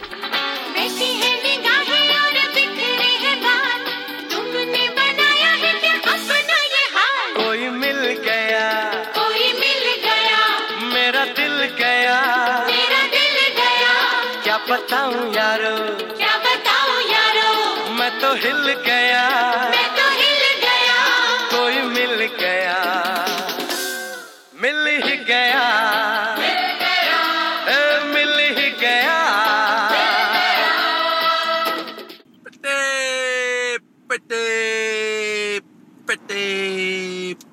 बताऊँ 14.87 15.33
यारो? 15.33 15.77
क्या 16.17 16.37
बताऊँ 16.37 17.01
यारो? 17.11 17.89
मैं 17.91 18.19
तो 18.19 18.33
हिल 18.33 18.73
गया। 18.73 19.23
मैं 19.69 19.89
तो 19.95 20.05
हिल 20.09 20.61
गया। 20.61 21.01
कोई 21.49 21.81
मिल 21.81 22.25
गया। 22.25 22.79
मिल 24.61 24.87
ही 24.87 25.17
गया। 25.17 25.65
ए, 27.69 28.03
मिल 28.13 28.39
ही 28.39 28.71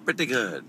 pretty 0.07 0.27
good. 0.27 0.65